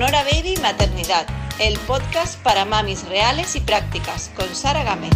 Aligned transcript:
Sonora 0.00 0.24
Baby 0.24 0.54
Maternidad, 0.62 1.26
el 1.58 1.78
podcast 1.80 2.42
para 2.42 2.64
mamis 2.64 3.06
reales 3.06 3.54
y 3.54 3.60
prácticas, 3.60 4.30
con 4.34 4.48
Sara 4.54 4.82
Gámez. 4.82 5.10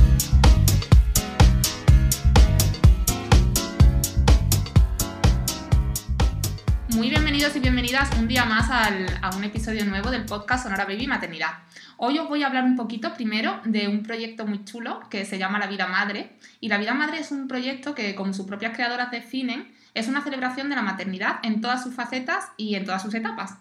Muy 6.90 7.08
bienvenidos 7.08 7.56
y 7.56 7.60
bienvenidas 7.60 8.10
un 8.18 8.28
día 8.28 8.44
más 8.44 8.68
a 8.70 9.34
un 9.34 9.44
episodio 9.44 9.86
nuevo 9.86 10.10
del 10.10 10.26
podcast 10.26 10.64
Sonora 10.64 10.84
Baby 10.84 11.06
Maternidad. 11.06 11.60
Hoy 11.96 12.18
os 12.18 12.28
voy 12.28 12.42
a 12.42 12.48
hablar 12.48 12.64
un 12.64 12.76
poquito 12.76 13.14
primero 13.14 13.62
de 13.64 13.88
un 13.88 14.02
proyecto 14.02 14.44
muy 14.44 14.66
chulo 14.66 15.00
que 15.08 15.24
se 15.24 15.38
llama 15.38 15.58
La 15.58 15.66
Vida 15.66 15.86
Madre. 15.86 16.36
Y 16.60 16.68
La 16.68 16.76
Vida 16.76 16.92
Madre 16.92 17.20
es 17.20 17.30
un 17.30 17.48
proyecto 17.48 17.94
que, 17.94 18.14
como 18.14 18.34
sus 18.34 18.46
propias 18.46 18.74
creadoras 18.74 19.10
definen, 19.10 19.72
es 19.94 20.08
una 20.08 20.22
celebración 20.22 20.68
de 20.68 20.76
la 20.76 20.82
maternidad 20.82 21.36
en 21.42 21.62
todas 21.62 21.82
sus 21.82 21.94
facetas 21.94 22.48
y 22.58 22.74
en 22.74 22.84
todas 22.84 23.00
sus 23.00 23.14
etapas. 23.14 23.54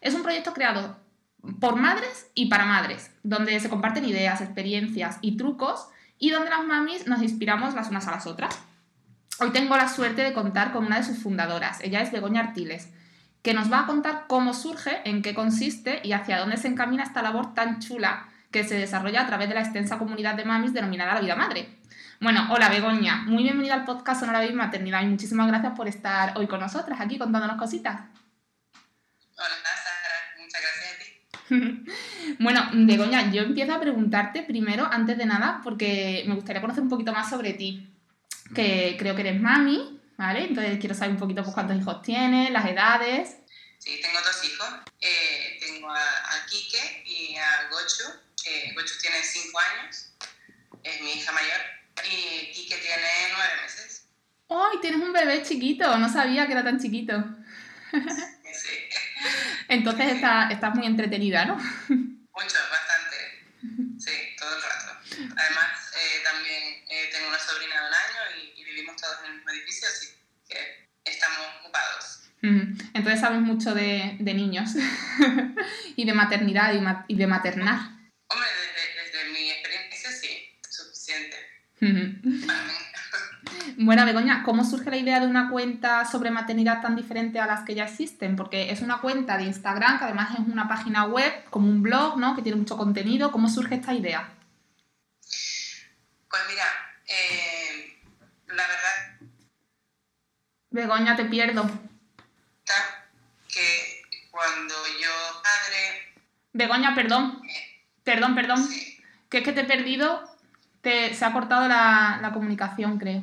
Es 0.00 0.14
un 0.14 0.22
proyecto 0.22 0.54
creado 0.54 0.98
por 1.60 1.76
madres 1.76 2.30
y 2.34 2.46
para 2.46 2.64
madres, 2.64 3.10
donde 3.22 3.58
se 3.60 3.68
comparten 3.68 4.04
ideas, 4.04 4.40
experiencias 4.40 5.18
y 5.20 5.36
trucos 5.36 5.88
y 6.18 6.30
donde 6.30 6.50
las 6.50 6.64
mamis 6.64 7.06
nos 7.06 7.22
inspiramos 7.22 7.74
las 7.74 7.88
unas 7.88 8.06
a 8.08 8.12
las 8.12 8.26
otras. 8.26 8.58
Hoy 9.40 9.50
tengo 9.50 9.76
la 9.76 9.88
suerte 9.88 10.22
de 10.22 10.34
contar 10.34 10.72
con 10.72 10.84
una 10.84 10.98
de 10.98 11.04
sus 11.04 11.18
fundadoras, 11.18 11.80
ella 11.80 12.02
es 12.02 12.12
Begoña 12.12 12.40
Artiles, 12.40 12.90
que 13.42 13.54
nos 13.54 13.72
va 13.72 13.80
a 13.80 13.86
contar 13.86 14.24
cómo 14.26 14.52
surge, 14.52 15.00
en 15.08 15.22
qué 15.22 15.34
consiste 15.34 16.00
y 16.04 16.12
hacia 16.12 16.38
dónde 16.38 16.58
se 16.58 16.68
encamina 16.68 17.04
esta 17.04 17.22
labor 17.22 17.54
tan 17.54 17.80
chula 17.80 18.28
que 18.50 18.64
se 18.64 18.74
desarrolla 18.74 19.22
a 19.22 19.26
través 19.26 19.48
de 19.48 19.54
la 19.54 19.62
extensa 19.62 19.98
comunidad 19.98 20.34
de 20.34 20.44
mamis 20.44 20.74
denominada 20.74 21.14
La 21.14 21.20
Vida 21.20 21.36
Madre. 21.36 21.78
Bueno, 22.20 22.48
hola 22.50 22.68
Begoña, 22.68 23.22
muy 23.26 23.44
bienvenida 23.44 23.74
al 23.74 23.84
podcast 23.84 24.20
Sonora 24.20 24.40
Baby 24.40 24.52
Maternidad 24.52 25.02
y 25.02 25.06
muchísimas 25.06 25.46
gracias 25.46 25.72
por 25.74 25.88
estar 25.88 26.36
hoy 26.36 26.46
con 26.46 26.60
nosotras 26.60 27.00
aquí 27.00 27.16
contándonos 27.16 27.56
cositas. 27.56 28.02
Hola 29.36 29.48
Sara, 29.64 30.36
muchas 30.38 30.60
gracias 30.60 30.94
a 30.94 30.98
ti. 30.98 31.38
bueno, 32.38 32.70
Begoña, 32.72 33.30
yo 33.32 33.42
empiezo 33.42 33.74
a 33.74 33.80
preguntarte 33.80 34.42
primero, 34.42 34.88
antes 34.90 35.18
de 35.18 35.26
nada, 35.26 35.60
porque 35.62 36.24
me 36.26 36.34
gustaría 36.34 36.60
conocer 36.60 36.82
un 36.82 36.88
poquito 36.88 37.12
más 37.12 37.28
sobre 37.28 37.54
ti, 37.54 37.88
que 38.54 38.96
creo 38.98 39.14
que 39.14 39.22
eres 39.22 39.40
mami, 39.40 40.00
¿vale? 40.16 40.44
Entonces 40.44 40.78
quiero 40.78 40.94
saber 40.94 41.12
un 41.12 41.18
poquito 41.18 41.42
pues, 41.42 41.54
cuántos 41.54 41.76
hijos 41.76 42.02
tienes, 42.02 42.50
las 42.50 42.66
edades. 42.66 43.36
Sí, 43.78 44.00
tengo 44.02 44.18
dos 44.20 44.44
hijos. 44.44 44.68
Eh, 45.00 45.58
tengo 45.60 45.90
a, 45.90 45.98
a 45.98 46.46
Quique 46.48 47.02
y 47.06 47.36
a 47.36 47.68
Gochu. 47.70 48.04
Eh, 48.46 48.72
Gochu 48.74 48.94
tiene 49.00 49.16
cinco 49.22 49.58
años, 49.58 50.12
es 50.82 51.00
mi 51.02 51.12
hija 51.12 51.32
mayor 51.32 51.60
y 52.04 52.52
Kike 52.52 52.76
tiene 52.76 53.08
nueve 53.34 53.52
meses. 53.62 54.06
¡Ay, 54.48 54.78
tienes 54.80 55.00
un 55.00 55.12
bebé 55.12 55.42
chiquito! 55.42 55.96
No 55.98 56.08
sabía 56.08 56.46
que 56.46 56.52
era 56.52 56.64
tan 56.64 56.80
chiquito. 56.80 57.22
Entonces 59.68 60.12
estás, 60.12 60.74
muy 60.74 60.86
entretenida, 60.86 61.44
¿no? 61.44 61.56
Mucho, 61.56 62.58
bastante. 62.70 63.16
Sí, 63.98 64.36
todo 64.38 64.56
el 64.56 64.62
rato. 64.62 64.98
Además, 65.36 65.92
eh, 65.96 66.22
también 66.24 66.62
eh, 66.88 67.10
tengo 67.12 67.28
una 67.28 67.38
sobrina 67.38 67.74
de 67.74 67.88
un 67.88 67.94
año 67.94 68.52
y, 68.56 68.64
vivimos 68.64 68.96
todos 68.96 69.18
en 69.20 69.26
el 69.26 69.36
mismo 69.36 69.50
edificio, 69.50 69.88
así 69.88 70.06
que 70.48 70.88
estamos 71.04 71.38
ocupados. 71.60 72.20
Entonces 72.42 73.20
sabes 73.20 73.40
mucho 73.40 73.74
de, 73.74 74.16
niños 74.20 74.70
y 75.96 76.06
de 76.06 76.12
maternidad 76.14 76.72
y, 77.08 77.14
de 77.16 77.26
maternar. 77.26 77.78
Hombre, 78.28 78.48
desde 79.04 79.30
mi 79.30 79.50
experiencia 79.50 80.10
sí, 80.12 80.58
suficiente. 80.68 81.36
Bueno, 83.82 84.04
Begoña, 84.04 84.42
¿cómo 84.42 84.62
surge 84.62 84.90
la 84.90 84.98
idea 84.98 85.20
de 85.20 85.26
una 85.26 85.48
cuenta 85.48 86.04
sobre 86.04 86.30
maternidad 86.30 86.82
tan 86.82 86.96
diferente 86.96 87.40
a 87.40 87.46
las 87.46 87.64
que 87.64 87.74
ya 87.74 87.84
existen? 87.84 88.36
Porque 88.36 88.70
es 88.70 88.82
una 88.82 89.00
cuenta 89.00 89.38
de 89.38 89.44
Instagram, 89.44 89.98
que 89.98 90.04
además 90.04 90.34
es 90.34 90.40
una 90.40 90.68
página 90.68 91.06
web, 91.06 91.32
como 91.48 91.66
un 91.66 91.80
blog, 91.82 92.18
¿no? 92.18 92.36
Que 92.36 92.42
tiene 92.42 92.58
mucho 92.58 92.76
contenido. 92.76 93.32
¿Cómo 93.32 93.48
surge 93.48 93.76
esta 93.76 93.94
idea? 93.94 94.28
Pues 96.28 96.42
mira, 96.50 96.64
eh, 97.08 97.98
la 98.48 98.66
verdad... 98.68 99.28
Begoña, 100.68 101.16
te 101.16 101.24
pierdo. 101.24 101.64
Que 103.48 104.02
cuando 104.30 104.74
yo 105.00 105.40
padre... 105.42 106.12
Begoña, 106.52 106.94
perdón. 106.94 107.40
Eh, 107.48 107.82
perdón, 108.04 108.34
perdón. 108.34 108.68
Que 109.30 109.38
es 109.38 109.44
que 109.44 109.52
te 109.52 109.62
he 109.62 109.64
perdido 109.64 110.28
se 110.82 111.24
ha 111.24 111.32
cortado 111.32 111.66
la, 111.66 112.30
comunicación, 112.34 112.98
creo. 112.98 113.22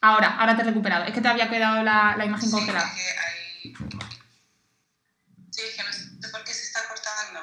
Ahora, 0.00 0.36
ahora 0.38 0.56
te 0.56 0.62
he 0.62 0.64
recuperado. 0.66 1.04
Es 1.04 1.12
que 1.12 1.20
te 1.20 1.28
había 1.28 1.50
quedado 1.50 1.82
la, 1.82 2.16
imagen 2.24 2.50
congelada. 2.50 2.90
Sí, 5.50 5.62
es 5.62 5.74
que 5.76 5.82
no 5.82 5.92
sé 5.92 6.28
por 6.30 6.44
qué 6.44 6.54
se 6.54 6.62
está 6.62 6.86
cortando. 6.86 7.40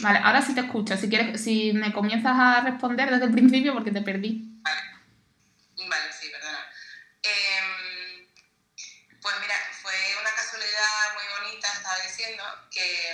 Vale, 0.00 0.18
ahora 0.24 0.42
sí 0.42 0.54
te 0.54 0.62
escucho. 0.62 0.96
Si 0.96 1.08
quieres, 1.08 1.42
si 1.42 1.72
me 1.72 1.92
comienzas 1.92 2.36
a 2.36 2.60
responder 2.62 3.10
desde 3.10 3.26
el 3.26 3.32
principio 3.32 3.74
porque 3.74 3.92
te 3.92 4.02
perdí. 4.02 4.52
Vale 4.64 6.12
sí, 6.12 6.28
perdona. 6.30 6.66
Em, 7.22 8.26
pues 9.20 9.34
mira, 9.40 9.54
fue 9.80 9.92
una 10.20 10.30
casualidad 10.34 11.14
muy 11.14 11.24
bonita, 11.38 11.68
estaba 11.72 11.98
diciendo, 12.00 12.42
que 12.70 13.10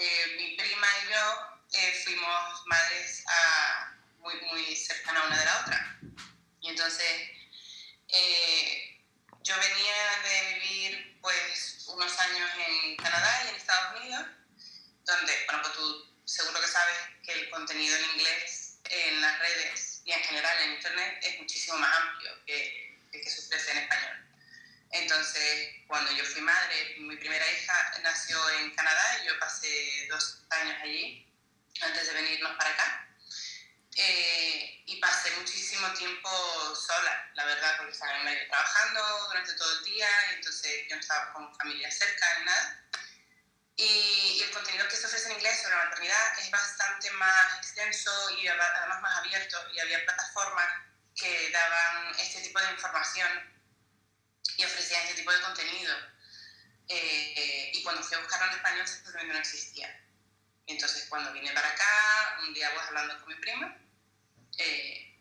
eh, 0.00 0.26
mi 0.38 0.56
prima 0.56 0.86
y 1.04 1.12
yo 1.12 1.78
eh, 1.78 2.02
fuimos 2.04 2.66
madres 2.66 3.24
a, 3.26 3.94
muy, 4.20 4.34
muy 4.50 4.76
cercanas 4.76 5.26
una 5.26 5.38
de 5.38 5.44
la 5.44 5.60
otra. 5.60 5.98
Y 6.60 6.68
entonces 6.68 7.30
eh, 8.12 9.00
yo 9.42 9.54
venía 9.56 9.94
de 10.22 10.54
vivir 10.54 11.18
pues 11.20 11.84
unos 11.88 12.18
años 12.18 12.50
en 12.68 12.96
Canadá 12.96 13.44
y 13.44 13.48
en 13.48 13.56
Estados 13.56 14.00
Unidos, 14.00 14.26
donde, 15.04 15.32
bueno, 15.46 15.62
pues 15.62 15.74
tú 15.74 16.14
seguro 16.24 16.60
que 16.60 16.68
sabes 16.68 16.96
que 17.24 17.32
el 17.32 17.50
contenido 17.50 17.96
en 17.96 18.04
inglés 18.14 18.78
en 18.84 19.20
las 19.20 19.38
redes 19.38 20.02
y 20.04 20.12
en 20.12 20.20
general 20.20 20.62
en 20.62 20.72
Internet 20.72 21.18
es 21.22 21.40
muchísimo 21.40 21.78
más 21.78 21.94
amplio 21.96 22.32
que 22.46 22.98
el 23.12 23.22
que 23.22 23.30
se 23.30 23.40
ofrece 23.40 23.72
en 23.72 23.78
español. 23.78 24.22
Entonces, 24.90 25.74
cuando 25.86 26.12
yo 26.12 26.24
fui 26.24 26.42
madre, 26.42 26.96
mi 26.98 27.16
primera 27.16 27.50
hija 27.50 27.94
nació 28.02 28.50
en 28.50 28.74
Canadá 28.74 29.20
y 29.22 29.28
yo 29.28 29.38
pasé 29.38 30.06
dos 30.10 30.44
años 30.50 30.76
allí 30.82 31.26
antes 31.80 32.06
de 32.06 32.12
venirnos 32.14 32.56
para 32.56 32.70
acá. 32.70 33.08
Eh, 33.94 34.82
y 34.86 34.96
pasé 35.00 35.30
muchísimo 35.32 35.92
tiempo 35.92 36.30
sola, 36.74 37.30
la 37.34 37.44
verdad, 37.44 37.76
porque 37.76 37.92
estaba 37.92 38.16
en 38.18 38.24
medio 38.24 38.48
trabajando 38.48 39.26
durante 39.28 39.52
todo 39.54 39.78
el 39.78 39.84
día 39.84 40.08
y 40.30 40.34
entonces 40.36 40.88
yo 40.88 40.96
no 40.96 41.00
estaba 41.00 41.32
con 41.34 41.54
familia 41.56 41.90
cerca 41.90 42.38
ni 42.38 42.44
nada. 42.46 42.86
Y, 43.76 44.42
el 44.42 44.50
contenido 44.50 44.88
que 44.88 44.96
se 44.96 45.06
ofrece 45.06 45.28
en 45.28 45.36
inglés 45.36 45.62
sobre 45.62 45.76
la 45.76 45.84
maternidad 45.84 46.38
es 46.38 46.50
bastante 46.50 47.10
más 47.12 47.58
extenso 47.58 48.10
y 48.38 48.46
además 48.48 49.00
más 49.00 49.18
abierto 49.18 49.58
y 49.72 49.78
había 49.78 50.04
plataformas 50.04 50.68
que 51.14 51.50
daban 51.50 52.14
este 52.18 52.40
tipo 52.40 52.60
de 52.60 52.70
información 52.72 53.28
y 54.56 54.64
ofrecían 54.64 55.02
este 55.02 55.16
tipo 55.16 55.32
de 55.32 55.40
contenido. 55.40 55.94
Eh, 56.88 57.34
eh, 57.36 57.70
y 57.74 57.82
cuando 57.82 58.02
fui 58.02 58.16
a 58.16 58.20
buscarlo 58.20 58.46
en 58.46 58.56
español 58.56 58.86
simplemente 58.88 59.32
no 59.32 59.40
existía. 59.40 60.00
Entonces, 60.66 61.06
cuando 61.08 61.32
vine 61.32 61.52
para 61.52 61.68
acá, 61.68 62.38
un 62.46 62.54
día 62.54 62.72
pues 62.74 62.86
hablando 62.86 63.18
con 63.20 63.28
mi 63.28 63.40
prima, 63.40 63.76
eh, 64.58 65.20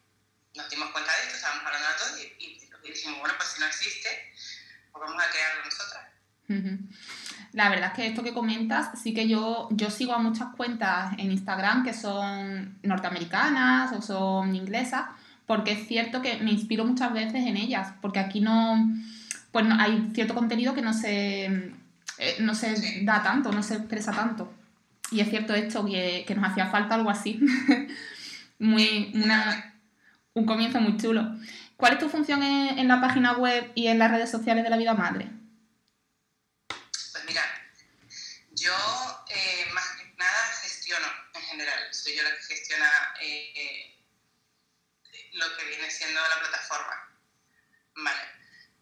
nos 0.55 0.69
dimos 0.69 0.89
cuenta 0.91 1.11
de 1.11 1.23
esto, 1.23 1.35
estábamos 1.35 1.65
hablando 1.65 1.87
de 1.87 1.93
todo 1.97 2.17
y, 2.39 2.45
y, 2.45 2.91
dijimos, 2.91 3.19
bueno, 3.19 3.35
pues 3.37 3.49
si 3.49 3.59
no 3.59 3.67
existe, 3.67 4.09
pues 4.91 5.05
vamos 5.05 5.23
a 5.23 5.29
crearlo 5.29 5.65
nosotras. 5.65 6.11
La 7.53 7.69
verdad 7.69 7.89
es 7.89 7.93
que 7.93 8.07
esto 8.07 8.23
que 8.23 8.33
comentas, 8.33 9.01
sí 9.01 9.13
que 9.13 9.27
yo, 9.27 9.69
yo 9.71 9.89
sigo 9.89 10.13
a 10.13 10.19
muchas 10.19 10.55
cuentas 10.55 11.13
en 11.17 11.31
Instagram 11.31 11.83
que 11.83 11.93
son 11.93 12.77
norteamericanas 12.83 13.91
o 13.93 14.01
son 14.01 14.55
inglesas, 14.55 15.05
porque 15.45 15.73
es 15.73 15.87
cierto 15.87 16.21
que 16.21 16.37
me 16.37 16.51
inspiro 16.51 16.85
muchas 16.85 17.13
veces 17.13 17.45
en 17.45 17.57
ellas, 17.57 17.93
porque 18.01 18.19
aquí 18.19 18.41
no, 18.41 18.89
pues 19.51 19.65
no, 19.65 19.75
hay 19.79 20.09
cierto 20.13 20.33
contenido 20.33 20.73
que 20.73 20.81
no 20.81 20.93
se, 20.93 21.45
eh, 21.45 22.37
no 22.39 22.55
se 22.55 23.03
da 23.03 23.21
tanto, 23.23 23.51
no 23.51 23.63
se 23.63 23.75
expresa 23.75 24.11
tanto. 24.11 24.53
Y 25.11 25.19
es 25.19 25.29
cierto 25.29 25.53
esto, 25.53 25.85
que, 25.85 26.23
que 26.25 26.35
nos 26.35 26.49
hacía 26.49 26.67
falta 26.67 26.95
algo 26.95 27.09
así. 27.09 27.39
muy, 28.61 29.11
una, 29.15 29.75
un 30.33 30.45
comienzo 30.45 30.79
muy 30.79 30.95
chulo. 30.97 31.23
¿Cuál 31.75 31.93
es 31.93 31.99
tu 31.99 32.09
función 32.09 32.43
en, 32.43 32.87
la 32.87 33.01
página 33.01 33.33
web 33.33 33.71
y 33.73 33.87
en 33.87 33.97
las 33.97 34.11
redes 34.11 34.29
sociales 34.29 34.63
de 34.63 34.69
la 34.69 34.77
vida 34.77 34.93
madre? 34.93 35.27
Pues 36.67 37.25
mira, 37.27 37.41
yo 38.51 38.71
eh, 39.29 39.65
más 39.73 39.89
que 39.97 40.13
nada 40.15 40.43
gestiono 40.61 41.07
en 41.33 41.41
general. 41.41 41.91
Soy 41.91 42.15
yo 42.15 42.21
la 42.21 42.35
que 42.35 42.43
gestiona 42.43 42.91
eh, 43.19 43.97
lo 45.33 45.57
que 45.57 45.65
viene 45.65 45.89
siendo 45.89 46.21
la 46.21 46.39
plataforma. 46.39 47.17
Vale. 47.95 48.21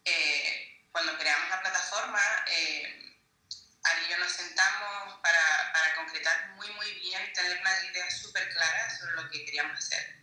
Eh, 0.04 0.86
cuando 0.92 1.16
creamos 1.16 1.48
la 1.48 1.60
plataforma, 1.62 2.20
Ari 3.82 4.06
y 4.06 4.10
yo 4.10 4.18
nos 4.18 4.32
sentamos 4.32 5.20
para, 5.22 5.72
para 5.72 5.94
concretar 5.94 6.48
muy, 6.50 6.68
muy 6.74 6.92
bien, 6.94 7.32
tener 7.32 7.60
una 7.60 7.84
idea 7.90 8.10
súper 8.10 8.48
clara 8.50 8.98
sobre 8.98 9.12
lo 9.14 9.30
que 9.30 9.44
queríamos 9.44 9.78
hacer. 9.78 10.16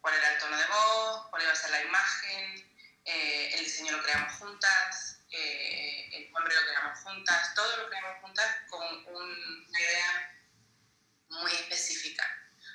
Cuál 0.00 0.14
era 0.14 0.32
el 0.32 0.38
tono 0.38 0.56
de 0.56 0.66
voz, 0.66 1.28
cuál 1.30 1.42
iba 1.42 1.52
a 1.52 1.56
ser 1.56 1.70
la 1.70 1.82
imagen, 1.82 2.74
eh, 3.04 3.50
el 3.54 3.64
diseño 3.64 3.92
lo 3.92 4.02
creamos 4.02 4.32
juntas, 4.34 5.20
eh, 5.30 6.10
el 6.12 6.32
nombre 6.32 6.54
lo 6.54 6.62
creamos 6.62 6.98
juntas, 7.00 7.54
todo 7.54 7.76
lo 7.76 7.88
creamos 7.88 8.20
juntas 8.20 8.56
con 8.68 8.82
un, 8.82 9.66
una 9.68 9.80
idea 9.80 10.38
muy 11.28 11.52
específica, 11.52 12.24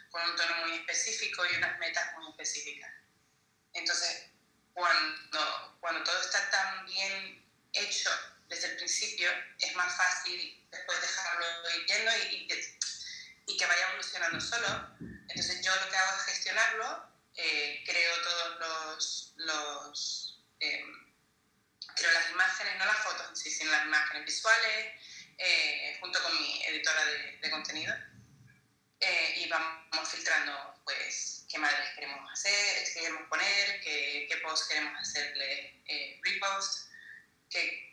con 0.10 0.22
un 0.30 0.36
tono 0.36 0.56
muy 0.66 0.78
específico 0.78 1.46
y 1.46 1.56
unas 1.58 1.78
metas 1.80 2.14
muy 2.16 2.30
específicas. 2.30 2.92
Entonces, 3.74 4.30
cuando, 4.74 5.78
cuando 5.80 6.04
todo 6.04 6.22
está 6.22 6.50
tan 6.50 6.86
bien 6.86 7.46
hecho 7.74 8.10
desde 8.54 8.68
el 8.68 8.78
principio, 8.78 9.30
es 9.60 9.76
más 9.76 9.96
fácil 9.96 10.68
después 10.72 11.02
dejarlo 11.02 11.46
yendo 11.88 12.12
y, 12.32 12.48
y, 13.48 13.58
que 13.58 13.66
vaya 13.66 13.88
evolucionando 13.90 14.40
solo. 14.40 14.96
Entonces, 15.00 15.62
yo 15.62 15.76
lo 15.76 15.90
que 15.90 15.96
hago 15.96 16.18
es 16.18 16.24
gestionarlo, 16.26 17.10
eh, 17.36 17.84
creo 17.86 18.22
todos 18.22 18.60
los, 18.60 19.34
los 19.38 20.44
eh, 20.60 20.86
creo 21.96 22.12
las 22.12 22.32
imágenes, 22.32 22.78
no 22.78 22.86
las 22.86 22.98
fotos 22.98 23.30
en 23.30 23.36
sí, 23.36 23.52
sino 23.52 23.72
las 23.72 23.86
imágenes 23.86 24.26
visuales, 24.26 24.94
eh, 25.38 25.98
junto 26.00 26.22
con 26.22 26.40
mi 26.40 26.64
editora 26.66 27.06
de, 27.06 27.38
de 27.38 27.50
contenido. 27.50 27.96
y 29.36 29.50
vamos 29.50 30.10
filtrando, 30.10 30.82
pues, 30.86 31.46
qué 31.54 31.60
madres 31.60 31.90
queremos 31.96 32.32
hacer, 32.32 32.84
qué 32.84 33.00
queremos 33.02 33.30
poner, 33.30 33.82
qué, 33.82 34.26
qué 34.28 34.38
posts 34.38 34.68
queremos 34.68 35.00
hacerle 35.00 35.84
eh, 35.86 36.20
repost, 36.24 36.90
qué, 37.48 37.93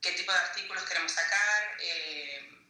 qué, 0.00 0.12
tipo 0.12 0.32
de 0.32 0.38
artículos 0.38 0.84
queremos 0.84 1.12
sacar, 1.12 1.76
eh, 1.80 2.66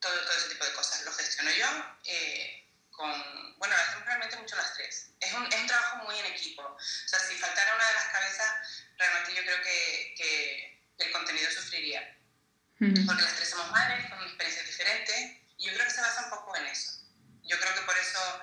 todo, 0.00 0.20
todo 0.20 0.32
ese 0.36 0.48
tipo 0.48 0.64
de 0.64 0.72
cosas. 0.72 1.04
Lo 1.04 1.12
gestiono 1.12 1.50
yo 1.50 1.96
eh, 2.04 2.68
con, 2.90 3.58
bueno, 3.58 3.76
lo 3.76 3.82
hacemos 3.82 4.06
realmente 4.06 4.36
mucho 4.36 4.56
las 4.56 4.74
tres. 4.74 5.10
Es 5.20 5.32
un, 5.32 5.46
es 5.46 5.60
un 5.60 5.66
trabajo 5.66 6.04
muy 6.04 6.18
en 6.18 6.26
equipo. 6.26 6.62
O 6.62 6.78
sea, 6.80 7.18
si 7.20 7.34
faltara 7.36 7.74
una 7.74 7.86
de 7.86 7.94
las 7.94 8.08
cabezas, 8.08 8.52
realmente 8.96 9.34
yo 9.34 9.42
creo 9.42 9.62
que, 9.62 10.14
que 10.16 10.78
el 10.98 11.12
contenido 11.12 11.50
sufriría. 11.50 12.16
Porque 12.78 13.22
las 13.22 13.34
tres 13.34 13.50
somos 13.50 13.70
madres 13.72 14.08
con 14.08 14.22
experiencias 14.22 14.66
diferentes 14.66 15.16
y 15.56 15.66
yo 15.66 15.72
creo 15.74 15.84
que 15.84 15.92
se 15.92 16.00
basa 16.00 16.24
un 16.24 16.30
poco 16.30 16.56
en 16.56 16.66
eso. 16.66 17.02
Yo 17.42 17.58
creo 17.58 17.74
que 17.74 17.80
por 17.80 17.98
eso 17.98 18.42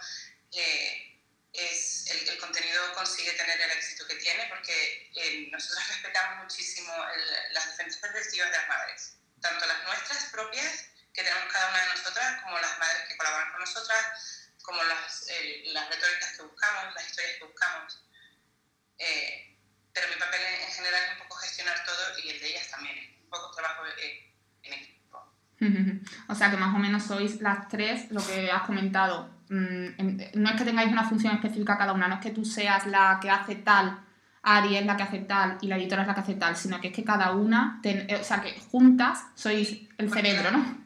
es, 1.58 2.06
el, 2.08 2.30
el, 2.30 2.38
contenido 2.38 2.94
consigue 2.94 3.32
tener 3.34 3.60
el 3.60 3.72
éxito 3.72 4.08
que 4.08 4.16
tiene 4.16 4.46
porque 4.50 5.12
eh, 5.16 5.48
nosotros 5.52 5.88
respetamos 5.90 6.44
muchísimo 6.44 6.94
el, 7.14 7.54
las 7.54 7.72
diferentes 7.72 7.98
perspectivas 7.98 8.52
de 8.52 8.58
las 8.58 8.68
madres, 8.68 9.18
tanto 9.42 9.66
las 9.66 9.84
nuestras 9.84 10.26
propias 10.26 10.86
que 11.14 11.24
tenemos 11.24 11.52
cada 11.52 11.70
una 11.70 11.82
de 11.82 11.90
nosotras, 11.90 12.44
como 12.44 12.60
las 12.60 12.78
madres 12.78 13.08
que 13.08 13.18
colaboran 13.18 13.52
con 13.52 13.62
nosotras, 13.62 14.52
como 14.62 14.84
las, 14.84 15.26
eh, 15.30 15.64
las 15.68 15.90
retóricas 15.90 16.34
que 16.36 16.44
buscamos, 16.44 16.94
las 16.94 17.08
historias 17.08 17.38
que 17.38 17.46
buscamos. 17.46 18.02
Eh, 18.98 19.58
pero 19.94 20.10
mi 20.10 20.16
papel 20.16 20.42
en, 20.42 20.62
en, 20.62 20.72
general 20.72 21.04
es 21.04 21.12
un 21.12 21.18
poco 21.20 21.36
gestionar 21.38 21.86
todo 21.86 22.20
y 22.20 22.30
el 22.32 22.40
de 22.40 22.48
ellas 22.48 22.68
también, 22.70 23.18
un 23.24 23.30
poco 23.30 23.56
trabajo 23.56 23.86
eh, 23.86 24.34
en 24.64 24.74
equipo. 24.74 24.95
O 26.28 26.36
sea 26.36 26.52
que 26.52 26.58
más 26.58 26.76
o 26.76 26.80
menos 26.80 27.04
sois 27.04 27.42
las 27.42 27.68
tres, 27.68 28.12
lo 28.12 28.26
que 28.26 28.52
has 28.52 28.64
comentado, 28.64 29.36
Mm, 29.50 30.42
no 30.42 30.50
es 30.50 30.56
que 30.56 30.66
tengáis 30.66 30.92
una 30.92 31.08
función 31.08 31.36
específica 31.36 31.78
cada 31.78 31.94
una, 31.94 32.08
no 32.08 32.16
es 32.16 32.22
que 32.22 32.32
tú 32.32 32.44
seas 32.44 32.88
la 32.88 33.20
que 33.22 33.30
hace 33.30 33.56
tal, 33.56 34.00
Ari 34.42 34.78
es 34.78 34.86
la 34.86 34.98
que 34.98 35.04
hace 35.04 35.20
tal 35.20 35.58
y 35.62 35.68
la 35.68 35.78
editora 35.78 36.02
es 36.02 36.08
la 36.08 36.16
que 36.16 36.22
hace 36.22 36.36
tal, 36.36 36.58
sino 36.58 36.82
que 36.82 36.88
es 36.88 36.94
que 36.94 37.04
cada 37.04 37.32
una, 37.32 37.80
ten, 37.84 38.10
eh, 38.10 38.16
o 38.16 38.24
sea, 38.24 38.42
que 38.42 38.60
juntas 38.72 39.20
sois 39.36 39.70
el 39.98 40.12
cerebro, 40.12 40.50
¿no? 40.52 40.84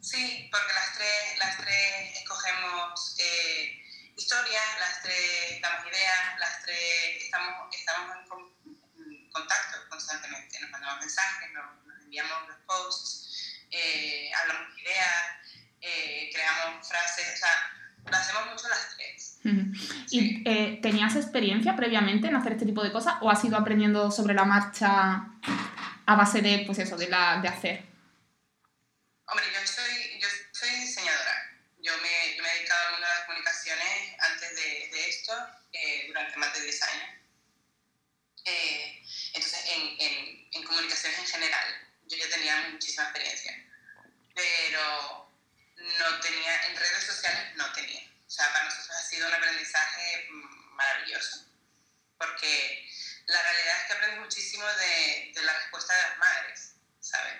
Sí, 0.00 0.48
porque 0.50 0.72
las 0.74 0.94
tres, 0.94 1.38
las 1.38 1.56
tres 1.58 2.20
escogemos 2.20 3.16
eh, 3.18 3.82
historias, 4.16 4.64
las 4.80 5.02
tres 5.02 5.60
damos 5.62 5.86
ideas, 5.86 6.38
las 6.38 6.62
tres 6.64 7.24
estamos, 7.24 7.74
estamos 7.74 8.16
en, 8.16 9.30
contacto 9.30 9.76
constantemente, 9.88 10.58
nos 10.60 10.70
mandamos 10.70 11.00
mensajes, 11.00 11.52
nos, 11.52 11.86
nos 11.86 12.04
enviamos 12.04 12.48
los 12.48 12.56
posts, 12.66 13.27
eh, 13.70 14.30
hablamos 14.40 14.78
ideas 14.80 15.38
eh, 15.80 16.30
creamos 16.32 16.88
frases, 16.88 17.34
o 17.34 17.36
sea, 17.36 18.10
lo 18.10 18.16
hacemos 18.16 18.46
mucho 18.46 18.68
las 18.68 18.96
tres. 18.96 19.38
¿Y 20.10 20.42
eh, 20.48 20.80
tenías 20.82 21.14
experiencia 21.16 21.76
previamente 21.76 22.26
en 22.26 22.36
hacer 22.36 22.52
este 22.52 22.66
tipo 22.66 22.82
de 22.82 22.92
cosas 22.92 23.14
o 23.20 23.30
has 23.30 23.44
ido 23.44 23.56
aprendiendo 23.56 24.10
sobre 24.10 24.34
la 24.34 24.44
marcha 24.44 25.24
a 26.06 26.14
base 26.16 26.40
de, 26.42 26.64
pues 26.66 26.78
eso, 26.78 26.96
de, 26.96 27.08
la, 27.08 27.40
de 27.40 27.48
hacer? 27.48 27.84
Hombre, 29.26 29.46
yo 29.52 29.66
soy, 29.66 30.20
yo 30.20 30.28
soy 30.52 30.70
diseñadora. 30.80 31.34
Yo 31.80 31.92
me, 31.98 32.36
yo 32.36 32.42
me 32.42 32.50
he 32.50 32.54
dedicado 32.56 32.86
al 32.86 32.92
mundo 32.92 33.06
de 33.06 33.14
las 33.14 33.26
comunicaciones 33.26 34.16
antes 34.32 34.56
de, 34.56 34.96
de 34.96 35.08
esto, 35.08 35.32
eh, 35.72 36.04
durante 36.08 36.36
más 36.36 36.52
de 36.54 36.62
10 36.62 36.82
años. 36.82 37.08
Eh, 38.44 39.02
entonces, 39.34 39.64
en, 39.76 40.00
en, 40.00 40.48
en 40.52 40.62
comunicaciones 40.64 41.18
en 41.20 41.26
general, 41.26 41.66
yo 42.08 42.16
ya 42.16 42.28
tenía 42.34 42.68
muchísima 42.72 43.04
experiencia. 43.04 43.52
Pero 44.34 45.28
no 46.10 46.20
tenía, 46.20 46.66
en 46.66 46.76
redes 46.76 47.04
sociales 47.04 47.54
no 47.56 47.72
tenía. 47.72 48.02
O 48.26 48.30
sea, 48.30 48.50
para 48.52 48.64
nosotros 48.64 48.90
ha 48.90 49.02
sido 49.02 49.28
un 49.28 49.34
aprendizaje 49.34 50.28
maravilloso, 50.74 51.46
porque 52.18 52.88
la 53.26 53.42
realidad 53.42 53.80
es 53.80 53.86
que 53.86 53.92
aprendes 53.94 54.20
muchísimo 54.20 54.66
de, 54.66 55.32
de 55.34 55.42
la 55.42 55.52
respuesta 55.54 55.94
de 55.94 56.02
las 56.02 56.18
madres, 56.18 56.74
¿sabes? 57.00 57.34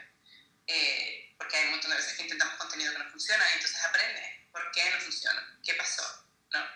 Eh, 0.67 1.35
porque 1.39 1.57
hay 1.57 1.65
un 1.65 1.71
montón 1.73 1.91
de 1.91 1.97
veces 1.97 2.15
que 2.17 2.23
intentamos 2.23 2.57
contenido 2.57 2.93
que 2.93 2.99
no 2.99 3.11
funciona 3.11 3.45
y 3.51 3.55
entonces 3.55 3.83
aprendes 3.85 4.29
por 4.53 4.71
qué 4.73 4.91
no 4.91 5.01
funciona, 5.01 5.59
qué 5.65 5.75
pasó, 5.75 6.27
¿no? 6.53 6.67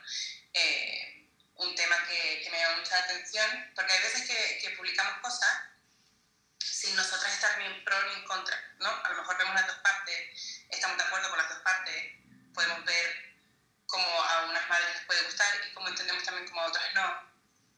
Eh, 0.54 1.28
un 1.56 1.74
tema 1.74 1.96
que, 2.06 2.40
que, 2.42 2.50
me 2.50 2.58
llama 2.58 2.78
mucha 2.78 2.98
atención, 2.98 3.72
porque 3.74 3.92
hay 3.92 4.02
veces 4.02 4.26
que, 4.26 4.58
que 4.62 4.76
publicamos 4.76 5.20
cosas 5.20 5.71
sin 6.64 6.94
nosotras 6.96 7.32
estar 7.32 7.58
ni 7.58 7.66
en 7.66 7.84
pro 7.84 8.02
ni 8.08 8.14
en 8.14 8.24
contra, 8.24 8.56
¿no? 8.78 8.88
A 8.88 9.08
lo 9.10 9.16
mejor 9.16 9.38
vemos 9.38 9.54
las 9.54 9.66
dos 9.66 9.76
partes 9.76 9.92
estamos 10.72 10.96
de 10.96 11.04
acuerdo 11.04 11.28
con 11.28 11.38
las 11.38 11.48
dos 11.48 11.58
partes, 11.58 12.12
podemos 12.54 12.84
ver 12.84 13.34
cómo 13.86 14.22
a 14.22 14.46
unas 14.46 14.68
madres 14.68 14.96
les 14.96 15.04
puede 15.04 15.22
gustar 15.24 15.48
y 15.68 15.74
cómo 15.74 15.88
entendemos 15.88 16.24
también 16.24 16.48
cómo 16.48 16.62
a 16.62 16.66
otras 16.66 16.94
no. 16.94 17.32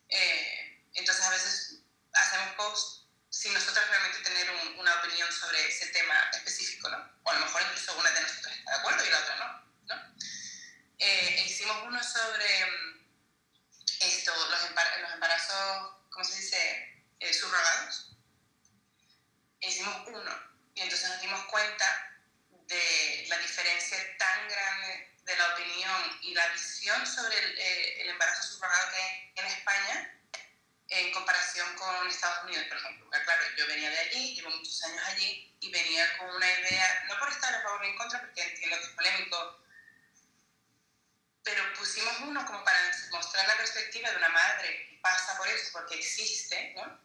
Eh, 0.08 0.82
entonces 0.94 1.25
a 1.25 1.31
veces 1.31 1.75
hacemos 2.12 2.54
posts 2.54 3.04
sin 3.31 3.52
nosotros 3.52 3.84
realmente 3.88 4.20
tener 4.20 4.48
un, 4.50 4.78
una 4.78 4.94
opinión 5.00 5.31
sobre 5.32 5.66
ese 5.69 5.86
tema 5.88 6.14
específico, 6.32 6.88
¿no? 6.88 6.98
O 7.25 7.31
a 7.31 7.34
lo 7.34 7.40
mejor 7.46 7.62
incluso 7.62 7.98
una 7.98 8.10
de 8.10 8.20
nosotras 8.20 8.56
está 8.56 8.70
de 8.70 8.76
acuerdo 8.78 9.04
y 9.04 9.10
la 9.10 9.19
otra 9.19 9.36
no, 9.36 9.94
¿no? 9.94 10.14
Eh, 10.98 11.40
e 11.40 11.44
hicimos 11.44 11.76
uno 11.84 12.02
sobre 12.02 12.66
mm, 12.66 13.06
esto, 14.00 14.32
los 14.50 15.12
embarazos, 15.12 15.96
¿cómo 16.10 16.25
se 16.25 16.36
dice? 16.36 17.04
Eh, 17.19 17.34
subrogados. 17.34 18.13
Hicimos 19.66 19.94
uno 20.06 20.20
y 20.75 20.81
entonces 20.81 21.08
nos 21.08 21.20
dimos 21.20 21.44
cuenta 21.44 22.19
de 22.50 23.27
la 23.29 23.38
diferencia 23.38 23.98
tan 24.19 24.48
grande 24.48 25.15
de 25.22 25.36
la 25.36 25.55
opinión 25.55 26.19
y 26.22 26.34
la 26.34 26.46
visión 26.48 27.06
sobre 27.06 27.38
el, 27.38 27.58
eh, 27.58 28.03
el 28.03 28.08
embarazo 28.10 28.43
subrogado 28.43 28.91
que 28.91 28.96
hay 28.96 29.32
en 29.36 29.46
España 29.46 30.15
en 30.88 31.12
comparación 31.12 31.74
con 31.77 32.08
Estados 32.08 32.44
Unidos, 32.44 32.65
por 32.69 32.79
ejemplo. 32.79 33.06
Porque, 33.06 33.24
claro, 33.24 33.43
yo 33.56 33.67
venía 33.67 33.91
de 33.91 33.98
allí, 33.98 34.34
llevo 34.34 34.50
muchos 34.50 34.82
años 34.84 35.03
allí 35.06 35.56
y 35.60 35.70
venía 35.70 36.19
con 36.19 36.29
una 36.31 36.46
idea, 36.46 37.05
no 37.08 37.19
por 37.19 37.29
estar 37.29 37.55
a 37.55 37.62
favor 37.62 37.81
ni 37.81 37.88
en 37.88 37.96
contra, 37.96 38.20
porque 38.20 38.43
entiendo 38.43 38.77
que 38.77 38.82
es 38.84 38.91
polémico, 38.91 39.65
pero 41.43 41.62
pusimos 41.74 42.20
uno 42.20 42.44
como 42.46 42.65
para 42.65 42.79
mostrar 43.12 43.46
la 43.46 43.56
perspectiva 43.56 44.10
de 44.10 44.17
una 44.17 44.29
madre 44.29 44.88
que 44.88 44.98
pasa 45.03 45.36
por 45.36 45.48
eso, 45.48 45.70
porque 45.72 45.96
existe, 45.96 46.74
¿no? 46.77 47.00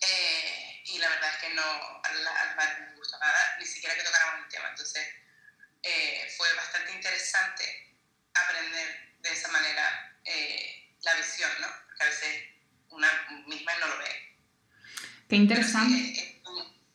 Eh, 0.00 0.82
y 0.86 0.98
la 0.98 1.08
verdad 1.08 1.30
es 1.34 1.35
que 1.46 1.54
no, 1.54 2.00
al, 2.02 2.26
al 2.26 2.56
madre 2.56 2.80
no 2.80 2.90
le 2.90 2.96
gustó 2.96 3.18
nada, 3.18 3.56
ni 3.58 3.66
siquiera 3.66 3.94
que 3.94 4.02
tocáramos 4.02 4.44
el 4.44 4.50
tema. 4.50 4.70
Entonces, 4.70 5.06
eh, 5.82 6.34
fue 6.36 6.52
bastante 6.54 6.92
interesante 6.92 7.94
aprender 8.34 9.16
de 9.20 9.32
esa 9.32 9.48
manera 9.48 10.18
eh, 10.24 10.90
la 11.02 11.14
visión, 11.14 11.50
¿no? 11.60 11.68
Porque 11.86 12.02
a 12.02 12.06
veces 12.06 12.44
una 12.90 13.08
misma 13.46 13.74
no 13.78 13.88
lo 13.88 13.98
ve. 13.98 14.36
Qué 15.28 15.36
interesante. 15.36 15.92
Sí, 15.94 16.42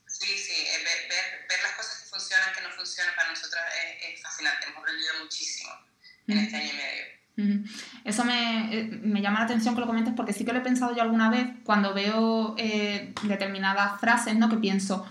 sí, 0.08 0.38
sí 0.38 0.68
ver, 0.84 1.10
ver, 1.10 1.48
ver, 1.48 1.64
las 1.64 1.74
cosas 1.74 2.02
que 2.02 2.10
funcionan, 2.10 2.54
que 2.54 2.62
no 2.62 2.72
funcionan, 2.72 3.16
para 3.16 3.30
nosotros 3.30 3.62
es, 3.84 4.16
es 4.16 4.22
fascinante. 4.22 4.68
Hemos 4.68 4.80
aprendido 4.80 5.20
muchísimo 5.20 5.72
en 6.28 6.38
este 6.38 6.56
año 6.58 6.74
y 6.74 6.78
medio. 6.78 7.06
Eso 8.04 8.26
me, 8.26 8.76
eh, 8.76 8.84
me, 8.84 9.22
llama 9.22 9.40
la 9.40 9.46
atención 9.46 9.76
que 9.76 9.82
lo 9.82 9.88
comentes 9.88 10.14
porque 10.16 10.34
sí 10.34 10.44
que 10.44 10.54
lo 10.54 10.60
he 10.60 10.64
pensado 10.64 10.96
yo 10.96 11.02
alguna 11.02 11.30
vez 11.30 11.48
cuando 11.64 11.94
veo 11.94 12.56
eh, 12.58 13.14
determinadas 13.24 14.00
frases, 14.00 14.36
¿no? 14.36 14.50
Que 14.50 14.58
pienso, 14.58 15.08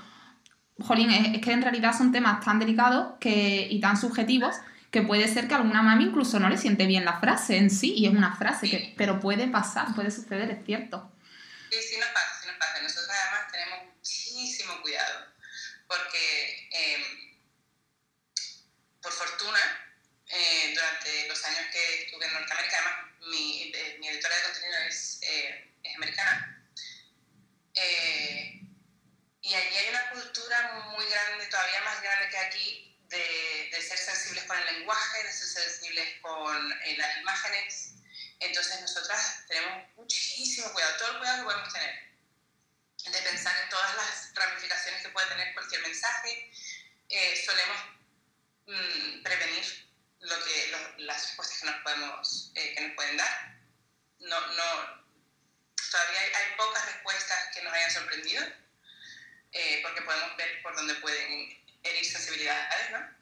jolín, 0.80 1.10
es, 1.10 1.34
es, 1.36 1.40
que 1.40 1.52
en 1.52 1.62
realidad 1.62 1.96
son 1.96 2.12
temas 2.12 2.44
tan 2.44 2.58
delicados 2.58 3.14
que, 3.20 3.68
y 3.70 3.80
tan 3.80 3.96
subjetivos 3.96 4.56
que 4.90 5.02
puede 5.02 5.28
ser 5.28 5.46
que 5.46 5.54
a 5.54 5.58
alguna 5.58 5.82
mami 5.82 6.04
incluso 6.04 6.40
no 6.40 6.48
le 6.48 6.58
siente 6.58 6.86
bien 6.86 7.04
la 7.04 7.20
frase 7.20 7.56
en 7.56 7.70
sí 7.70 7.94
y 7.94 8.06
es 8.06 8.12
una 8.12 8.34
frase, 8.34 8.68
que, 8.68 8.94
pero 8.96 9.20
puede 9.20 9.46
pasar, 9.46 9.94
puede 9.94 10.10
suceder, 10.10 10.50
es 10.50 10.64
cierto. 10.64 11.12
Sí, 11.70 11.78
sí 11.80 11.96
nos 12.00 12.08
pasa, 12.08 12.40
sí 12.40 12.48
nos 12.48 12.56
pasa. 12.56 12.82
Nosotros 12.82 13.08
además 13.08 13.52
tenemos 13.52 13.94
muchísimo 13.94 14.72
cuidado 14.82 15.26
porque, 15.86 16.68
eh, 16.72 17.38
por 19.00 19.12
fortuna, 19.12 19.60
eh, 20.30 20.72
durante 20.74 21.28
los 21.28 21.44
años 21.44 21.66
que 21.72 22.02
estuve 22.02 22.26
en 22.26 22.32
Norteamérica. 22.32 22.78
Además, 22.78 23.10
mi, 23.28 23.72
eh, 23.74 23.96
mi 24.00 24.08
editora 24.08 24.36
de 24.36 24.42
contenido 24.42 24.78
es, 24.88 25.18
eh, 25.22 25.72
es 25.82 25.96
americana. 25.96 26.64
Eh, 27.74 28.60
y 29.42 29.54
allí 29.54 29.76
hay 29.76 29.88
una 29.88 30.10
cultura 30.10 30.72
muy 30.94 31.04
grande, 31.06 31.46
todavía 31.46 31.80
más 31.82 32.02
grande 32.02 32.28
que 32.28 32.38
aquí, 32.38 32.98
de, 33.08 33.70
de 33.72 33.82
ser 33.82 33.98
sensibles 33.98 34.44
con 34.44 34.56
el 34.56 34.78
lenguaje 34.78 35.20
sensibles 35.50 36.20
con 36.20 36.72
eh, 36.72 36.96
las 36.96 37.18
imágenes. 37.18 37.92
Entonces 38.38 38.80
nosotras 38.80 39.44
tenemos 39.48 39.88
muchísimo 39.96 40.72
cuidado, 40.72 40.96
todo 40.96 41.10
el 41.12 41.18
cuidado 41.18 41.38
que 41.38 41.44
podemos 41.44 41.72
tener, 41.72 42.10
de 43.04 43.22
pensar 43.30 43.62
en 43.62 43.68
todas 43.68 43.96
las 43.96 44.34
ramificaciones 44.34 45.02
que 45.02 45.08
puede 45.10 45.28
tener 45.28 45.54
cualquier 45.54 45.82
mensaje. 45.82 46.50
Eh, 47.08 47.44
solemos 47.44 47.78
mm, 48.66 49.22
prevenir 49.22 49.89
lo 50.20 50.44
que, 50.44 50.72
las 50.98 51.22
respuestas 51.22 51.60
que 51.60 51.66
nos, 51.66 51.82
podemos, 51.82 52.52
eh, 52.54 52.74
que 52.74 52.80
nos 52.82 52.94
pueden 52.94 53.16
dar. 53.16 53.58
No, 54.20 54.40
no, 54.40 55.04
todavía 55.90 56.20
hay, 56.20 56.32
hay, 56.32 56.56
pocas 56.56 56.86
respuestas 56.86 57.54
que 57.54 57.62
nos 57.62 57.72
hayan 57.72 57.90
sorprendido, 57.90 58.44
porque 59.82 60.02
podemos 60.02 60.36
ver 60.36 60.62
por 60.62 60.76
dónde 60.76 60.94
pueden 60.96 61.60
herir 61.82 62.04
sensibilidades, 62.04 62.90
¿no? 62.90 63.20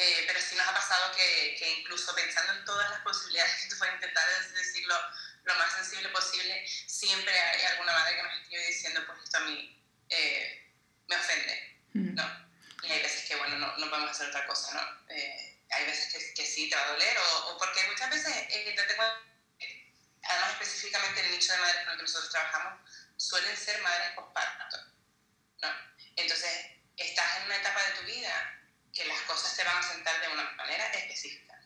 Eh, 0.00 0.24
pero 0.28 0.40
sí 0.40 0.54
nos 0.54 0.68
ha 0.68 0.74
pasado 0.74 1.12
que, 1.16 1.56
que, 1.58 1.80
incluso 1.80 2.14
pensando 2.14 2.52
en 2.52 2.64
todas 2.64 2.88
las 2.88 3.00
posibilidades 3.00 3.62
que 3.62 3.68
tú 3.70 3.78
puedes 3.78 3.94
intentar 3.94 4.24
decirlo 4.54 4.94
lo 5.42 5.54
más 5.56 5.72
sensible 5.72 6.08
posible, 6.10 6.68
siempre 6.86 7.32
hay 7.32 7.62
alguna 7.72 7.92
madre 7.92 8.14
que 8.16 8.22
nos 8.22 8.34
escribe 8.34 8.66
diciendo, 8.66 9.02
pues 9.06 9.18
esto 9.24 9.38
a 9.38 9.40
mí 9.40 9.82
eh, 10.08 10.72
me 11.08 11.16
ofende, 11.16 11.78
mm. 11.94 12.14
¿no? 12.14 12.48
Y 12.84 12.92
hay 12.92 13.02
veces 13.02 13.28
que, 13.28 13.34
bueno, 13.36 13.58
no, 13.58 13.76
no 13.76 13.90
podemos 13.90 14.10
hacer 14.12 14.28
otra 14.28 14.46
cosa, 14.46 14.72
¿no? 14.74 15.14
Eh, 15.78 15.80
hay 15.80 15.86
veces 15.86 16.12
que, 16.12 16.34
que, 16.34 16.46
sí 16.46 16.68
te 16.68 16.76
va 16.76 16.82
a 16.82 16.92
doler, 16.92 17.18
o, 17.18 17.48
o 17.48 17.58
porque 17.58 17.86
muchas 17.88 18.10
veces, 18.10 18.34
además 20.22 20.52
específicamente 20.52 21.20
el 21.24 21.30
nicho 21.32 21.52
de 21.52 21.58
madres 21.58 21.84
con 21.84 21.92
el 21.92 21.96
que 21.96 22.02
nosotros 22.02 22.30
trabajamos, 22.30 22.80
suelen 23.16 23.56
ser 23.56 23.80
madres 23.82 24.12
postparto, 24.14 24.76
¿no? 25.62 25.68
Entonces, 26.16 26.50
estás 26.96 27.36
en 27.38 27.44
una 27.44 27.56
etapa 27.56 27.82
de 27.82 27.92
tu 27.92 28.02
vida 28.04 28.60
que 28.92 29.04
las 29.04 29.20
cosas 29.22 29.56
te 29.56 29.64
van 29.64 29.76
a 29.76 29.82
sentar 29.82 30.20
de 30.20 30.28
una 30.28 30.50
manera 30.52 30.86
específica 30.92 31.60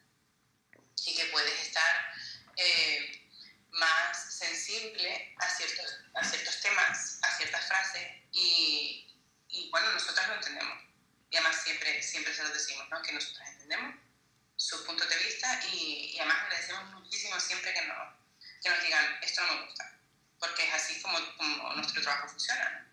y 1.04 1.16
que 1.16 1.24
puedes 1.26 1.60
estar 1.62 2.14
eh, 2.56 3.28
más 3.70 4.34
sensible 4.34 5.34
a 5.38 5.48
ciertos, 5.48 6.00
a 6.14 6.24
ciertos 6.24 6.60
temas, 6.60 7.18
a 7.22 7.36
ciertas 7.36 7.66
frases 7.66 8.08
y, 8.32 9.16
y, 9.48 9.70
bueno, 9.70 9.90
nosotras 9.92 10.28
lo 10.28 10.34
entendemos. 10.34 10.78
Y 11.30 11.36
además 11.36 11.62
siempre, 11.62 12.02
siempre 12.02 12.34
se 12.34 12.42
lo 12.42 12.50
decimos, 12.50 12.88
¿no? 12.90 13.00
que 13.02 13.12
nosotras 13.12 13.51
entendemos 13.62 13.94
su 14.56 14.84
punto 14.86 15.04
de 15.04 15.16
vista 15.24 15.60
y, 15.72 16.14
y 16.14 16.18
además 16.18 16.38
agradecemos 16.44 16.94
muchísimo 16.94 17.38
siempre 17.38 17.72
que, 17.74 17.86
no, 17.86 17.94
que 18.62 18.70
nos 18.70 18.82
digan 18.82 19.04
esto 19.22 19.42
no 19.46 19.54
me 19.54 19.66
gusta, 19.66 19.84
porque 20.38 20.62
es 20.64 20.74
así 20.74 21.02
como, 21.02 21.18
como 21.36 21.74
nuestro 21.74 22.02
trabajo 22.02 22.28
funciona. 22.28 22.86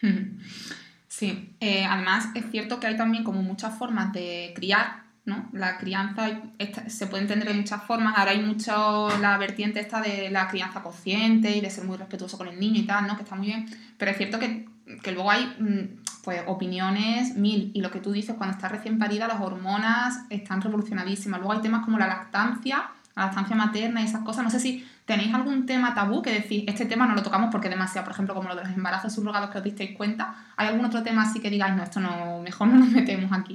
Sí, 1.08 1.56
eh, 1.60 1.86
además 1.86 2.26
es 2.34 2.50
cierto 2.50 2.78
que 2.78 2.88
hay 2.88 2.96
también 2.98 3.24
como 3.24 3.40
muchas 3.40 3.78
formas 3.78 4.12
de 4.12 4.52
criar, 4.54 5.04
¿no? 5.24 5.48
La 5.54 5.78
crianza 5.78 6.42
se 6.88 7.06
puede 7.06 7.22
entender 7.22 7.48
de 7.48 7.54
muchas 7.54 7.82
formas, 7.84 8.18
ahora 8.18 8.32
hay 8.32 8.42
mucho 8.42 9.08
la 9.18 9.38
vertiente 9.38 9.80
esta 9.80 10.02
de 10.02 10.28
la 10.28 10.46
crianza 10.48 10.82
consciente 10.82 11.56
y 11.56 11.62
de 11.62 11.70
ser 11.70 11.84
muy 11.84 11.96
respetuoso 11.96 12.36
con 12.36 12.48
el 12.48 12.60
niño 12.60 12.80
y 12.80 12.86
tal, 12.86 13.06
¿no? 13.06 13.16
Que 13.16 13.22
está 13.22 13.34
muy 13.34 13.46
bien, 13.46 13.94
pero 13.96 14.10
es 14.10 14.18
cierto 14.18 14.38
que, 14.38 14.68
que 15.02 15.12
luego 15.12 15.30
hay 15.30 15.46
mm, 15.58 16.04
pues 16.26 16.42
opiniones 16.46 17.36
mil 17.36 17.70
y 17.72 17.80
lo 17.80 17.90
que 17.90 18.00
tú 18.00 18.12
dices, 18.12 18.36
cuando 18.36 18.54
estás 18.54 18.70
recién 18.70 18.98
parida 18.98 19.26
las 19.26 19.40
hormonas 19.40 20.18
están 20.28 20.60
revolucionadísimas, 20.60 21.40
luego 21.40 21.54
hay 21.54 21.62
temas 21.62 21.84
como 21.84 21.96
la 21.98 22.06
lactancia, 22.06 22.90
la 23.14 23.26
lactancia 23.26 23.56
materna 23.56 24.02
y 24.02 24.04
esas 24.04 24.22
cosas, 24.22 24.44
no 24.44 24.50
sé 24.50 24.60
si 24.60 24.86
¿Tenéis 25.06 25.32
algún 25.32 25.66
tema 25.66 25.94
tabú 25.94 26.20
que 26.20 26.32
decís, 26.32 26.64
este 26.66 26.84
tema 26.84 27.06
no 27.06 27.14
lo 27.14 27.22
tocamos 27.22 27.50
porque 27.52 27.68
demasiado, 27.68 28.04
por 28.04 28.12
ejemplo, 28.12 28.34
como 28.34 28.48
lo 28.48 28.56
de 28.56 28.64
los 28.64 28.72
embarazos 28.72 29.14
subrogados 29.14 29.50
que 29.50 29.58
os 29.58 29.64
disteis 29.64 29.96
cuenta? 29.96 30.52
¿Hay 30.56 30.66
algún 30.66 30.84
otro 30.84 31.04
tema 31.04 31.22
así 31.22 31.40
que 31.40 31.48
digáis, 31.48 31.76
no, 31.76 31.84
esto 31.84 32.00
no, 32.00 32.40
mejor 32.40 32.66
no 32.66 32.78
nos 32.80 32.88
metemos 32.88 33.30
aquí? 33.30 33.54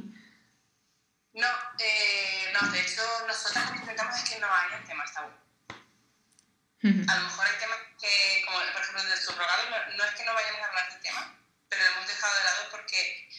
No, 1.33 1.47
eh, 1.77 2.53
no, 2.55 2.71
de 2.71 2.79
hecho, 2.79 3.01
nosotros 3.27 3.65
lo 3.65 3.73
que 3.73 3.79
intentamos 3.79 4.15
es 4.15 4.29
que 4.29 4.39
no 4.39 4.47
haya 4.47 4.81
temas 4.85 5.13
tabú. 5.13 5.27
A 5.27 7.15
lo 7.19 7.23
mejor 7.27 7.45
hay 7.45 7.59
temas 7.59 7.77
que, 7.99 8.45
como 8.45 8.57
por 8.71 8.81
ejemplo 8.81 9.03
el 9.03 9.09
del 9.09 9.17
subrogado, 9.19 9.61
no, 9.97 10.03
es 10.05 10.11
que 10.15 10.25
no 10.25 10.33
vayamos 10.33 10.61
a 10.61 10.67
hablar 10.71 10.89
del 10.89 11.01
tema, 11.01 11.35
pero 11.71 11.85
lo 11.85 11.91
hemos 11.91 12.07
dejado 12.07 12.37
de 12.37 12.43
lado 12.43 12.69
porque 12.69 13.29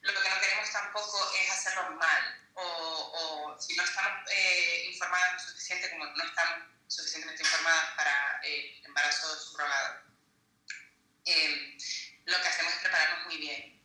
lo 0.00 0.22
que 0.22 0.28
no 0.30 0.40
queremos 0.40 0.72
tampoco 0.72 1.32
es 1.38 1.50
hacerlo 1.50 1.90
mal 1.90 2.50
o, 2.54 2.62
o 2.64 3.60
si 3.60 3.76
no 3.76 3.84
estamos 3.84 4.30
eh, 4.30 4.84
informados 4.90 5.34
lo 5.34 5.38
suficiente 5.50 5.90
como 5.90 6.06
no 6.06 6.24
estamos 6.24 6.68
suficientemente 6.88 7.42
informadas 7.42 7.90
para 7.96 8.40
el 8.44 8.84
embarazo 8.84 9.38
subrogado, 9.40 10.02
eh, 11.26 11.76
lo 12.24 12.40
que 12.40 12.48
hacemos 12.48 12.72
es 12.72 12.80
prepararnos 12.80 13.26
muy 13.26 13.36
bien 13.36 13.82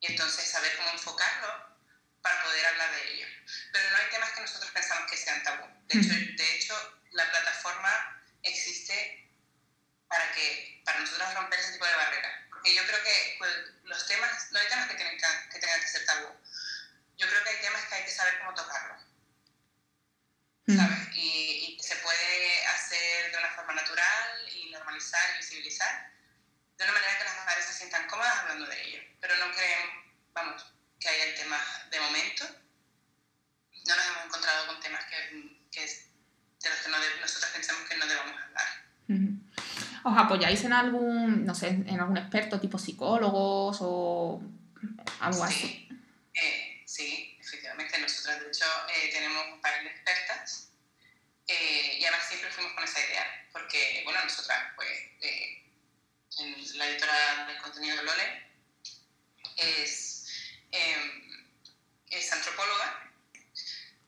y 0.00 0.06
entonces 0.06 0.50
saber 0.50 0.76
cómo 0.76 0.90
enfocarlo 0.90 1.76
para 2.20 2.42
poder 2.42 2.66
hablar 2.66 2.90
de 2.92 3.14
ello. 3.14 3.26
Pero 3.72 3.90
no 3.90 3.96
hay 3.96 4.10
temas 4.10 4.30
que 4.32 4.40
nosotros 4.42 4.70
pensamos 4.70 5.10
que 5.10 5.16
sean 5.16 5.42
tabú. 5.42 5.66
De 5.88 5.98
hecho, 5.98 6.14
de 6.14 6.56
hecho 6.56 7.00
la 7.12 7.30
plataforma 7.30 8.22
existe 8.42 9.30
para, 10.08 10.30
que, 10.32 10.82
para 10.84 11.00
nosotros 11.00 11.34
romper 11.34 11.58
ese 11.58 11.72
tipo 11.72 11.86
de 11.86 11.94
barreras. 11.94 12.43
Porque 12.64 12.76
yo 12.76 12.86
creo 12.86 13.02
que 13.02 13.34
pues, 13.36 13.52
los 13.84 14.06
temas, 14.06 14.50
no 14.50 14.58
hay 14.58 14.66
temas 14.68 14.88
que, 14.88 14.94
tienen 14.94 15.18
que, 15.18 15.26
que 15.52 15.58
tengan 15.58 15.80
que 15.82 15.86
ser 15.86 16.06
tabú. 16.06 16.28
Yo 17.18 17.28
creo 17.28 17.44
que 17.44 17.50
hay 17.50 17.60
temas 17.60 17.84
que 17.84 17.94
hay 17.94 18.04
que 18.04 18.10
saber 18.10 18.38
cómo 18.38 18.54
tocarlos. 18.54 19.02
¿Sabes? 20.74 21.14
Y, 21.14 21.78
se 21.78 21.96
puede 21.96 22.66
hacer 22.68 23.32
de 23.32 23.36
una 23.36 23.50
forma 23.50 23.74
natural 23.74 24.48
y 24.50 24.70
normalizar 24.70 25.34
y 25.34 25.36
visibilizar 25.36 26.10
de 26.78 26.84
una 26.84 26.94
manera 26.94 27.18
que 27.18 27.24
las 27.24 27.36
mujeres 27.40 27.66
se 27.66 27.74
sientan 27.74 28.06
cómodas 28.06 28.34
hablando 28.34 28.64
de 28.64 28.82
ello. 28.82 29.02
Pero 29.20 29.36
no 29.36 29.52
creemos, 29.52 30.06
vamos, 30.32 30.74
que 30.98 31.08
haya 31.10 31.34
temas 31.34 31.90
de 31.90 32.00
momento. 32.00 32.46
No 33.86 33.94
nos 33.94 34.06
hemos 34.06 34.24
encontrado 34.24 34.68
con 34.68 34.80
temas 34.80 35.04
que, 35.04 35.68
que 35.70 35.80
de 35.84 36.70
los 36.70 36.78
que 36.78 37.20
nosotros 37.20 37.50
pensamos 37.52 37.86
que 37.90 37.96
no 37.98 38.06
debamos 38.06 38.42
hablar. 38.42 39.43
¿Os 40.04 40.12
apoyáis 40.18 40.62
en 40.64 40.74
algún, 40.74 41.46
no 41.46 41.54
sé, 41.54 41.68
en 41.68 41.98
algún 41.98 42.18
experto 42.18 42.60
tipo 42.60 42.78
psicólogos 42.78 43.78
o 43.80 44.42
algo 45.20 45.44
así? 45.44 45.88
Eh, 46.34 46.82
sí, 46.84 47.38
efectivamente. 47.40 47.98
Nosotros, 47.98 48.38
de 48.40 48.48
hecho, 48.48 48.66
eh, 48.94 49.10
tenemos 49.10 49.46
un 49.54 49.60
panel 49.62 49.84
de 49.84 49.90
expertas 49.90 50.68
eh, 51.48 51.96
y 51.98 52.04
además 52.04 52.28
siempre 52.28 52.50
fuimos 52.50 52.74
con 52.74 52.84
esa 52.84 53.00
idea, 53.00 53.48
porque, 53.50 54.02
bueno, 54.04 54.22
nosotras, 54.22 54.58
pues, 54.76 54.90
eh, 55.22 55.62
en 56.40 56.78
la 56.78 56.86
editora 56.86 57.46
del 57.46 57.62
contenido 57.62 57.96
de 57.96 58.02
Lole 58.02 58.42
es, 59.56 60.26
em, 60.70 61.46
es 62.10 62.30
antropóloga, 62.30 63.10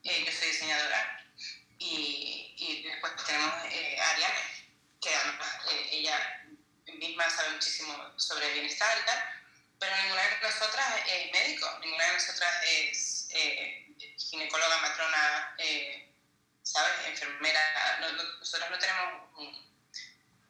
yo 0.03 0.33
soy 0.33 0.49
diseñadora, 0.49 1.25
y, 1.79 2.55
y 2.59 2.83
después 2.83 3.13
tenemos 3.25 3.51
a 3.51 4.11
Ariane, 4.11 4.56
que 5.01 5.15
además 5.15 5.49
ella 5.91 6.47
misma 6.99 7.29
sabe 7.31 7.51
muchísimo 7.51 8.19
sobre 8.19 8.53
bienestar 8.53 8.99
y 9.03 9.07
tal, 9.07 9.25
pero 9.79 9.97
ninguna 9.97 10.23
de 10.23 10.41
nosotras 10.43 10.87
es 11.07 11.33
médico, 11.33 11.79
ninguna 11.81 12.05
de 12.07 12.13
nosotras 12.15 12.55
es 12.65 13.29
ginecóloga, 14.19 14.79
matrona, 14.79 15.57
¿sabes? 16.63 16.93
Enfermera, 17.07 17.99
nosotros 18.41 18.71
no 18.71 18.79
tenemos 18.79 19.23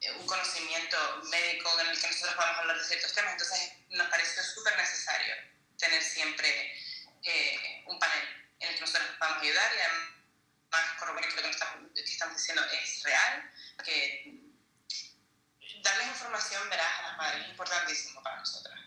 eh, 0.01 0.11
un, 0.11 0.25
conocimiento 0.25 0.97
médico 1.29 1.79
en 1.79 1.87
el 1.87 1.99
que 1.99 2.07
nosotros 2.07 2.35
podamos 2.35 2.59
hablar 2.59 2.77
de 2.77 2.83
ciertos 2.83 3.13
temas, 3.13 3.33
entonces 3.33 3.71
nos 3.89 4.07
parece 4.07 4.43
súper 4.43 4.77
necesario 4.77 5.35
tener 5.77 6.01
siempre 6.01 6.73
eh, 7.23 7.83
un 7.85 7.99
panel 7.99 8.45
en 8.59 8.69
el 8.69 8.75
que 8.75 8.81
nosotros 8.81 9.09
podamos 9.19 9.43
ayudar 9.43 9.71
y 9.75 9.79
además 9.79 10.99
corroborar 10.99 11.29
que 11.29 11.35
lo 11.35 11.41
que, 11.43 11.49
estamos, 11.49 11.91
que 11.93 12.01
estamos 12.01 12.37
diciendo 12.37 12.63
es 12.65 13.03
real, 13.03 13.51
que 13.83 14.36
darles 15.87 16.07
información 16.07 16.69
veraz 16.69 16.99
a 16.99 17.01
las 17.03 17.17
madres 17.17 17.43
es 17.43 17.49
importantísimo 17.49 18.21
para 18.21 18.37
nosotras. 18.37 18.79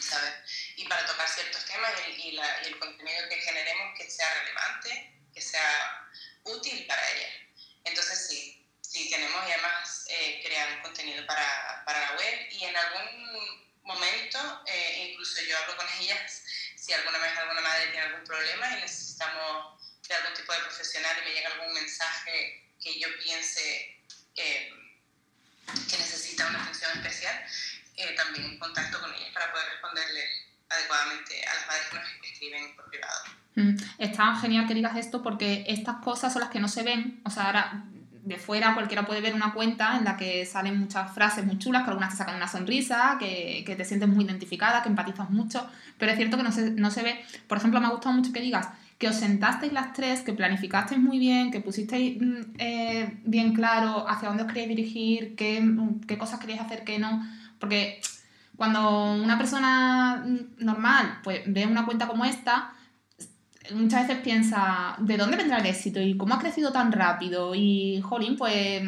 ¿sabes? 0.00 0.34
Y 0.76 0.84
para 0.86 1.06
tocar 1.06 1.28
ciertos 1.28 1.64
temas 1.64 1.92
y, 2.06 2.28
y 2.28 2.38
el 2.64 2.78
contenido 2.78 3.28
que 3.28 3.36
generemos 3.36 3.98
que 3.98 4.10
sea 4.10 4.28
relevante, 4.40 5.20
que 5.34 5.40
sea 5.40 6.08
útil 6.44 6.86
para 6.86 7.10
ella. 7.10 7.28
Entonces 7.84 8.26
sí, 8.28 8.66
sí 8.80 9.10
tenemos 9.10 9.48
y 9.48 9.52
además 9.52 10.04
eh, 10.08 10.42
crear 10.44 10.82
contenido 10.82 11.26
para, 11.26 11.82
para, 11.84 12.00
la 12.00 12.16
web 12.16 12.48
y 12.50 12.64
en 12.64 12.76
algún 12.76 13.72
momento, 13.82 14.62
eh, 14.66 15.08
incluso 15.10 15.42
yo 15.42 15.56
hablo 15.58 15.76
con 15.76 15.86
ellas, 16.00 16.42
si 16.76 16.92
alguna 16.92 17.18
vez 17.18 17.36
alguna 17.36 17.60
madre 17.60 17.86
tiene 17.86 18.06
algún 18.06 18.24
problema 18.24 18.76
y 18.76 18.80
necesitamos 18.82 19.82
de 20.06 20.14
algún 20.14 20.34
tipo 20.34 20.52
de 20.52 20.60
profesional 20.60 21.16
y 21.20 21.28
me 21.28 21.34
llega 21.34 21.52
algún 21.52 21.72
mensaje 21.74 22.64
que 22.80 22.98
yo 22.98 23.08
piense 23.22 23.96
que 24.34 24.72
necesita 25.74 26.48
una 26.48 26.62
atención 26.62 26.90
especial, 26.94 27.34
eh, 27.96 28.14
también 28.16 28.58
contacto 28.58 29.00
con 29.00 29.12
ellas 29.12 29.30
para 29.32 29.50
poder 29.52 29.66
responderle 29.70 30.20
adecuadamente 30.68 31.44
a 31.46 31.54
las 31.54 31.66
madres 31.66 31.86
que 31.90 31.96
nos 31.96 32.32
escriben 32.32 32.76
por 32.76 32.90
privado. 32.90 33.20
Mm, 33.54 33.76
está 33.98 34.36
genial 34.36 34.66
que 34.66 34.74
digas 34.74 34.96
esto 34.96 35.22
porque 35.22 35.64
estas 35.68 35.96
cosas 35.96 36.32
son 36.32 36.40
las 36.40 36.50
que 36.50 36.60
no 36.60 36.68
se 36.68 36.82
ven. 36.82 37.20
O 37.24 37.30
sea, 37.30 37.44
ahora 37.44 37.84
de 38.26 38.38
fuera 38.38 38.74
cualquiera 38.74 39.06
puede 39.06 39.20
ver 39.20 39.34
una 39.34 39.54
cuenta 39.54 39.96
en 39.96 40.04
la 40.04 40.16
que 40.16 40.44
salen 40.44 40.78
muchas 40.78 41.14
frases 41.14 41.44
muy 41.44 41.58
chulas, 41.58 41.84
que 41.84 41.90
algunas 41.90 42.10
te 42.10 42.16
sacan 42.16 42.34
una 42.34 42.48
sonrisa, 42.48 43.16
que, 43.20 43.62
que 43.64 43.76
te 43.76 43.84
sientes 43.84 44.08
muy 44.08 44.24
identificada, 44.24 44.82
que 44.82 44.88
empatizas 44.88 45.30
mucho, 45.30 45.70
pero 45.96 46.10
es 46.10 46.18
cierto 46.18 46.36
que 46.36 46.42
no 46.42 46.50
se, 46.50 46.70
no 46.72 46.90
se 46.90 47.04
ve. 47.04 47.24
Por 47.46 47.58
ejemplo, 47.58 47.80
me 47.80 47.86
ha 47.86 47.90
gustado 47.90 48.14
mucho 48.14 48.32
que 48.32 48.40
digas 48.40 48.68
que 48.98 49.08
os 49.08 49.16
sentasteis 49.16 49.72
las 49.72 49.92
tres, 49.92 50.22
que 50.22 50.32
planificasteis 50.32 51.00
muy 51.00 51.18
bien, 51.18 51.50
que 51.50 51.60
pusisteis 51.60 52.20
mm, 52.20 52.54
eh, 52.58 53.20
bien 53.24 53.52
claro 53.52 54.08
hacia 54.08 54.28
dónde 54.28 54.44
os 54.44 54.48
queréis 54.48 54.68
dirigir, 54.68 55.36
qué, 55.36 55.62
qué 56.06 56.16
cosas 56.16 56.40
queréis 56.40 56.60
hacer, 56.60 56.84
qué 56.84 56.98
no. 56.98 57.22
Porque 57.58 58.00
cuando 58.56 59.12
una 59.14 59.36
persona 59.36 60.24
normal 60.58 61.20
pues, 61.22 61.42
ve 61.46 61.66
una 61.66 61.84
cuenta 61.84 62.06
como 62.06 62.24
esta, 62.24 62.72
muchas 63.74 64.06
veces 64.06 64.22
piensa, 64.22 64.96
¿de 64.98 65.16
dónde 65.16 65.36
vendrá 65.36 65.58
el 65.58 65.66
éxito? 65.66 66.00
¿Y 66.00 66.16
cómo 66.16 66.34
ha 66.34 66.38
crecido 66.38 66.72
tan 66.72 66.92
rápido? 66.92 67.54
Y, 67.54 68.00
jolín, 68.02 68.36
pues 68.36 68.82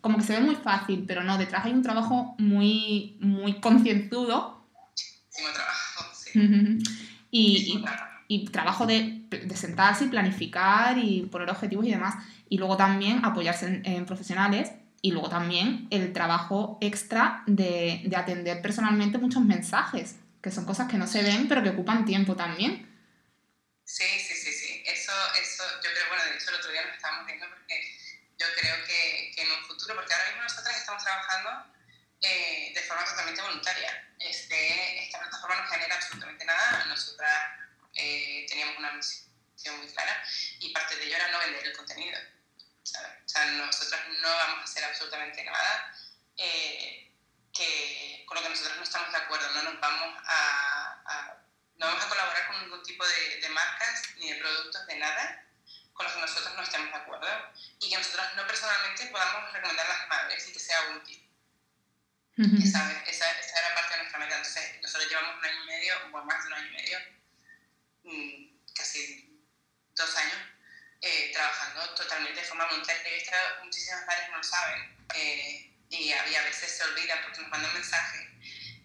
como 0.00 0.18
que 0.18 0.24
se 0.24 0.34
ve 0.34 0.40
muy 0.40 0.56
fácil, 0.56 1.04
pero 1.06 1.22
no, 1.24 1.38
detrás 1.38 1.64
hay 1.64 1.72
un 1.72 1.82
trabajo 1.82 2.34
muy, 2.38 3.16
muy 3.20 3.60
concienzudo. 3.60 4.66
trabajo, 5.32 6.14
sí. 6.14 6.38
y, 7.30 7.72
y, 7.72 7.84
trabajo 8.50 8.86
de, 8.86 9.22
de, 9.28 9.56
sentarse 9.56 10.04
y 10.04 10.08
planificar 10.08 10.98
y 10.98 11.22
poner 11.22 11.50
objetivos 11.50 11.86
y 11.86 11.90
demás. 11.90 12.14
Y 12.48 12.58
luego 12.58 12.76
también 12.76 13.24
apoyarse 13.24 13.82
en 13.84 14.06
profesionales 14.06 14.72
y 15.02 15.12
luego 15.12 15.28
también 15.28 15.86
el 15.90 16.12
trabajo 16.12 16.78
extra 16.80 17.42
de, 17.46 18.00
de, 18.04 18.16
atender 18.16 18.62
personalmente 18.62 19.18
muchos 19.18 19.42
mensajes, 19.42 20.16
que 20.42 20.50
son 20.50 20.64
cosas 20.64 20.88
que 20.90 20.96
no 20.96 21.06
se 21.06 21.22
ven, 21.22 21.46
pero 21.46 21.62
que 21.62 21.70
ocupan 21.70 22.06
tiempo 22.06 22.36
también. 22.36 22.88
Sí, 23.84 24.18
sí, 24.18 24.34
sí, 24.34 24.50
sí. 24.50 24.82
Eso, 24.86 25.12
eso, 25.40 25.62
yo 25.84 25.90
creo, 25.92 26.08
bueno, 26.08 26.24
de 26.24 26.36
hecho 26.36 26.48
el 26.48 26.56
otro 26.56 26.72
día 26.72 26.86
nos 26.86 26.96
estábamos 26.96 27.26
viendo 27.26 27.44
porque 27.50 27.76
yo 28.38 28.46
creo 28.58 28.76
que, 28.86 29.32
que 29.36 29.42
en 29.42 29.52
un 29.52 29.64
futuro, 29.68 29.94
porque 29.94 30.14
ahora 30.14 30.26
mismo 30.28 30.42
nosotras 30.42 30.74
estamos 30.74 31.04
trabajando 31.04 31.50
eh, 32.22 32.72
de 32.74 32.80
forma 32.80 33.04
totalmente 33.04 33.42
voluntaria. 33.42 34.08
Este, 34.18 35.04
esta 35.04 35.20
plataforma 35.20 35.56
no 35.56 35.68
genera 35.68 35.94
absolutamente 35.96 36.44
nada. 36.46 36.86
Nosotras 36.88 37.63
eh, 37.94 38.46
teníamos 38.48 38.78
una 38.78 38.92
misión 38.92 39.78
muy 39.78 39.86
clara 39.88 40.22
y 40.60 40.72
parte 40.72 40.96
de 40.96 41.06
ello 41.06 41.16
era 41.16 41.28
no 41.28 41.38
vender 41.38 41.66
el 41.66 41.76
contenido. 41.76 42.18
O 42.82 43.28
sea, 43.28 43.44
nosotros 43.46 44.00
no 44.20 44.28
vamos 44.28 44.60
a 44.60 44.64
hacer 44.64 44.84
absolutamente 44.84 45.42
nada 45.44 45.94
eh, 46.36 47.10
que, 47.52 48.24
con 48.26 48.36
lo 48.36 48.42
que 48.42 48.50
nosotros 48.50 48.76
no 48.76 48.82
estamos 48.82 49.10
de 49.10 49.18
acuerdo, 49.18 49.50
no 49.52 49.62
nos 49.62 49.80
vamos 49.80 50.22
a, 50.26 51.38
no 51.76 51.86
vamos 51.86 52.04
a 52.04 52.08
colaborar 52.08 52.46
con 52.46 52.60
ningún 52.60 52.82
tipo 52.82 53.06
de, 53.06 53.40
de, 53.40 53.48
marcas 53.48 54.02
ni 54.16 54.32
de 54.32 54.40
productos 54.40 54.86
de 54.86 54.96
nada 54.96 55.44
con 55.92 56.04
los 56.04 56.14
que 56.14 56.20
nosotros 56.20 56.54
no 56.54 56.62
estemos 56.62 56.90
de 56.90 56.96
acuerdo 56.96 57.28
y 57.80 57.88
que 57.88 57.96
nosotros 57.96 58.26
no 58.36 58.46
personalmente 58.46 59.06
podamos 59.06 59.52
recomendar 59.52 59.86
a 59.86 59.88
las 59.88 60.08
madres 60.08 60.48
y 60.48 60.52
que 60.52 60.58
sea 60.58 60.96
útil. 60.96 61.30
esa, 62.36 63.02
esa, 63.06 63.30
esa, 63.30 63.58
era 63.60 63.74
parte 63.74 63.94
de 63.94 63.98
nuestra 64.00 64.18
meta. 64.18 64.36
Entonces, 64.36 64.82
nosotros 64.82 65.08
llevamos 65.08 65.36
un 65.38 65.44
año 65.44 65.62
y 65.62 65.66
medio, 65.66 65.94
o 66.12 66.24
más 66.24 66.42
de 66.42 66.48
un 66.48 66.54
año 66.54 66.66
y 66.66 66.72
medio, 66.72 66.98
casi 68.74 69.24
dos 69.96 70.16
años, 70.16 70.38
eh, 71.00 71.30
trabajando 71.32 71.94
totalmente 71.94 72.40
de 72.40 72.46
forma 72.46 72.66
voluntaria. 72.66 73.16
Y 73.16 73.20
esto 73.20 73.36
muchísimas 73.62 74.06
madres 74.06 74.30
no 74.30 74.36
lo 74.38 74.42
saben 74.42 75.06
eh, 75.14 75.70
y 75.90 76.12
había 76.12 76.40
a 76.40 76.44
veces 76.44 76.76
se 76.76 76.84
olvidan 76.84 77.18
porque 77.22 77.40
nos 77.40 77.50
mandan 77.50 77.72
mensajes. 77.74 78.20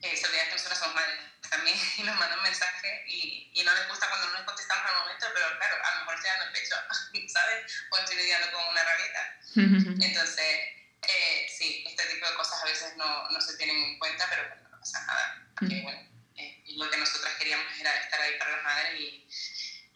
Eh, 0.01 0.15
se 0.15 0.27
olvidan 0.27 0.47
que 0.47 0.53
nosotros 0.53 0.79
somos 0.79 0.95
madres 0.95 1.19
también 1.49 1.77
y 1.97 2.03
nos 2.03 2.15
mandan 2.17 2.41
mensajes 2.43 3.01
y, 3.07 3.51
y, 3.53 3.63
no 3.63 3.73
les 3.73 3.87
gusta 3.87 4.07
cuando 4.07 4.27
no 4.27 4.33
les 4.37 4.43
contestamos 4.43 4.91
al 4.91 4.99
momento, 4.99 5.27
pero 5.33 5.57
claro, 5.57 5.75
a 5.83 5.91
lo 5.91 5.99
mejor 5.99 6.15
estoy 6.15 6.29
dando 6.29 6.45
el 6.45 6.51
pecho, 6.51 6.75
¿sabes? 7.33 7.85
O 7.91 7.97
estoy 7.97 8.15
lidiando 8.17 8.51
con 8.51 8.67
una 8.67 8.83
rabieta. 8.83 9.39
Entonces, 10.05 10.59
sí, 11.57 11.83
este 11.87 12.05
tipo 12.05 12.27
de 12.27 12.35
cosas 12.35 12.61
a 12.61 12.65
veces 12.65 12.95
no, 12.97 13.29
no 13.29 13.41
se 13.41 13.57
tienen 13.57 13.75
en 13.75 13.99
cuenta, 13.99 14.27
pero 14.29 14.47
bueno, 14.47 14.69
no 14.69 14.79
pasa 14.79 15.05
nada. 15.05 15.47
Porque, 15.57 15.81
bueno, 15.81 16.08
lo 16.79 16.89
que 16.89 16.97
nosotras 16.97 17.35
queríamos 17.35 17.65
era 17.79 17.93
estar 17.93 18.21
ahí 18.21 18.37
para 18.39 18.51
las 18.51 18.63
madres 18.63 18.99
y 18.99 19.27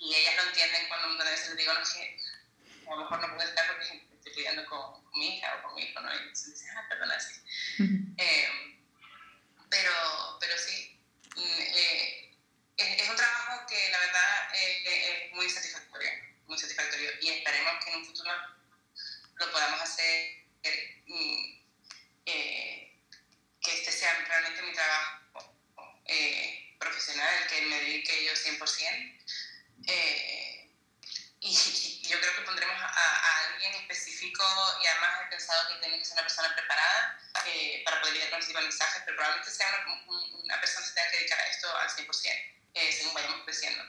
y 0.04 0.16
ellas 0.16 0.36
lo 0.36 0.44
entienden 0.50 0.88
cuando 0.90 1.08
muchas 1.08 1.30
veces 1.30 1.48
les 1.50 1.58
digo, 1.58 1.74
no, 1.74 1.82
que 1.82 2.20
a 2.88 2.96
lo 2.96 2.98
mejor 2.98 3.22
no 3.22 3.36
puedo 3.36 3.48
estar 3.48 3.68
porque 3.68 4.06
estoy 4.16 4.34
lidiando 4.36 4.66
con, 4.66 5.02
con, 5.02 5.20
mi 5.20 5.38
hija 5.38 5.56
o 5.56 5.64
con 5.64 5.76
mi 5.76 5.84
hijo, 5.84 6.02
¿no? 6.02 6.14
Y 6.14 6.36
se 6.36 6.52
dicen, 6.52 6.78
ah, 6.78 6.86
perdona, 6.90 7.20
sí. 7.20 7.42
eh, 8.18 8.80
pero, 9.70 10.38
pero 10.42 10.58
sí, 10.58 11.00
mm, 11.38 11.62
eh, 11.62 12.36
es, 12.76 13.02
es, 13.02 13.10
un 13.10 13.16
trabajo 13.16 13.66
que 13.68 13.90
la 13.92 14.00
verdad 14.00 14.56
eh, 14.56 15.28
es 15.28 15.34
muy 15.34 15.50
satisfactorio, 15.50 16.10
muy 16.48 16.58
satisfactorio 16.58 17.10
y 17.22 17.30
esperemos 17.30 17.84
que 17.84 17.92
en 17.92 17.98
un 17.98 18.06
futuro 18.06 18.32
lo 19.36 19.52
podamos 19.52 19.82
hacer, 19.82 20.46
mm, 21.08 21.62
eh, 22.26 23.00
que 23.62 23.74
este 23.74 23.92
sea 23.92 24.14
realmente 24.28 24.62
mi 24.64 24.74
trabajo 24.74 25.22
profesional, 27.04 27.30
el 27.42 27.48
que 27.48 27.62
me 27.68 27.80
dedique 27.84 28.14
yo 28.26 28.32
100%. 28.32 29.24
Eh, 29.88 30.72
y, 31.42 31.52
yo 32.10 32.20
creo 32.20 32.36
que 32.36 32.42
pondremos 32.46 32.76
a, 32.80 33.44
alguien 33.52 33.74
específico 33.82 34.44
y 34.82 34.88
además 34.88 35.10
he 35.26 35.30
pensado 35.30 35.68
que 35.68 35.80
tiene 35.82 36.00
que 36.00 36.06
ser 36.06 36.14
una 36.14 36.24
persona 36.24 36.56
preparada 36.56 37.20
eh, 37.48 37.82
para 37.84 38.00
poder 38.00 38.14
lidiar 38.14 38.30
con 38.30 38.40
ese 38.40 38.48
tipo 38.48 38.60
de 38.60 38.68
mensajes, 38.68 39.02
pero 39.06 39.18
probablemente 39.18 39.52
sea 39.52 39.68
una, 39.68 40.24
una 40.44 40.60
persona 40.60 40.86
que 40.86 40.90
se 40.90 40.96
tenga 40.96 41.12
que 41.12 41.18
dedicar 41.18 41.40
a 41.40 41.48
esto 41.48 41.68
al 41.76 41.90
100%, 41.90 42.08
eh, 42.74 42.92
según 42.92 43.14
vayamos 43.14 43.44
creciendo. 43.46 43.84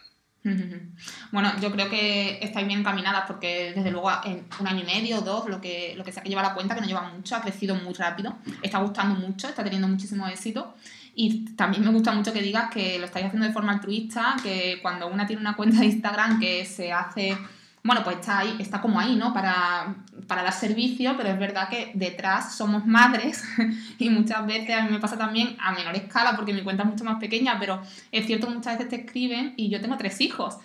Bueno, 1.33 1.59
yo 1.61 1.72
creo 1.72 1.88
que 1.88 2.38
estáis 2.42 2.66
bien 2.66 2.81
encaminadas 2.81 3.24
porque 3.27 3.72
desde 3.74 3.90
luego 3.90 4.11
en 4.24 4.46
un 4.61 4.68
año 4.68 4.83
y 4.83 4.85
medio 4.85 5.20
dos, 5.20 5.48
lo 5.48 5.61
que, 5.61 5.94
lo 5.96 6.05
que 6.05 6.12
sea 6.12 6.22
que 6.22 6.29
lleva 6.29 6.42
la 6.42 6.55
cuenta, 6.55 6.74
que 6.74 6.81
no 6.81 6.87
lleva 6.87 7.00
mucho, 7.00 7.35
ha 7.35 7.42
crecido 7.42 7.74
muy 7.74 7.92
rápido, 7.94 8.38
está 8.62 8.79
gustando 8.79 9.18
mucho, 9.18 9.48
está 9.48 9.64
teniendo 9.64 9.88
muchísimo 9.88 10.29
éxito. 10.29 10.77
Y 11.14 11.44
también 11.55 11.85
me 11.85 11.90
gusta 11.90 12.12
mucho 12.12 12.33
que 12.33 12.42
digas 12.42 12.70
que 12.70 12.98
lo 12.98 13.07
estáis 13.07 13.27
haciendo 13.27 13.46
de 13.46 13.53
forma 13.53 13.72
altruista, 13.72 14.37
que 14.42 14.79
cuando 14.83 15.07
una 15.07 15.27
tiene 15.27 15.40
una 15.40 15.55
cuenta 15.55 15.79
de 15.81 15.87
Instagram 15.87 16.40
que 16.40 16.64
se 16.64 16.92
hace, 16.92 17.37
bueno, 17.85 18.03
pues 18.03 18.16
está 18.16 18.38
ahí, 18.40 18.57
está 18.59 18.81
como 18.81 18.98
ahí, 18.98 19.14
¿no? 19.14 19.33
Para, 19.33 19.94
para 20.27 20.42
dar 20.42 20.53
servicio, 20.53 21.16
pero 21.16 21.29
es 21.29 21.38
verdad 21.38 21.68
que 21.68 21.92
detrás 21.94 22.57
somos 22.57 22.85
madres 22.85 23.44
y 23.98 24.11
muchas 24.11 24.44
veces 24.46 24.77
a 24.77 24.83
mí 24.83 24.90
me 24.90 24.98
pasa 24.98 25.16
también 25.16 25.57
a 25.61 25.72
menor 25.72 25.94
escala 25.94 26.35
porque 26.35 26.53
mi 26.53 26.62
cuenta 26.62 26.83
es 26.83 26.88
mucho 26.88 27.05
más 27.05 27.20
pequeña, 27.20 27.59
pero 27.61 27.81
es 28.11 28.27
cierto 28.27 28.48
que 28.48 28.55
muchas 28.55 28.79
veces 28.79 28.90
te 28.90 29.05
escriben 29.05 29.55
y 29.57 29.68
yo 29.68 29.81
tengo 29.81 29.96
tres 29.96 30.20
hijos. 30.20 30.59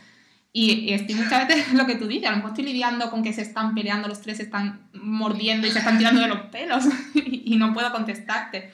Y 0.52 0.94
estoy 0.94 1.16
muchas 1.16 1.48
veces 1.48 1.74
lo 1.74 1.86
que 1.86 1.96
tú 1.96 2.08
dices, 2.08 2.28
a 2.28 2.32
lo 2.32 2.38
mejor 2.38 2.52
estoy 2.52 2.66
lidiando 2.66 3.12
con 3.12 3.22
que 3.22 3.34
se 3.34 3.44
están 3.44 3.76
peleando, 3.76 4.08
los 4.08 4.22
tres 4.22 4.38
se 4.38 4.44
están 4.44 4.80
mordiendo 4.94 5.68
y 5.68 5.72
se 5.72 5.80
están 5.80 5.98
tirando 5.98 6.22
de 6.22 6.28
los 6.28 6.40
pelos 6.52 6.86
y 7.14 7.56
no 7.58 7.74
puedo 7.74 7.92
contestarte. 7.92 8.72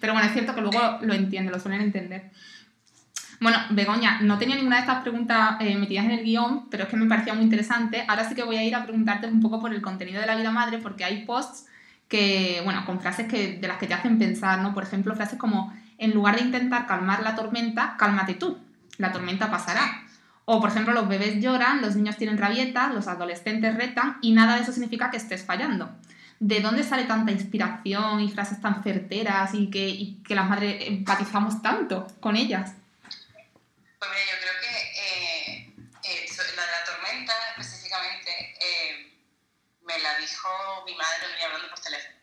Pero 0.00 0.14
bueno, 0.14 0.26
es 0.26 0.32
cierto 0.32 0.54
que 0.54 0.62
luego 0.62 0.98
lo 1.02 1.12
entienden, 1.12 1.52
lo 1.52 1.60
suelen 1.60 1.82
entender. 1.82 2.30
Bueno, 3.40 3.58
Begoña, 3.70 4.20
no 4.20 4.36
tenía 4.38 4.56
ninguna 4.56 4.76
de 4.76 4.82
estas 4.82 5.02
preguntas 5.02 5.56
eh, 5.60 5.76
metidas 5.76 6.06
en 6.06 6.12
el 6.12 6.24
guion, 6.24 6.68
pero 6.70 6.84
es 6.84 6.88
que 6.88 6.96
me 6.96 7.06
parecía 7.06 7.34
muy 7.34 7.44
interesante. 7.44 8.04
Ahora 8.08 8.28
sí 8.28 8.34
que 8.34 8.42
voy 8.42 8.56
a 8.56 8.64
ir 8.64 8.74
a 8.74 8.82
preguntarte 8.82 9.28
un 9.28 9.40
poco 9.40 9.60
por 9.60 9.72
el 9.72 9.80
contenido 9.80 10.20
de 10.20 10.26
la 10.26 10.34
vida 10.34 10.50
madre, 10.50 10.78
porque 10.78 11.04
hay 11.04 11.24
posts 11.24 11.66
que, 12.08 12.60
bueno, 12.64 12.84
con 12.84 13.00
frases 13.00 13.28
que, 13.28 13.58
de 13.58 13.68
las 13.68 13.78
que 13.78 13.86
te 13.86 13.94
hacen 13.94 14.18
pensar, 14.18 14.60
¿no? 14.60 14.74
Por 14.74 14.82
ejemplo, 14.82 15.14
frases 15.14 15.38
como, 15.38 15.72
en 15.98 16.12
lugar 16.12 16.36
de 16.36 16.42
intentar 16.42 16.86
calmar 16.86 17.22
la 17.22 17.36
tormenta, 17.36 17.96
cálmate 17.96 18.34
tú, 18.34 18.58
la 18.96 19.12
tormenta 19.12 19.50
pasará. 19.50 20.07
O, 20.50 20.62
por 20.62 20.70
ejemplo, 20.70 20.94
los 20.94 21.06
bebés 21.06 21.42
lloran, 21.42 21.82
los 21.82 21.94
niños 21.94 22.16
tienen 22.16 22.38
rabietas, 22.38 22.94
los 22.94 23.06
adolescentes 23.06 23.76
retan 23.76 24.16
y 24.22 24.32
nada 24.32 24.56
de 24.56 24.62
eso 24.62 24.72
significa 24.72 25.10
que 25.10 25.18
estés 25.18 25.44
fallando. 25.44 25.94
¿De 26.40 26.62
dónde 26.62 26.84
sale 26.84 27.04
tanta 27.04 27.32
inspiración 27.32 28.20
y 28.20 28.32
frases 28.32 28.58
tan 28.58 28.82
certeras 28.82 29.50
y 29.52 29.68
que, 29.70 30.34
las 30.34 30.48
madres 30.48 30.84
empatizamos 30.86 31.60
tanto 31.60 32.06
con 32.20 32.34
ellas? 32.34 32.72
Pues 33.02 34.10
mira, 34.10 34.24
yo 34.24 34.38
creo 34.40 34.54
que 34.62 34.72
eh, 35.02 35.74
eh, 36.04 36.26
la 36.56 36.64
de 36.64 36.72
la 36.72 36.84
tormenta 36.86 37.34
específicamente 37.58 38.30
eh, 38.58 39.20
me 39.82 39.98
la 39.98 40.16
dijo 40.16 40.48
mi 40.86 40.94
madre 40.94 41.28
venía 41.30 41.44
hablando 41.44 41.68
por 41.68 41.78
teléfono. 41.80 42.16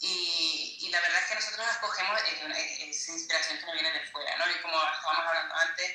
y, 0.00 0.78
y, 0.80 0.88
es 1.62 1.66
nosotros 1.66 1.74
escogemos 1.74 2.20
esa 2.80 3.12
inspiración 3.12 3.58
que 3.58 3.66
nos 3.66 3.74
viene 3.74 3.92
de 3.92 4.06
fuera, 4.06 4.36
¿no? 4.36 4.50
Y 4.50 4.62
como 4.62 4.76
estábamos 4.76 5.26
hablando 5.26 5.54
antes, 5.54 5.92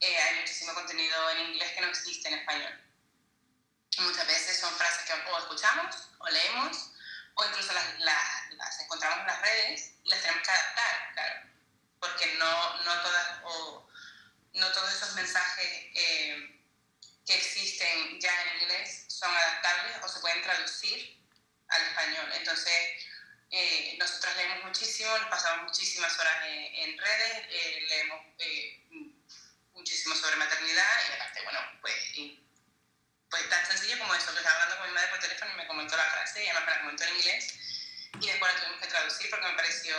hay 0.00 0.40
muchísimo 0.40 0.74
contenido 0.74 1.30
en 1.30 1.38
inglés 1.50 1.72
que 1.72 1.80
no 1.80 1.88
existe 1.88 2.28
en 2.28 2.34
español 2.34 2.86
muchas 4.02 4.26
veces 4.26 4.60
son 4.60 4.74
frases 4.76 5.04
que 5.04 5.12
o 5.30 5.38
escuchamos 5.38 5.96
o 6.18 6.28
leemos 6.28 6.90
o 7.34 7.44
incluso 7.44 7.72
las, 7.72 8.00
las, 8.00 8.52
las, 8.52 8.80
encontramos 8.80 9.20
en 9.20 9.26
las 9.26 9.42
redes 9.42 9.92
y 10.04 10.08
las 10.08 10.20
tenemos 10.22 10.42
que 10.42 10.50
adaptar, 10.50 11.12
claro, 11.12 11.40
porque 12.00 12.34
no, 12.38 12.82
no, 12.84 13.02
todas, 13.02 13.28
o, 13.44 13.88
no 14.54 14.72
todos 14.72 14.94
esos 14.94 15.14
mensajes 15.14 15.66
eh, 15.94 16.60
que 17.26 17.34
existen 17.36 18.20
ya 18.20 18.42
en 18.42 18.62
inglés 18.62 19.04
son 19.08 19.34
adaptables 19.34 19.96
o 20.02 20.08
se 20.08 20.20
pueden 20.20 20.42
traducir 20.42 21.18
al 21.68 21.82
español. 21.82 22.32
Entonces, 22.34 23.04
eh, 23.50 23.96
nosotros 23.98 24.34
leemos 24.36 24.64
muchísimo, 24.64 25.16
nos 25.18 25.28
pasamos 25.28 25.64
muchísimas 25.64 26.18
horas 26.18 26.34
en, 26.46 26.90
en 26.90 26.98
redes, 26.98 27.46
eh, 27.50 27.86
leemos 27.88 28.20
eh, 28.38 28.86
muchísimo 29.74 30.14
sobre 30.14 30.36
maternidad 30.36 30.92
y 31.08 31.12
aparte, 31.14 31.40
bueno, 31.44 31.58
pues 31.80 31.94
pues 33.30 33.48
tan 33.50 33.66
sencillo 33.66 33.98
como 33.98 34.14
eso, 34.14 34.32
que 34.32 34.38
estaba 34.38 34.54
hablando 34.62 34.78
con 34.78 34.88
mi 34.88 34.94
madre 34.94 35.08
por 35.10 35.18
teléfono 35.18 35.52
y 35.52 35.56
me 35.56 35.66
comentó 35.66 35.96
la 35.96 36.04
frase 36.04 36.44
y 36.44 36.48
además 36.48 36.64
me 36.64 36.72
la 36.72 36.80
comentó 36.80 37.04
en 37.04 37.16
inglés 37.16 37.58
y 38.20 38.26
después 38.26 38.52
la 38.52 38.60
tuvimos 38.60 38.80
que 38.80 38.88
traducir 38.88 39.30
porque 39.30 39.46
me 39.46 39.54
pareció. 39.54 39.94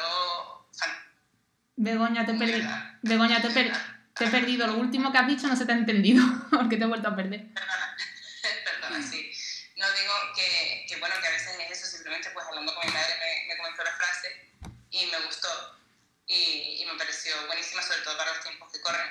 Begoña, 1.75 2.25
te 2.25 2.33
perdí. 2.33 2.63
Begoña, 3.03 3.41
te, 3.41 3.49
Te 3.49 4.25
he 4.25 4.29
perdido, 4.29 4.65
lo 4.67 4.75
último 4.75 5.11
que 5.11 5.17
has 5.19 5.27
dicho 5.27 5.47
no 5.47 5.55
se 5.55 5.65
te 5.65 5.71
ha 5.71 5.75
entendido, 5.75 6.23
porque 6.49 6.77
te 6.77 6.83
he 6.83 6.87
vuelto 6.87 7.09
a 7.09 7.15
perder. 7.15 7.53
Perdona, 7.53 7.97
perdona, 8.65 9.07
sí. 9.07 9.31
No 9.77 9.91
digo 9.93 10.13
que, 10.35 10.85
que, 10.89 10.95
bueno, 10.97 11.15
que 11.21 11.27
a 11.27 11.31
veces 11.31 11.55
es 11.59 11.71
eso, 11.71 11.87
simplemente 11.87 12.31
pues 12.31 12.45
hablando 12.47 12.73
con 12.73 12.85
mi 12.85 12.91
madre 12.91 13.15
me, 13.19 13.53
me 13.53 13.57
comentó 13.57 13.83
la 13.83 13.95
frase 13.95 14.49
y 14.89 15.05
me 15.05 15.19
gustó 15.19 15.79
y, 16.25 16.81
y, 16.81 16.85
me 16.85 16.97
pareció 16.97 17.33
buenísima, 17.45 17.83
sobre 17.83 18.01
todo 18.01 18.17
para 18.17 18.33
los 18.33 18.43
tiempos 18.43 18.71
que 18.71 18.81
corren, 18.81 19.07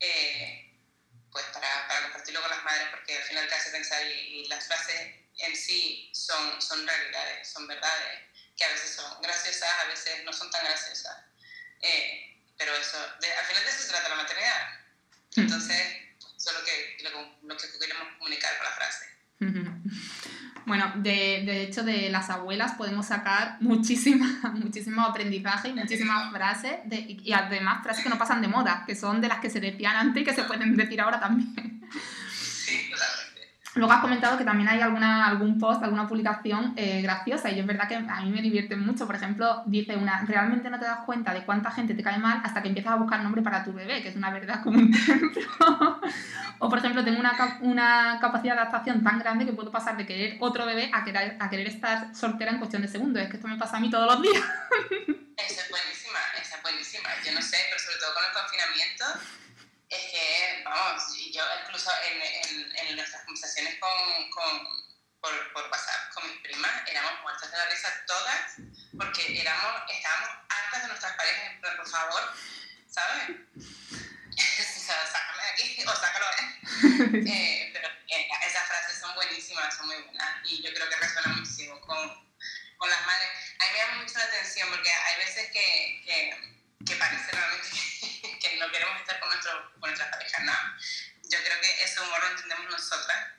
eh, 0.00 0.70
pues 1.32 1.44
para, 1.46 1.88
para, 1.88 2.02
compartirlo 2.02 2.42
con 2.42 2.50
las 2.50 2.62
madres, 2.62 2.88
porque 2.90 3.16
al 3.16 3.22
final 3.24 3.48
te 3.48 3.54
hace 3.54 3.70
pensar 3.70 4.06
y, 4.06 4.10
y 4.10 4.48
las 4.48 4.66
frases 4.66 5.14
en 5.38 5.56
sí 5.56 6.10
son, 6.14 6.60
son 6.60 6.86
realidades, 6.86 7.48
son 7.48 7.66
verdades, 7.66 8.20
que 8.56 8.64
a 8.64 8.68
veces 8.68 8.94
son 8.96 9.22
graciosas, 9.22 9.70
a 9.82 9.84
veces 9.86 10.24
no 10.24 10.32
son 10.32 10.50
tan 10.50 10.64
graciosas. 10.64 11.16
Eh, 11.80 12.38
pero 12.56 12.74
eso, 12.76 12.98
de, 13.20 13.32
al 13.32 13.46
final 13.46 13.64
de 13.64 13.70
eso 13.70 13.82
se 13.82 13.88
trata 13.88 14.08
la 14.10 14.16
maternidad. 14.16 14.80
Entonces, 15.36 15.96
eso 16.36 16.50
es 16.50 16.52
lo 16.52 16.64
que, 16.64 16.96
lo, 17.02 17.38
lo 17.42 17.56
que 17.56 17.78
queremos 17.78 18.08
comunicar 18.18 18.56
con 18.58 18.66
la 18.66 18.72
frase. 18.72 19.15
Bueno, 20.66 20.84
de, 20.96 21.44
de, 21.46 21.62
hecho 21.62 21.84
de 21.84 22.10
las 22.10 22.28
abuelas 22.28 22.72
podemos 22.72 23.06
sacar 23.06 23.56
muchísima, 23.60 24.26
muchísimo 24.54 25.02
aprendizaje 25.02 25.68
y 25.68 25.74
muchísimas 25.74 26.32
frases 26.32 26.78
de, 26.86 27.16
y 27.22 27.32
además 27.32 27.84
frases 27.84 28.02
que 28.02 28.10
no 28.10 28.18
pasan 28.18 28.42
de 28.42 28.48
moda, 28.48 28.82
que 28.84 28.96
son 28.96 29.20
de 29.20 29.28
las 29.28 29.38
que 29.38 29.48
se 29.48 29.60
decían 29.60 29.94
antes 29.94 30.22
y 30.22 30.24
que 30.24 30.34
se 30.34 30.42
pueden 30.42 30.76
decir 30.76 31.00
ahora 31.00 31.20
también. 31.20 31.75
Luego 33.76 33.92
has 33.92 34.00
comentado 34.00 34.38
que 34.38 34.44
también 34.44 34.70
hay 34.70 34.80
alguna, 34.80 35.26
algún 35.26 35.58
post, 35.58 35.82
alguna 35.82 36.08
publicación 36.08 36.72
eh, 36.76 37.02
graciosa 37.02 37.50
y 37.50 37.60
es 37.60 37.66
verdad 37.66 37.86
que 37.86 37.96
a 37.96 38.20
mí 38.22 38.30
me 38.30 38.40
divierte 38.40 38.74
mucho. 38.74 39.06
Por 39.06 39.16
ejemplo, 39.16 39.62
dice 39.66 39.96
una, 39.96 40.24
realmente 40.24 40.70
no 40.70 40.78
te 40.78 40.86
das 40.86 41.00
cuenta 41.00 41.34
de 41.34 41.44
cuánta 41.44 41.70
gente 41.70 41.92
te 41.92 42.02
cae 42.02 42.16
mal 42.16 42.40
hasta 42.42 42.62
que 42.62 42.68
empiezas 42.68 42.94
a 42.94 42.96
buscar 42.96 43.22
nombre 43.22 43.42
para 43.42 43.62
tu 43.62 43.74
bebé, 43.74 44.02
que 44.02 44.08
es 44.08 44.16
una 44.16 44.30
verdad 44.30 44.62
como 44.62 44.78
un 44.78 44.90
templo. 44.90 45.42
o 46.58 46.68
por 46.70 46.78
ejemplo, 46.78 47.04
tengo 47.04 47.20
una, 47.20 47.58
una 47.60 48.18
capacidad 48.18 48.54
de 48.54 48.60
adaptación 48.60 49.04
tan 49.04 49.18
grande 49.18 49.44
que 49.44 49.52
puedo 49.52 49.70
pasar 49.70 49.98
de 49.98 50.06
querer 50.06 50.38
otro 50.40 50.64
bebé 50.64 50.90
a 50.94 51.04
querer, 51.04 51.36
a 51.38 51.50
querer 51.50 51.66
estar 51.66 52.14
soltera 52.14 52.52
en 52.52 52.58
cuestión 52.58 52.80
de 52.80 52.88
segundos. 52.88 53.22
Es 53.22 53.28
que 53.28 53.36
esto 53.36 53.48
me 53.48 53.58
pasa 53.58 53.76
a 53.76 53.80
mí 53.80 53.90
todos 53.90 54.10
los 54.10 54.22
días. 54.22 54.42
esa 55.36 55.60
es 55.60 55.68
buenísima, 55.68 56.18
esa 56.40 56.56
es 56.56 56.62
buenísima. 56.62 57.10
Yo 57.26 57.34
no 57.34 57.42
sé, 57.42 57.58
pero 57.68 57.78
sobre 57.78 57.98
todo 57.98 58.14
con 58.14 58.24
el 58.24 58.32
confinamiento 58.32 59.04
es 59.96 60.10
que, 60.12 60.62
vamos, 60.64 61.02
yo 61.32 61.42
incluso 61.62 61.90
en, 62.10 62.22
en, 62.22 62.76
en 62.76 62.96
nuestras 62.96 63.24
conversaciones 63.24 63.78
con, 63.80 64.30
con, 64.30 64.68
por, 65.20 65.52
por, 65.52 65.70
WhatsApp 65.70 66.12
con 66.14 66.28
mis 66.30 66.40
primas, 66.40 66.72
éramos 66.86 67.22
muertas 67.22 67.50
de 67.50 67.58
la 67.58 67.66
risa 67.66 68.04
todas, 68.06 68.56
porque 68.98 69.40
éramos, 69.40 69.82
estábamos 69.90 70.28
hartas 70.48 70.82
de 70.82 70.88
nuestras 70.88 71.16
parejas, 71.16 71.60
plan, 71.60 71.76
por 71.76 71.88
favor, 71.88 72.22
¿sabes? 72.88 73.36
Sácame 74.86 75.42
de 75.42 75.50
aquí 75.50 75.84
o 75.84 75.94
sácalo, 75.94 76.26
¿eh? 76.26 76.60
eh 77.30 77.70
pero 77.72 77.88
eh, 77.88 78.28
esas 78.46 78.68
frases 78.68 79.00
son 79.00 79.14
buenísimas, 79.14 79.74
son 79.76 79.86
muy 79.86 79.96
buenas, 79.96 80.44
y 80.44 80.62
yo 80.62 80.72
creo 80.72 80.88
que 80.88 80.96
resuenan 80.96 81.38
muchísimo 81.38 81.80
con, 81.80 81.98
con 82.76 82.90
las 82.90 83.06
madres. 83.06 83.28
A 83.58 83.64
mí 83.64 83.72
me 83.72 83.78
llama 83.78 84.02
mucho 84.02 84.18
la 84.18 84.24
atención, 84.24 84.68
porque 84.70 84.90
hay 84.90 85.16
veces 85.16 85.50
que, 85.50 86.02
que, 86.04 86.56
que 86.86 86.96
parece 86.96 87.32
realmente 87.32 87.68
que, 87.70 88.15
que 88.50 88.56
no 88.56 88.70
queremos 88.70 89.00
estar 89.00 89.18
con, 89.20 89.28
nuestro, 89.28 89.72
con 89.80 89.90
nuestras 89.90 90.10
parejas, 90.10 90.44
no. 90.44 90.52
Yo 91.24 91.38
creo 91.44 91.60
que 91.60 91.84
ese 91.84 92.00
humor 92.00 92.20
lo 92.22 92.30
entendemos 92.30 92.70
nosotras, 92.70 93.32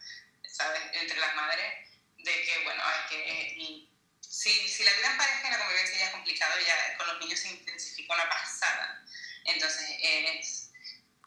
¿sabes? 0.51 0.81
Entre 0.93 1.19
las 1.19 1.35
madres, 1.35 1.89
de 2.17 2.41
que, 2.43 2.63
bueno, 2.63 2.81
hay 2.83 3.09
que... 3.09 3.87
Si, 4.21 4.51
si 4.69 4.83
la 4.83 4.93
vida 4.93 5.11
en 5.11 5.17
pareja 5.17 5.47
y 5.47 5.51
la 5.51 5.59
convivencia 5.59 5.97
ya 5.97 6.05
es 6.05 6.11
complicado, 6.11 6.53
ya 6.59 6.97
con 6.97 7.07
los 7.07 7.19
niños 7.19 7.39
se 7.39 7.49
intensifica 7.49 8.13
una 8.13 8.29
pasada. 8.29 9.03
Entonces, 9.45 9.89
es, 10.01 10.71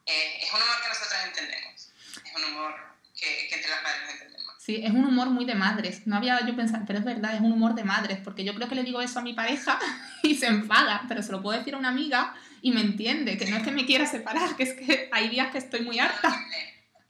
eh, 0.07 0.39
es 0.43 0.53
un 0.53 0.63
humor 0.63 0.83
que 0.83 0.89
nosotras 0.89 1.25
entendemos. 1.25 1.91
Es 2.25 2.35
un 2.37 2.45
humor 2.45 2.75
que, 3.19 3.49
que 3.49 3.55
entre 3.55 3.71
las 3.71 3.83
madres 3.83 4.11
entendemos. 4.11 4.55
Sí, 4.61 4.83
es 4.85 4.91
un 4.91 5.05
humor 5.05 5.31
muy 5.31 5.47
de 5.47 5.55
madres. 5.55 6.07
No 6.07 6.17
había 6.17 6.39
yo 6.47 6.55
pensado, 6.55 6.85
pero 6.87 6.99
es 6.99 7.05
verdad, 7.05 7.35
es 7.35 7.41
un 7.41 7.51
humor 7.51 7.75
de 7.75 7.83
madres, 7.83 8.19
porque 8.23 8.45
yo 8.45 8.55
creo 8.55 8.69
que 8.69 8.75
le 8.75 8.83
digo 8.83 9.01
eso 9.01 9.19
a 9.19 9.23
mi 9.23 9.33
pareja 9.33 9.81
y 10.23 10.37
se 10.37 10.47
enfada, 10.47 11.03
pero 11.09 11.23
se 11.23 11.33
lo 11.33 11.43
puedo 11.43 11.59
decir 11.59 11.75
a 11.75 11.79
una 11.79 11.89
amiga 11.89 12.35
y 12.63 12.73
me 12.73 12.81
entiende, 12.81 13.37
que 13.37 13.51
no 13.51 13.57
es 13.57 13.63
que 13.63 13.71
me 13.71 13.87
quiera 13.87 14.07
separar, 14.07 14.57
que 14.57 14.63
es 14.63 14.75
que 14.75 15.09
hay 15.13 15.29
días 15.29 15.51
que 15.51 15.59
estoy 15.59 15.81
muy 15.81 15.99
harta. 15.99 16.35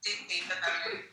Sí, 0.01 0.13
sí, 0.27 0.41
totalmente. 0.49 1.11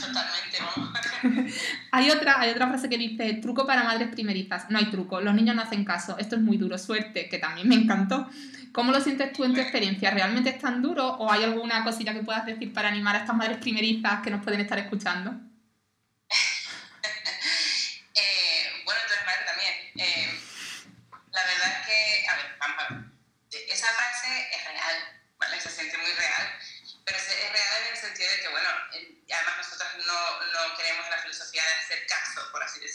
Totalmente, 0.00 0.58
vamos. 0.60 1.48
hay, 1.90 2.10
otra, 2.10 2.40
hay 2.40 2.50
otra 2.50 2.68
frase 2.68 2.88
que 2.88 2.96
dice, 2.96 3.34
truco 3.34 3.66
para 3.66 3.82
madres 3.82 4.08
primerizas. 4.08 4.70
No 4.70 4.78
hay 4.78 4.86
truco, 4.86 5.20
los 5.20 5.34
niños 5.34 5.56
no 5.56 5.62
hacen 5.62 5.84
caso, 5.84 6.16
esto 6.18 6.36
es 6.36 6.42
muy 6.42 6.56
duro, 6.56 6.78
suerte, 6.78 7.28
que 7.28 7.38
también 7.38 7.68
me 7.68 7.74
encantó. 7.74 8.28
¿Cómo 8.72 8.92
lo 8.92 9.00
sientes 9.00 9.32
tú 9.32 9.44
en 9.44 9.54
tu 9.54 9.60
experiencia? 9.60 10.10
¿Realmente 10.12 10.50
es 10.50 10.58
tan 10.58 10.80
duro 10.80 11.06
o 11.16 11.32
hay 11.32 11.42
alguna 11.42 11.82
cosilla 11.82 12.12
que 12.12 12.22
puedas 12.22 12.46
decir 12.46 12.72
para 12.72 12.88
animar 12.88 13.16
a 13.16 13.20
estas 13.20 13.36
madres 13.36 13.58
primerizas 13.58 14.20
que 14.20 14.30
nos 14.30 14.44
pueden 14.44 14.60
estar 14.60 14.78
escuchando? 14.78 15.47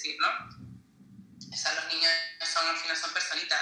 Decirlo. 0.03 0.27
O 1.51 1.55
sea, 1.55 1.73
los 1.73 1.93
niños 1.93 2.11
son, 2.41 2.67
al 2.67 2.77
final 2.77 2.97
son 2.97 3.13
personitas 3.13 3.59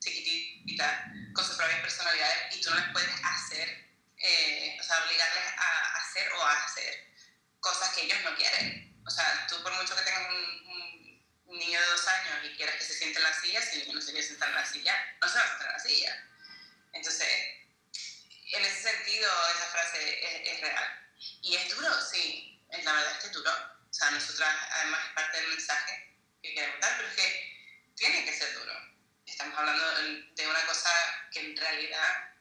chiquititas, 0.00 1.04
con 1.34 1.44
sus 1.44 1.56
propias 1.56 1.80
personalidades, 1.80 2.56
y 2.56 2.60
tú 2.60 2.70
no 2.70 2.76
les 2.76 2.88
puedes 2.92 3.10
hacer, 3.22 3.68
eh, 4.16 4.76
o 4.80 4.82
sea, 4.82 5.04
obligarles 5.04 5.44
a 5.58 5.96
hacer 5.96 6.32
o 6.32 6.42
a 6.42 6.64
hacer 6.64 7.12
cosas 7.60 7.94
que 7.94 8.02
ellos 8.02 8.18
no 8.24 8.34
quieren. 8.36 9.02
O 9.06 9.10
sea, 9.10 9.46
tú 9.48 9.62
por 9.62 9.72
mucho 9.74 9.94
que 9.94 10.02
tengas 10.02 10.28
un, 10.28 11.22
un 11.46 11.58
niño 11.58 11.80
de 11.80 11.86
dos 11.86 12.08
años 12.08 12.44
y 12.44 12.56
quieras 12.56 12.76
que 12.76 12.84
se 12.84 12.94
siente 12.94 13.18
en 13.18 13.24
la 13.24 13.40
silla, 13.40 13.62
si 13.62 13.76
el 13.76 13.82
niño 13.82 13.94
no 13.94 14.00
se 14.00 14.12
quiere 14.12 14.26
sentar 14.26 14.48
en 14.48 14.54
la 14.56 14.66
silla, 14.66 15.16
no 15.20 15.28
se 15.28 15.38
va 15.38 15.44
a 15.44 15.48
sentar 15.48 15.66
en 15.68 15.72
la 15.72 15.78
silla. 15.78 16.28
Entonces, 16.94 17.28
en 18.52 18.64
ese 18.64 18.82
sentido, 18.82 19.30
esa 19.56 19.66
frase 19.66 20.24
es, 20.24 20.54
es 20.54 20.60
real. 20.60 20.84
¿Y 21.42 21.54
es 21.54 21.76
duro? 21.76 21.88
Sí, 22.10 22.60
la 22.82 22.92
verdad 22.92 23.12
es 23.12 23.18
que 23.18 23.26
es 23.28 23.32
duro. 23.32 23.52
O 23.92 23.94
sea, 23.94 24.10
nosotras, 24.10 24.48
además, 24.70 25.00
es 25.06 25.12
parte 25.12 25.36
del 25.38 25.50
mensaje 25.50 26.16
que 26.42 26.54
queremos 26.54 26.80
dar, 26.80 26.96
pero 26.96 27.08
es 27.10 27.14
que 27.14 27.92
tiene 27.94 28.24
que 28.24 28.32
ser 28.32 28.54
duro. 28.54 28.72
Estamos 29.26 29.58
hablando 29.58 29.84
de 30.34 30.48
una 30.48 30.66
cosa 30.66 30.90
que 31.30 31.40
en 31.40 31.56
realidad 31.58 32.34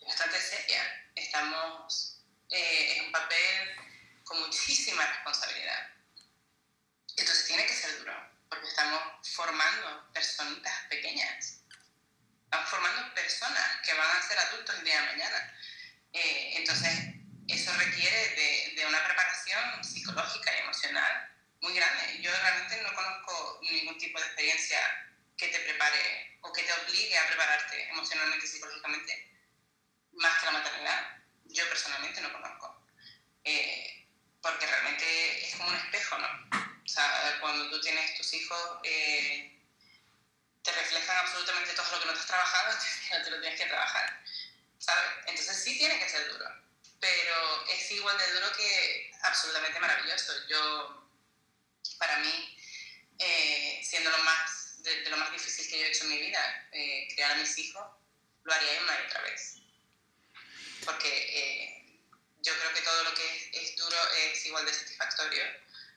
es 0.00 0.04
bastante 0.04 0.40
seria. 0.40 1.10
Estamos 1.14 2.22
eh, 2.50 2.96
en 2.96 3.04
un 3.06 3.12
papel 3.12 3.76
con 4.24 4.40
muchísima 4.40 5.06
responsabilidad. 5.06 5.90
Entonces 7.16 7.46
tiene 7.46 7.66
que 7.66 7.74
ser 7.74 7.98
duro, 7.98 8.12
porque 8.48 8.66
estamos 8.66 9.00
formando 9.32 10.12
personitas 10.12 10.74
pequeñas. 10.90 11.60
Estamos 12.44 12.68
formando 12.68 13.14
personas 13.14 13.80
que 13.84 13.94
van 13.94 14.16
a 14.16 14.22
ser 14.26 14.38
adultos 14.40 14.74
el 14.76 14.84
día 14.84 15.00
de 15.02 15.06
mañana. 15.06 15.54
Eh, 16.12 16.52
entonces, 16.56 17.15
eso 17.48 17.72
requiere 17.74 18.28
de, 18.30 18.72
de, 18.76 18.86
una 18.86 19.04
preparación 19.04 19.84
psicológica 19.84 20.54
y 20.54 20.60
emocional 20.60 21.30
muy 21.60 21.74
grande. 21.74 22.20
Yo 22.20 22.30
realmente 22.30 22.82
no 22.82 22.94
conozco 22.94 23.60
ningún 23.62 23.98
tipo 23.98 24.18
de 24.18 24.26
experiencia 24.26 24.78
que 25.36 25.48
te 25.48 25.60
prepare 25.60 26.38
o 26.42 26.52
que 26.52 26.62
te 26.62 26.72
obligue 26.72 27.18
a 27.18 27.26
prepararte 27.26 27.88
emocionalmente 27.90 28.46
y 28.46 28.48
psicológicamente 28.48 29.32
más 30.12 30.38
que 30.40 30.46
la 30.46 30.52
maternidad. 30.52 31.22
Yo 31.44 31.68
personalmente 31.68 32.20
no 32.20 32.32
conozco. 32.32 32.82
Eh, 33.44 33.96
porque 34.42 34.66
realmente 34.66 35.46
es 35.46 35.54
como 35.56 35.68
un 35.68 35.76
espejo, 35.76 36.18
¿no? 36.18 36.28
O 36.84 36.88
sea, 36.88 37.38
cuando 37.40 37.68
tú 37.68 37.80
tienes 37.80 38.16
tus 38.16 38.32
hijos, 38.34 38.78
eh, 38.84 39.60
te 40.62 40.72
reflejan 40.72 41.16
absolutamente 41.18 41.74
todo 41.74 41.90
lo 41.92 42.00
que 42.00 42.06
no 42.06 42.12
te 42.12 42.20
has 42.20 42.26
trabajado, 42.26 42.78
te, 43.10 43.24
te 43.24 43.30
lo 43.30 43.40
tienes 43.40 43.60
que 43.60 43.66
trabajar, 43.66 44.22
¿sabes? 44.78 45.10
Entonces 45.26 45.64
sí 45.64 45.78
tiene 45.78 45.98
que 45.98 46.08
ser 46.08 46.28
duro, 46.32 46.46
pero 47.00 47.66
es 47.68 47.90
igual 48.06 48.18
de 48.18 48.34
duro 48.34 48.52
que 48.52 49.10
absolutamente 49.22 49.80
maravilloso. 49.80 50.32
Yo, 50.46 51.10
para 51.98 52.18
mí, 52.18 52.56
eh, 53.18 53.80
siendo 53.82 54.10
lo 54.10 54.18
más, 54.18 54.80
de, 54.82 55.02
de, 55.02 55.10
lo 55.10 55.16
más 55.16 55.32
difícil 55.32 55.68
que 55.68 55.80
yo 55.80 55.86
he 55.86 55.88
hecho 55.88 56.04
en 56.04 56.10
mi 56.10 56.20
vida, 56.20 56.68
eh, 56.70 57.08
criar 57.12 57.32
a 57.32 57.34
mis 57.36 57.58
hijos, 57.58 57.84
lo 58.44 58.52
haría 58.52 58.80
una 58.82 59.00
y 59.00 59.06
otra 59.06 59.22
vez. 59.22 59.56
Porque 60.84 61.08
eh, 61.08 62.00
yo 62.42 62.56
creo 62.56 62.74
que 62.74 62.82
todo 62.82 63.02
lo 63.02 63.14
que 63.14 63.36
es, 63.36 63.70
es, 63.70 63.76
duro 63.76 63.96
es 64.14 64.46
igual 64.46 64.64
de 64.64 64.72
satisfactorio 64.72 65.44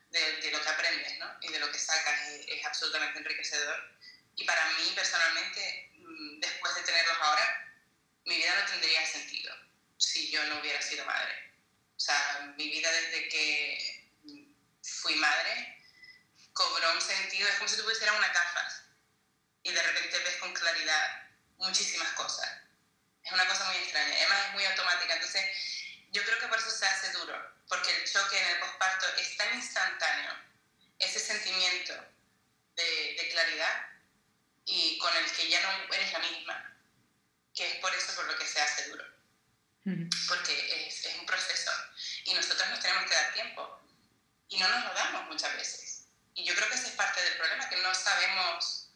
de, 0.09 0.37
de, 0.37 0.51
lo 0.51 0.63
que 0.63 0.69
aprendes, 0.69 1.19
¿no? 1.19 1.31
Y 1.41 1.49
de 1.49 1.59
lo 1.59 1.71
que 1.71 1.77
sacas 1.77 2.27
es, 2.29 2.47
es 2.47 2.65
absolutamente 2.65 3.19
enriquecedor. 3.19 3.97
Y 4.35 4.45
para 4.45 4.65
mí, 4.71 4.91
personalmente, 4.95 5.91
después 6.39 6.73
de 6.73 6.81
tenerlos 6.81 7.17
ahora, 7.21 7.71
mi 8.25 8.37
vida 8.37 8.59
no 8.59 8.65
tendría 8.65 9.05
sentido 9.05 9.53
si 9.97 10.31
yo 10.31 10.43
no 10.45 10.59
hubiera 10.59 10.81
sido 10.81 11.05
madre. 11.05 11.48
O 11.99 12.01
sea, 12.01 12.53
mi 12.55 12.69
vida 12.69 12.89
desde 12.89 13.27
que 13.27 14.09
fui 14.81 15.15
madre 15.15 15.83
cobró 16.53 16.93
un 16.93 17.01
sentido, 17.01 17.45
es 17.49 17.55
como 17.55 17.67
si 17.67 17.75
tú 17.75 17.83
pusieras 17.83 18.15
unas 18.17 18.33
gafas 18.33 18.83
y 19.63 19.71
de 19.73 19.83
repente 19.83 20.17
ves 20.19 20.37
con 20.37 20.53
claridad 20.53 21.29
muchísimas 21.57 22.07
cosas. 22.13 22.47
Es 23.21 23.33
una 23.33 23.45
cosa 23.49 23.65
muy 23.65 23.75
extraña, 23.75 24.15
además 24.15 24.45
es 24.45 24.53
muy 24.53 24.65
automática. 24.65 25.13
Entonces, 25.13 25.43
yo 26.13 26.23
creo 26.23 26.39
que 26.39 26.47
por 26.47 26.57
eso 26.57 26.71
se 26.71 26.85
hace 26.85 27.11
duro, 27.11 27.35
porque 27.67 27.93
el 27.93 28.09
choque 28.09 28.41
en 28.41 28.47
el 28.47 28.59
posparto 28.59 29.05
es 29.17 29.35
tan 29.35 29.53
instantáneo, 29.55 30.31
ese 30.99 31.19
sentimiento 31.19 31.93
de, 32.75 33.15
de 33.19 33.29
claridad 33.29 33.89
y 34.63 34.97
con 34.99 35.13
el 35.17 35.29
que 35.33 35.49
ya 35.49 35.61
no 35.63 35.93
eres 35.93 36.13
la 36.13 36.19
misma, 36.19 36.77
que 37.53 37.71
es 37.71 37.75
por 37.79 37.93
eso 37.93 38.15
por 38.15 38.25
lo 38.25 38.37
que 38.37 38.47
se 38.47 38.61
hace 38.61 38.87
duro. 38.87 39.03
Porque 40.27 40.87
es, 40.87 41.05
es 41.05 41.15
un 41.15 41.25
proceso 41.25 41.71
y 42.29 42.33
nosotros 42.35 42.69
nos 42.69 42.79
tenemos 42.79 43.09
que 43.09 43.15
dar 43.15 43.33
tiempo 43.33 43.81
y 44.49 44.57
no 44.57 44.67
nos 44.67 44.83
lo 44.85 44.93
damos 44.93 45.25
muchas 45.27 45.55
veces. 45.55 46.05
Y 46.35 46.43
yo 46.43 46.55
creo 46.55 46.69
que 46.69 46.75
ese 46.75 46.89
es 46.89 46.93
parte 46.93 47.21
del 47.23 47.37
problema, 47.37 47.67
que 47.67 47.77
no 47.77 47.93
sabemos, 47.95 48.91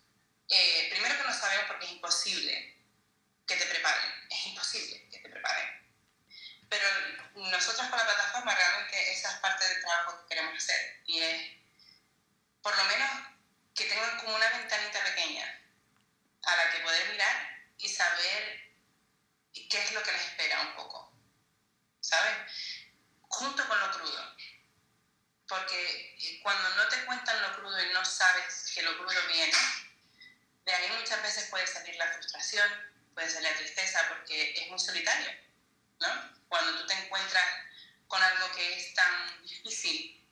eh, 0.50 0.88
primero 0.92 1.18
que 1.18 1.24
no 1.24 1.34
sabemos 1.34 1.66
porque 1.68 1.86
es 1.86 1.92
imposible 1.94 2.78
que 3.48 3.56
te 3.56 3.66
preparen, 3.66 4.14
es 4.30 4.48
imposible 4.48 5.10
que 5.10 5.20
te 5.20 5.30
preparen. 5.30 5.68
Pero 6.70 6.88
nosotros 7.36 7.88
con 7.88 7.98
la 7.98 8.06
plataforma 8.06 8.54
realmente 8.54 9.12
esa 9.12 9.32
es 9.32 9.38
parte 9.40 9.68
del 9.68 9.82
trabajo 9.82 10.22
que 10.22 10.36
queremos 10.36 10.64
hacer 10.64 11.02
y 11.06 11.22
es 11.22 11.52
por 12.62 12.76
lo 12.78 12.84
menos 12.86 13.10
que 13.76 13.86
tengan 13.86 14.18
como 14.20 14.36
una 14.36 14.50
ventanita 14.50 15.04
pequeña 15.04 15.60
a 16.44 16.56
la 16.56 16.72
que 16.72 16.80
poder 16.80 17.10
mirar 17.10 17.66
y 17.80 17.90
saber 17.90 18.72
qué 19.54 19.84
es 19.84 19.92
lo 19.94 20.04
que 20.04 20.12
les 20.12 20.22
espera 20.22 20.62
un 20.62 20.76
poco, 20.76 21.12
¿sabes? 22.00 22.34
Junto 23.34 23.68
con 23.68 23.80
lo 23.80 23.92
crudo. 23.92 24.36
Porque 25.48 26.16
eh, 26.20 26.40
cuando 26.44 26.70
no 26.76 26.88
te 26.88 27.04
cuentan 27.06 27.42
lo 27.42 27.56
crudo 27.56 27.84
y 27.84 27.92
no 27.92 28.06
sabes 28.06 28.72
que 28.74 28.84
lo 28.84 28.96
crudo 28.98 29.28
viene, 29.28 29.58
de 30.66 30.72
ahí 30.72 30.92
muchas 31.00 31.22
veces 31.24 31.50
puede 31.50 31.66
salir 31.66 31.96
la 31.96 32.12
frustración, 32.14 32.70
puede 33.16 33.30
salir 33.30 33.50
la 33.50 33.58
tristeza, 33.58 34.08
porque 34.10 34.54
es 34.54 34.70
muy 34.70 34.80
solitario, 34.80 35.32
¿no? 36.00 36.08
Cuando 36.48 36.80
tú 36.80 36.86
te 36.86 36.94
encuentras 36.94 37.46
con 38.08 38.22
algo 38.22 38.52
que 38.52 38.78
es 38.78 38.94
tan 38.94 39.42
difícil 39.42 40.24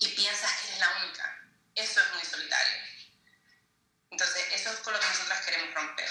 y 0.00 0.08
piensas 0.08 0.52
que 0.60 0.68
eres 0.68 0.80
la 0.80 0.96
única, 1.04 1.38
eso 1.76 2.00
es 2.00 2.14
muy 2.14 2.24
solitario. 2.24 2.82
Entonces, 4.10 4.44
eso 4.52 4.72
es 4.72 4.78
con 4.80 4.92
lo 4.92 4.98
que 5.00 5.06
nosotras 5.06 5.44
queremos 5.46 5.72
romper. 5.72 6.10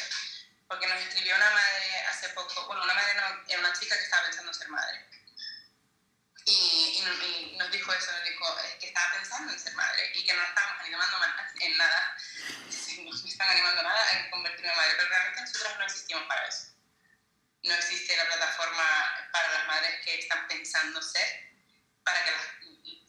Porque 0.69 0.87
nos 0.87 1.01
escribió 1.01 1.35
una 1.35 1.49
madre 1.49 1.99
hace 2.07 2.29
poco, 2.29 2.65
bueno, 2.67 2.83
una 2.83 2.93
madre 2.93 3.13
no, 3.15 3.59
una 3.59 3.73
chica 3.73 3.97
que 3.97 4.03
estaba 4.05 4.23
pensando 4.23 4.53
ser 4.53 4.69
madre. 4.69 5.05
Y, 6.45 6.97
y, 6.97 7.55
nos 7.57 7.71
dijo 7.71 7.93
eso, 7.93 8.11
nos 8.11 8.23
dijo 8.23 8.57
que 8.79 8.87
estaba 8.87 9.11
pensando 9.13 9.53
en 9.53 9.59
ser 9.59 9.73
madre 9.75 10.11
y 10.15 10.25
que 10.25 10.33
no 10.33 10.43
estábamos 10.43 10.81
animando 10.81 11.17
en 11.59 11.77
nada, 11.77 12.17
no 12.97 13.11
me 13.11 13.29
están 13.29 13.49
animando 13.49 13.83
nada 13.83 14.11
en 14.13 14.29
convertirme 14.31 14.71
en 14.71 14.77
madre, 14.77 14.93
pero 14.97 15.09
realmente 15.09 15.41
nosotros 15.41 15.77
no 15.77 15.85
existimos 15.85 16.23
para 16.23 16.47
eso. 16.47 16.67
No 17.63 17.75
existe 17.75 18.17
la 18.17 18.25
plataforma 18.25 19.29
para 19.31 19.51
las 19.53 19.67
madres 19.67 20.03
que 20.03 20.19
están 20.19 20.47
pensando 20.47 21.01
ser, 21.01 21.51
para 22.03 22.23
que 22.23 22.31
las, 22.31 22.41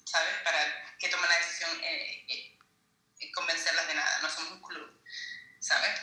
¿sabes? 0.05 0.35
Para 0.45 0.59
que 0.99 1.09
tomen 1.09 1.31
la 1.31 1.39
decisión 1.39 1.71
eh, 1.83 2.27
eh, 2.29 3.33
convencerlas 3.33 3.87
de 3.87 3.95
nada, 3.95 4.19
no 4.21 4.29
somos 4.29 4.53
un 4.53 4.63
club, 4.63 5.03
¿sabes? 5.59 6.01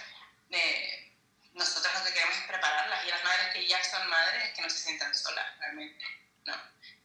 Eh, 0.50 1.13
nosotros 1.54 1.94
lo 1.94 2.04
que 2.04 2.13
queremos 2.13 2.38
es 2.38 2.48
prepararlas 2.48 3.06
y 3.06 3.10
las 3.10 3.24
madres 3.24 3.54
que 3.54 3.68
ya 3.68 3.84
son 3.84 4.08
madres 4.10 4.54
que 4.56 4.62
no 4.62 4.70
se 4.70 4.78
sientan 4.78 5.13
solas 5.13 5.58
realmente, 5.60 6.06
¿no? 6.46 6.56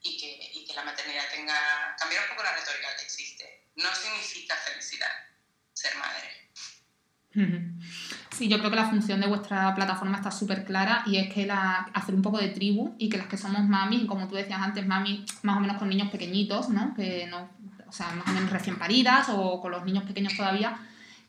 Y 0.05 0.17
que, 0.17 0.51
y 0.55 0.65
que 0.65 0.75
la 0.75 0.85
maternidad 0.85 1.25
tenga, 1.33 1.97
cambiar 1.99 2.23
un 2.23 2.29
poco 2.31 2.45
la 2.45 2.55
retórica 2.55 2.95
que 2.97 3.05
existe. 3.05 3.69
No 3.77 3.89
significa 3.93 4.55
felicidad 4.55 5.11
ser 5.73 5.97
madre. 5.97 6.45
Sí, 8.31 8.49
yo 8.49 8.59
creo 8.59 8.71
que 8.71 8.77
la 8.77 8.89
función 8.89 9.21
de 9.21 9.27
vuestra 9.27 9.75
plataforma 9.75 10.19
está 10.19 10.31
súper 10.31 10.65
clara 10.65 11.03
y 11.07 11.17
es 11.17 11.33
que 11.33 11.47
la, 11.47 11.91
hacer 11.93 12.15
un 12.15 12.23
poco 12.23 12.39
de 12.39 12.49
tribu 12.49 12.95
y 12.97 13.09
que 13.09 13.19
las 13.19 13.27
que 13.27 13.37
somos 13.37 13.63
mami, 13.65 14.07
como 14.07 14.29
tú 14.29 14.37
decías 14.37 14.61
antes, 14.61 14.87
mami 14.87 15.25
más 15.43 15.57
o 15.57 15.61
menos 15.61 15.79
con 15.79 15.89
niños 15.89 16.11
pequeñitos, 16.11 16.69
¿no? 16.69 16.95
Que 16.95 17.27
no 17.27 17.51
o 17.87 17.93
sea, 17.93 18.11
más 18.11 18.27
o 18.29 18.33
menos 18.33 18.51
recién 18.51 18.77
paridas 18.77 19.29
o 19.31 19.61
con 19.61 19.71
los 19.71 19.85
niños 19.85 20.05
pequeños 20.05 20.37
todavía, 20.37 20.77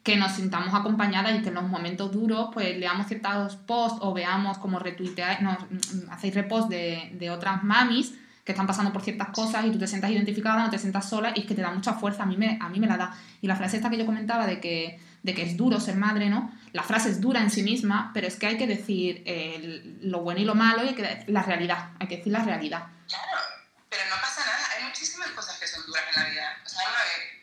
que 0.03 0.15
nos 0.15 0.31
sintamos 0.31 0.73
acompañadas 0.73 1.35
y 1.35 1.41
que 1.41 1.49
en 1.49 1.55
los 1.55 1.63
momentos 1.63 2.11
duros 2.11 2.49
pues 2.53 2.77
leamos 2.77 3.07
ciertos 3.07 3.55
posts 3.55 3.99
o 4.01 4.13
veamos 4.13 4.57
como 4.57 4.79
retuiteáis, 4.79 5.41
nos 5.41 5.59
mm, 5.59 6.11
hacéis 6.11 6.33
repost 6.33 6.69
de, 6.69 7.11
de 7.13 7.29
otras 7.29 7.63
mamis 7.63 8.13
que 8.45 8.51
están 8.51 8.67
pasando 8.67 8.93
por 8.93 9.01
ciertas 9.01 9.29
cosas 9.29 9.65
y 9.65 9.71
tú 9.71 9.79
te 9.79 9.87
sientas 9.87 10.11
identificada, 10.11 10.63
no 10.63 10.69
te 10.69 10.77
sientas 10.77 11.09
sola 11.09 11.33
y 11.35 11.41
es 11.41 11.45
que 11.47 11.55
te 11.55 11.63
da 11.63 11.71
mucha 11.71 11.93
fuerza, 11.93 12.23
a 12.23 12.25
mí 12.27 12.37
me, 12.37 12.59
a 12.61 12.69
mí 12.69 12.79
me 12.79 12.85
la 12.85 12.95
da. 12.95 13.17
Y 13.41 13.47
la 13.47 13.55
frase 13.55 13.77
esta 13.77 13.89
que 13.89 13.97
yo 13.97 14.05
comentaba 14.05 14.45
de 14.45 14.61
que, 14.61 15.01
de 15.23 15.33
que 15.33 15.41
es 15.41 15.57
duro 15.57 15.79
ser 15.79 15.95
madre, 15.95 16.29
¿no? 16.29 16.55
La 16.71 16.83
frase 16.83 17.09
es 17.09 17.19
dura 17.19 17.41
en 17.41 17.49
sí 17.49 17.63
misma, 17.63 18.11
pero 18.13 18.27
es 18.27 18.35
que 18.35 18.45
hay 18.45 18.57
que 18.57 18.67
decir 18.67 19.23
eh, 19.25 19.97
lo 20.01 20.19
bueno 20.19 20.41
y 20.41 20.45
lo 20.45 20.53
malo 20.53 20.83
y 20.83 20.89
hay 20.89 20.93
que 20.93 21.23
la 21.25 21.41
realidad, 21.41 21.89
hay 21.99 22.07
que 22.07 22.17
decir 22.17 22.31
la 22.31 22.43
realidad. 22.43 22.85
Claro, 23.07 23.41
pero 23.89 24.03
no 24.11 24.21
pasa 24.21 24.45
nada, 24.45 24.63
hay 24.77 24.83
muchísimas 24.83 25.29
cosas 25.29 25.57
que 25.59 25.67
son 25.67 25.83
duras 25.87 26.03
en 26.15 26.23
la 26.23 26.29
vida. 26.29 26.57
O 26.63 26.69
sea, 26.69 26.81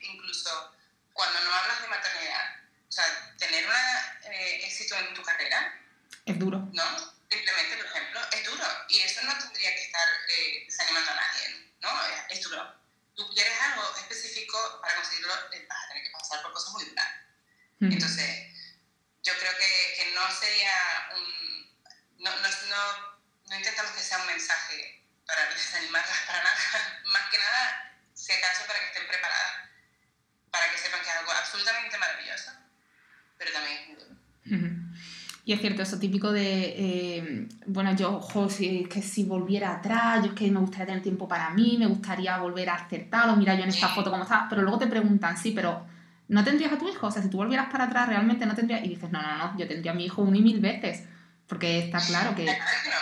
incluso 0.03 0.51
cuando 1.12 1.41
no 1.41 1.53
hablas 1.53 1.83
de 1.83 1.88
maternidad, 1.88 2.62
o 2.88 2.93
sea, 2.93 3.05
tener 3.38 3.65
un 3.67 4.33
eh, 4.33 4.67
éxito 4.67 4.95
en 4.97 5.15
tu 5.15 5.23
carrera. 5.23 5.75
Es 6.27 6.38
duro. 6.38 6.59
¿No? 6.73 6.85
Simplemente, 7.29 7.77
por 7.77 7.87
ejemplo, 7.87 8.21
es 8.31 8.45
duro. 8.45 8.65
Y 8.91 9.01
eso 9.01 9.23
no 9.25 9.33
tendría 9.37 9.75
eh, 10.33 10.64
desanimando 10.66 11.11
a 11.11 11.14
nadie, 11.14 11.75
¿no? 11.81 11.90
Es, 12.29 12.42
duro. 12.42 12.75
Tú 13.14 13.29
quieres 13.35 13.53
algo 13.61 13.97
específico, 13.97 14.81
para 14.81 14.97
conseguirlo 14.97 15.35
eh, 15.53 15.66
vas 15.68 15.85
a 15.85 15.88
tener 15.88 16.03
que 16.05 16.11
pasar 16.11 16.42
por 16.42 16.53
cosas 16.53 16.73
muy 16.73 16.85
duras. 16.85 17.09
Entonces, 17.81 18.53
yo 19.25 19.33
creo 19.38 19.53
que, 19.59 19.95
que 19.97 20.12
no 20.14 20.31
sería 20.31 21.09
un... 21.16 21.73
No, 22.18 22.31
no, 22.31 22.49
no, 22.68 23.18
no 23.49 23.57
intentamos 23.57 23.90
que 23.92 24.03
sea 24.03 24.18
un 24.18 24.29
mensaje 24.29 25.05
para 25.27 25.49
desanimarlas 25.51 26.18
para 26.27 26.42
nada, 26.42 27.01
más 27.07 27.31
que 27.31 27.38
nada, 27.38 27.97
si 28.14 28.33
acaso, 28.33 28.66
para 28.66 28.79
que 28.79 28.87
estén 28.87 29.07
preparadas, 29.09 29.71
para 30.51 30.71
que 30.71 30.79
sepan 30.79 31.03
que 31.03 31.11
es 31.11 31.16
algo 31.16 31.33
absolutamente 31.33 31.99
maravilloso, 31.99 32.53
pero 33.38 33.53
también 33.53 33.79
es 33.79 33.88
muy 33.88 33.97
duro. 33.97 34.91
Y 35.44 35.52
es 35.52 35.61
cierto, 35.61 35.83
eso 35.83 35.98
típico 35.98 36.31
de, 36.31 36.74
eh, 36.78 37.48
bueno, 37.66 37.96
yo, 37.96 38.18
ojo, 38.18 38.48
si, 38.48 38.85
que 38.85 39.02
si 39.02 39.24
volviera 39.24 39.72
atrás, 39.72 40.20
yo 40.22 40.31
es 40.31 40.38
que 40.38 40.48
me 40.50 40.61
gustaría 40.61 40.87
tener 40.87 41.02
tiempo 41.02 41.26
para 41.26 41.50
mí, 41.50 41.76
me 41.78 41.87
gustaría 41.87 42.38
volver 42.38 42.70
a 42.70 42.76
acertarlo, 42.76 43.35
mira 43.35 43.57
yo 43.57 43.64
en 43.64 43.70
esta 43.70 43.88
foto 43.88 44.11
cómo 44.11 44.22
está, 44.22 44.46
pero 44.48 44.62
luego 44.62 44.78
te 44.78 44.87
preguntan, 44.87 45.37
sí, 45.37 45.50
pero 45.50 45.85
¿no 46.28 46.44
tendrías 46.44 46.72
a 46.72 46.78
tu 46.78 46.88
hijo? 46.88 47.09
O 47.09 47.11
sea, 47.11 47.22
si 47.22 47.28
tú 47.28 47.38
volvieras 47.38 47.72
para 47.72 47.85
atrás, 47.85 48.09
realmente 48.09 48.46
no 48.46 48.55
tendrías, 48.55 48.85
y 48.85 48.90
dices, 48.90 49.11
no, 49.11 49.20
no, 49.20 49.37
no, 49.37 49.59
yo 49.59 49.66
tendría 49.66 49.90
a 49.90 49.94
mi 49.96 50.05
hijo 50.05 50.22
un 50.22 50.37
y 50.37 50.42
mil 50.42 50.61
veces, 50.61 51.02
porque 51.48 51.87
está 51.87 51.98
claro 51.98 52.37
que... 52.37 52.48
Hay 52.48 52.59
madres 52.59 52.83
que 52.85 52.90
no, 52.90 52.96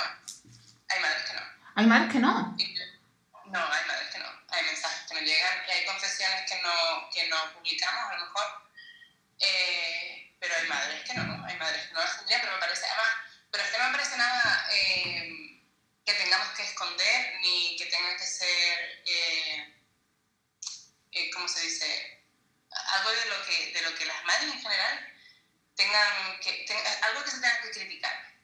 hay 0.88 1.00
madres 1.02 1.22
que 1.26 1.34
no. 1.34 1.42
Hay 1.74 1.86
madres 1.86 2.12
que 2.12 2.18
no. 2.20 2.32
No, 3.52 3.58
hay 3.58 3.84
madres 3.86 4.08
que 4.14 4.18
no, 4.18 4.26
hay 4.48 4.64
mensajes 4.64 5.06
que 5.06 5.14
no 5.14 5.20
llegan 5.20 5.56
y 5.68 5.70
hay 5.72 5.84
confesiones 5.84 6.40
que 6.48 6.56
no, 6.62 7.10
que 7.12 7.28
no 7.28 7.36
publicamos 7.54 8.00
a 8.00 8.14
lo 8.14 8.24
mejor. 8.24 8.46
Eh, 9.40 10.32
pero 10.40 10.54
hay 10.56 10.68
madres 10.68 11.02
que 11.06 11.14
no, 11.14 11.39
que 11.66 11.92
no 11.92 12.00
las 12.00 12.16
tendrían, 12.16 12.40
pero 12.40 12.52
me 12.54 12.58
parece, 12.58 12.86
además, 12.86 13.12
pero 13.50 13.64
es 13.64 13.70
que 13.70 13.78
no 13.78 13.84
me 13.84 13.98
parece 13.98 14.16
nada 14.16 14.68
eh, 14.72 15.62
que 16.04 16.12
tengamos 16.14 16.48
que 16.56 16.62
esconder 16.62 17.40
ni 17.42 17.76
que 17.76 17.86
tenga 17.86 18.16
que 18.16 18.26
ser, 18.26 19.02
eh, 19.06 19.74
eh, 21.12 21.30
¿cómo 21.32 21.46
se 21.48 21.60
dice? 21.60 22.24
Algo 22.70 23.10
de 23.10 23.24
lo, 23.26 23.46
que, 23.46 23.72
de 23.72 23.80
lo 23.82 23.94
que 23.96 24.06
las 24.06 24.24
madres 24.24 24.54
en 24.54 24.62
general 24.62 25.14
tengan 25.74 26.40
que, 26.40 26.66
algo 27.02 27.24
que 27.24 27.30
se 27.30 27.40
tenga 27.40 27.60
que 27.62 27.70
criticar, 27.70 28.34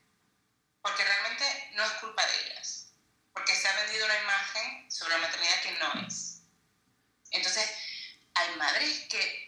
porque 0.82 1.04
realmente 1.04 1.70
no 1.72 1.84
es 1.84 1.92
culpa 1.92 2.26
de 2.26 2.40
ellas, 2.44 2.88
porque 3.32 3.54
se 3.54 3.68
ha 3.68 3.82
vendido 3.82 4.04
una 4.04 4.20
imagen 4.20 4.90
sobre 4.90 5.14
la 5.14 5.26
maternidad 5.26 5.62
que 5.62 5.72
no 5.72 6.06
es. 6.06 6.42
Entonces, 7.30 7.70
hay 8.34 8.56
madres 8.56 9.06
que 9.08 9.45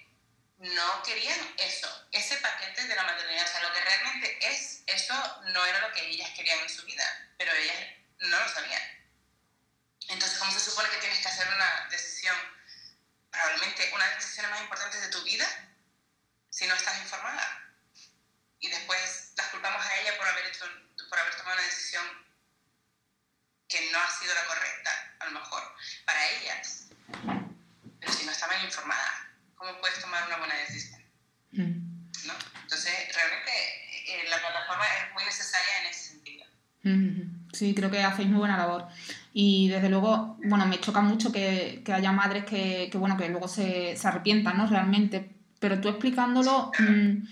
no 0.58 1.02
querían 1.04 1.38
eso, 1.56 1.88
ese 2.10 2.36
paquete 2.38 2.86
de 2.86 2.96
la 2.96 3.04
maternidad. 3.04 3.44
O 3.44 3.48
sea, 3.48 3.62
lo 3.62 3.72
que 3.72 3.80
realmente 3.80 4.38
es, 4.50 4.82
eso 4.86 5.42
no 5.52 5.64
era 5.64 5.80
lo 5.80 5.92
que 5.92 6.08
ellas 6.08 6.30
querían 6.30 6.58
en 6.60 6.68
su 6.68 6.84
vida, 6.84 7.04
pero 7.38 7.52
ellas 7.52 7.76
no 8.20 8.38
lo 8.38 8.48
sabían. 8.48 8.82
Entonces, 10.08 10.38
¿cómo 10.38 10.50
se 10.52 10.60
supone 10.60 10.88
que 10.90 10.96
tienes 10.96 11.20
que 11.20 11.28
hacer 11.28 11.46
una 11.54 11.86
decisión, 11.90 12.34
probablemente 13.30 13.90
una 13.94 14.04
de 14.04 14.10
las 14.10 14.24
decisiones 14.24 14.50
más 14.50 14.60
importantes 14.62 15.00
de 15.00 15.08
tu 15.08 15.22
vida, 15.22 15.46
si 16.50 16.66
no 16.66 16.74
estás 16.74 16.98
informada? 17.02 17.64
Y 18.58 18.68
después 18.68 19.32
las 19.36 19.48
culpamos 19.48 19.84
a 19.84 19.96
ella 20.00 20.16
por 20.16 20.26
haber, 20.26 20.46
hecho, 20.46 20.64
por 21.08 21.18
haber 21.18 21.36
tomado 21.36 21.54
una 21.54 21.66
decisión 21.66 22.04
que 23.68 23.90
no 23.92 24.00
ha 24.00 24.10
sido 24.18 24.34
la 24.34 24.46
correcta, 24.46 25.16
a 25.20 25.24
lo 25.26 25.32
mejor, 25.32 25.76
para 26.04 26.26
ellas. 26.30 26.86
Pero 28.00 28.12
si 28.12 28.24
no 28.24 28.32
estaban 28.32 28.64
informadas 28.64 29.28
cómo 29.58 29.78
puedes 29.80 30.00
tomar 30.00 30.26
una 30.26 30.38
buena 30.38 30.54
decisión. 30.54 31.02
Mm. 31.52 32.26
¿no? 32.26 32.34
Entonces, 32.62 32.92
realmente 33.14 33.50
eh, 34.06 34.28
la 34.30 34.38
plataforma 34.38 34.84
es 34.86 35.12
muy 35.12 35.24
necesaria 35.24 35.80
en 35.80 35.86
ese 35.86 36.08
sentido. 36.10 36.46
Sí, 37.58 37.74
creo 37.74 37.90
que 37.90 38.04
hacéis 38.04 38.28
muy 38.28 38.38
buena 38.38 38.56
labor. 38.56 38.86
Y 39.32 39.66
desde 39.68 39.88
luego, 39.88 40.36
bueno, 40.44 40.64
me 40.66 40.78
choca 40.78 41.00
mucho 41.00 41.32
que, 41.32 41.82
que 41.84 41.92
haya 41.92 42.12
madres 42.12 42.44
que, 42.44 42.88
que, 42.90 42.98
bueno, 42.98 43.16
que 43.16 43.28
luego 43.28 43.48
se, 43.48 43.96
se, 43.96 44.06
arrepientan, 44.06 44.56
¿no? 44.56 44.68
Realmente. 44.68 45.28
Pero 45.58 45.80
tú 45.80 45.88
explicándolo, 45.88 46.70
mm, 46.78 47.26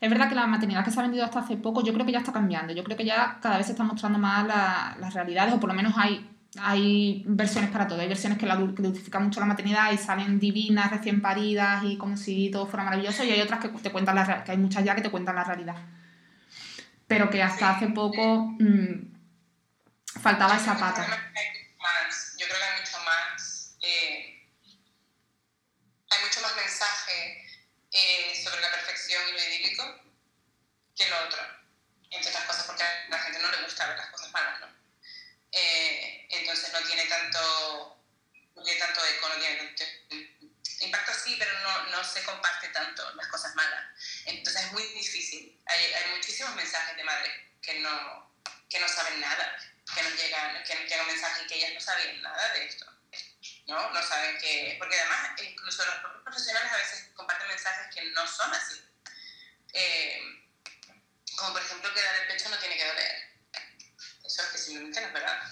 Es 0.00 0.10
verdad 0.10 0.28
que 0.28 0.36
la 0.36 0.46
maternidad 0.46 0.84
que 0.84 0.92
se 0.92 1.00
ha 1.00 1.02
vendido 1.02 1.24
hasta 1.24 1.40
hace 1.40 1.56
poco, 1.56 1.82
yo 1.84 1.92
creo 1.92 2.06
que 2.06 2.12
ya 2.12 2.20
está 2.20 2.32
cambiando. 2.32 2.72
Yo 2.72 2.84
creo 2.84 2.96
que 2.96 3.04
ya 3.04 3.38
cada 3.40 3.56
vez 3.56 3.66
se 3.66 3.72
están 3.72 3.88
mostrando 3.88 4.18
más 4.18 4.46
las 4.46 5.14
realidades, 5.14 5.54
o 5.54 5.60
por 5.60 5.68
lo 5.68 5.74
menos 5.74 5.94
hay, 5.96 6.28
hay 6.60 7.24
versiones 7.26 7.70
para 7.70 7.88
todo. 7.88 8.00
Hay 8.00 8.08
versiones 8.08 8.38
que, 8.38 8.46
la, 8.46 8.56
dulcifican 8.56 9.24
mucho 9.24 9.40
la 9.40 9.46
maternidad 9.46 9.92
y 9.92 9.98
salen 9.98 10.38
divinas, 10.38 10.90
recién 10.92 11.20
paridas 11.20 11.82
y 11.84 11.96
como 11.96 12.16
si 12.16 12.50
todo 12.50 12.66
fuera 12.66 12.84
maravilloso, 12.84 13.24
y 13.24 13.30
hay 13.30 13.40
otras 13.40 13.60
que 13.60 13.68
te 13.68 13.90
cuentan 13.90 14.14
la 14.14 14.44
que 14.44 14.52
hay 14.52 14.58
muchas 14.58 14.84
ya 14.84 14.94
que 14.94 15.02
te 15.02 15.10
cuentan 15.10 15.34
la 15.36 15.44
realidad. 15.44 15.76
Pero 17.08 17.30
que 17.30 17.42
hasta 17.42 17.70
hace 17.70 17.88
poco 17.88 18.54
mmm, 18.58 19.11
faltaba 20.20 20.56
esa 20.56 20.76
pata. 20.76 21.06
Yo 22.36 22.46
creo 22.46 22.58
que 22.58 22.64
hay 22.64 22.80
mucho 22.80 22.98
más, 23.00 23.76
eh, 23.82 24.50
hay 26.10 26.24
mucho 26.24 26.40
más 26.40 26.56
mensaje 26.56 27.46
eh, 27.92 28.42
sobre 28.44 28.60
la 28.60 28.70
perfección 28.70 29.22
y 29.28 29.32
lo 29.32 29.38
idílico 29.38 30.00
que 30.96 31.08
lo 31.08 31.24
otro. 31.24 31.40
Entre 32.10 32.30
otras 32.30 32.44
cosas 32.44 32.64
porque 32.64 32.82
a 32.82 33.06
la 33.08 33.18
gente 33.18 33.38
no 33.38 33.50
le 33.50 33.62
gusta 33.62 33.86
ver 33.86 33.96
las 33.96 34.10
cosas 34.10 34.30
malas, 34.32 34.60
¿no? 34.60 34.66
Eh, 35.52 36.26
entonces 36.30 36.72
no 36.72 36.80
tiene 36.82 37.04
tanto, 37.06 38.04
no 38.56 38.62
tiene 38.62 38.80
tanto 38.80 39.00
eco, 39.06 39.28
no 39.28 39.36
tiene 39.36 39.56
tanto 39.56 39.84
impacto 40.80 41.12
sí, 41.14 41.36
pero 41.38 41.52
no, 41.60 41.86
no 41.86 42.04
se 42.04 42.24
comparte 42.24 42.68
tanto 42.68 43.14
las 43.14 43.28
cosas 43.28 43.54
malas. 43.54 43.84
Entonces 44.26 44.64
es 44.64 44.72
muy 44.72 44.82
difícil. 44.82 45.60
Hay, 45.66 45.92
hay 45.92 46.10
muchísimos 46.10 46.54
mensajes 46.56 46.96
de 46.96 47.04
madres 47.04 47.32
que 47.60 47.80
no, 47.80 48.34
que 48.68 48.80
no 48.80 48.88
saben 48.88 49.20
nada, 49.20 49.56
que 49.94 50.02
nos 50.02 50.14
llegan, 50.16 50.64
que 50.64 50.74
nos 50.74 50.88
llegan 50.88 51.06
mensajes 51.06 51.46
que 51.46 51.54
ellas 51.56 51.74
no 51.74 51.80
sabían 51.80 52.22
nada 52.22 52.52
de 52.54 52.66
esto. 52.66 52.86
¿no? 53.66 53.90
No 53.90 54.02
saben 54.02 54.38
que. 54.38 54.76
Porque 54.78 54.98
además, 54.98 55.40
incluso 55.42 55.84
los 55.84 55.96
propios 55.96 56.22
profesionales 56.22 56.72
a 56.72 56.76
veces 56.76 57.08
comparten 57.14 57.48
mensajes 57.48 57.94
que 57.94 58.02
no 58.10 58.26
son 58.26 58.52
así. 58.52 58.82
Eh, 59.72 60.42
como 61.36 61.54
por 61.54 61.62
ejemplo 61.62 61.92
que 61.94 62.02
dar 62.02 62.14
el 62.16 62.28
pecho 62.28 62.48
no 62.48 62.58
tiene 62.58 62.76
que 62.76 62.86
doler. 62.86 63.32
Eso 64.24 64.42
es 64.42 64.48
que 64.48 64.58
simplemente 64.58 65.00
no 65.00 65.06
es 65.06 65.12
verdad. 65.12 65.42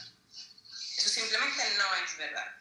Eso 0.97 1.09
simplemente 1.09 1.71
no 1.77 1.95
es 1.97 2.17
verdad. 2.17 2.55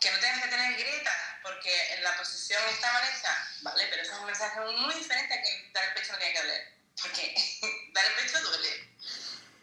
Que 0.00 0.10
no 0.12 0.20
tengas 0.20 0.42
que 0.42 0.48
tener 0.48 0.78
grietas 0.78 1.16
porque 1.42 1.94
en 1.94 2.04
la 2.04 2.16
posición 2.16 2.62
está 2.68 2.92
mal 2.92 3.02
hecha, 3.04 3.48
vale, 3.62 3.86
pero 3.90 4.02
eso 4.02 4.12
es 4.12 4.18
un 4.18 4.26
mensaje 4.26 4.60
muy 4.60 4.94
diferente 4.94 5.34
a 5.34 5.42
que 5.42 5.70
dar 5.72 5.84
el 5.84 5.94
pecho 5.94 6.12
no 6.12 6.18
tiene 6.18 6.34
que 6.34 6.40
doler. 6.40 6.72
Porque 7.02 7.34
dar 7.92 8.04
el 8.04 8.12
pecho 8.12 8.40
duele. 8.40 8.88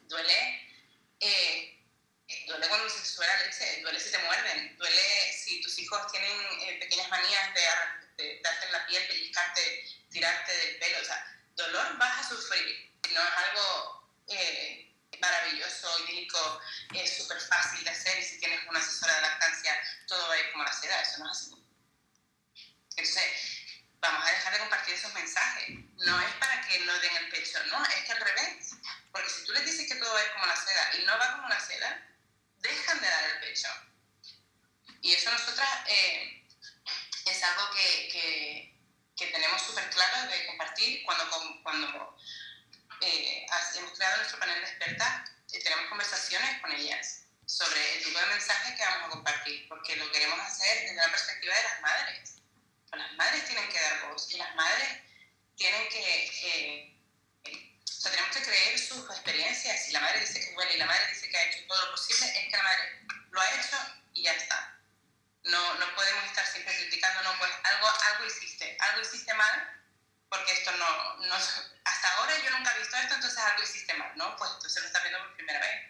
Duele. 0.07 0.64
Eh, 1.19 1.75
duele 2.47 2.67
cuando 2.67 2.89
se 2.89 3.05
sube 3.05 3.27
la 3.27 3.43
leche, 3.43 3.81
duele 3.81 3.99
si 3.99 4.11
te 4.11 4.17
muerden, 4.19 4.77
duele 4.77 5.33
si 5.33 5.61
tus 5.61 5.77
hijos 5.79 6.11
tienen 6.11 6.31
eh, 6.61 6.77
pequeñas 6.79 7.09
manías 7.09 7.53
de, 7.53 8.41
darte 8.41 8.65
en 8.65 8.71
la 8.71 8.85
piel, 8.87 9.07
pellizcarte, 9.07 9.85
tirarte 10.09 10.57
del 10.57 10.77
pelo. 10.79 10.99
O 11.01 11.05
sea, 11.05 11.41
dolor 11.55 11.97
vas 11.97 12.25
a 12.25 12.29
sufrir. 12.29 12.91
No 13.13 13.21
es 13.21 13.33
algo 13.49 14.09
eh, 14.27 14.93
maravilloso, 15.19 15.99
idílico, 16.05 16.61
es 16.93 17.17
súper 17.17 17.39
fácil 17.39 17.83
de 17.83 17.89
hacer 17.91 18.17
y 18.19 18.23
si 18.23 18.39
tienes 18.39 18.59
una 18.67 18.79
asesora 18.79 19.15
de 19.15 19.21
lactancia 19.21 19.79
todo 20.07 20.27
va 20.27 20.33
a 20.33 20.39
ir 20.39 20.51
como 20.51 20.63
la 20.63 20.73
seda. 20.73 21.01
Eso 21.01 21.19
no 21.19 21.31
es 21.31 21.37
así. 21.37 21.65
Entonces, 22.97 23.23
vamos 23.99 24.27
a 24.27 24.31
dejar 24.31 24.53
de 24.53 24.59
compartir 24.59 24.93
esos 24.93 25.13
mensajes. 25.13 25.69
No 26.05 26.19
es 26.21 26.33
para 26.35 26.61
que 26.67 26.79
no 26.79 26.99
den 26.99 27.15
el 27.17 27.29
pecho, 27.29 27.63
no, 27.65 27.83
es 27.85 28.05
que 28.05 28.11
al 28.11 28.21
revés. 28.21 28.71
Porque 29.15 29.29
si 29.29 29.45
tú 29.45 29.53
les 29.53 29.63
dices 29.63 29.87
que 29.87 29.95
todo 29.95 30.13
va 30.13 30.19
a 30.19 30.25
ir 30.25 30.31
como 30.33 30.45
la 30.45 30.55
seda 30.57 30.91
y 30.99 31.05
no 31.05 31.17
va 31.17 31.35
como 31.37 31.47
la 31.47 31.57
seda, 31.57 32.05
dejan 32.57 32.99
de 32.99 33.07
dar 33.07 33.23
el 33.23 33.39
pecho. 33.39 33.69
Y 35.01 35.13
eso 35.13 35.31
nosotras 35.31 35.69
eh, 35.87 36.45
es 37.23 37.43
algo 37.43 37.69
que, 37.71 38.09
que, 38.11 38.77
que 39.15 39.27
tenemos 39.27 39.61
súper 39.61 39.89
claro 39.89 40.27
de 40.27 40.45
compartir 40.47 41.01
cuando, 41.05 41.29
cuando 41.63 42.17
eh, 42.99 43.45
hemos 43.77 43.91
creado 43.93 44.17
nuestro 44.17 44.37
panel 44.37 44.59
de 44.59 44.67
expertas, 44.67 45.31
y 45.49 45.63
tenemos 45.63 45.87
conversaciones 45.87 46.59
con 46.59 46.73
ellas 46.73 47.21
sobre 47.45 47.95
el 47.95 48.03
tipo 48.03 48.19
de 48.19 48.25
mensajes 48.25 48.75
que 48.75 48.83
vamos 48.83 49.07
a 49.07 49.11
compartir, 49.11 49.65
porque 49.69 49.95
lo 49.95 50.11
queremos 50.11 50.41
hacer 50.41 50.81
desde 50.81 50.95
la 50.95 51.09
perspectiva 51.09 51.55
de 51.55 51.63
las 51.63 51.81
madres. 51.81 52.35
las 52.91 53.13
madres 53.13 53.45
tienen 53.45 53.69
que 53.69 53.79
dar 53.79 54.09
voz 54.09 54.29
y 54.29 54.37
las 54.37 54.53
madres 54.55 54.89
tienen 55.55 55.87
que... 55.87 56.94
Sea, 58.05 58.11
tenemos 58.11 58.37
que 58.37 58.43
creer 58.43 58.77
sus 58.77 59.09
experiencias. 59.09 59.83
Si 59.83 59.91
la 59.91 59.99
madre 59.99 60.19
dice 60.19 60.39
que 60.39 60.53
duele 60.53 60.75
y 60.75 60.77
la 60.77 60.85
madre 60.85 61.07
dice 61.09 61.27
que 61.27 61.37
ha 61.37 61.43
hecho 61.45 61.65
todo 61.67 61.85
lo 61.85 61.91
posible, 61.91 62.27
es 62.27 62.51
que 62.51 62.55
la 62.57 62.61
madre 62.61 63.01
lo 63.31 63.41
ha 63.41 63.49
hecho 63.49 63.77
y 64.13 64.21
ya 64.21 64.33
está. 64.33 64.77
No, 65.45 65.73
no 65.79 65.95
podemos 65.95 66.23
estar 66.25 66.45
siempre 66.45 66.75
criticando, 66.75 67.23
no, 67.23 67.35
pues 67.39 67.51
algo, 67.63 67.87
algo 67.87 68.25
hiciste, 68.27 68.77
algo 68.79 69.01
hiciste 69.01 69.33
mal, 69.33 69.81
porque 70.29 70.51
esto 70.51 70.71
no, 70.73 71.17
no, 71.17 71.35
hasta 71.35 72.13
ahora 72.17 72.37
yo 72.43 72.51
nunca 72.51 72.75
he 72.75 72.79
visto 72.79 72.95
esto, 72.95 73.15
entonces 73.15 73.39
algo 73.39 73.63
hiciste 73.63 73.93
mal, 73.95 74.11
¿no? 74.17 74.35
Pues 74.37 74.51
entonces 74.53 74.81
lo 74.83 74.87
estás 74.87 75.01
viendo 75.01 75.19
por 75.21 75.35
primera 75.35 75.59
vez, 75.59 75.81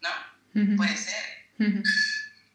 ¿no? 0.00 0.76
Puede 0.78 0.96
ser. 0.96 1.50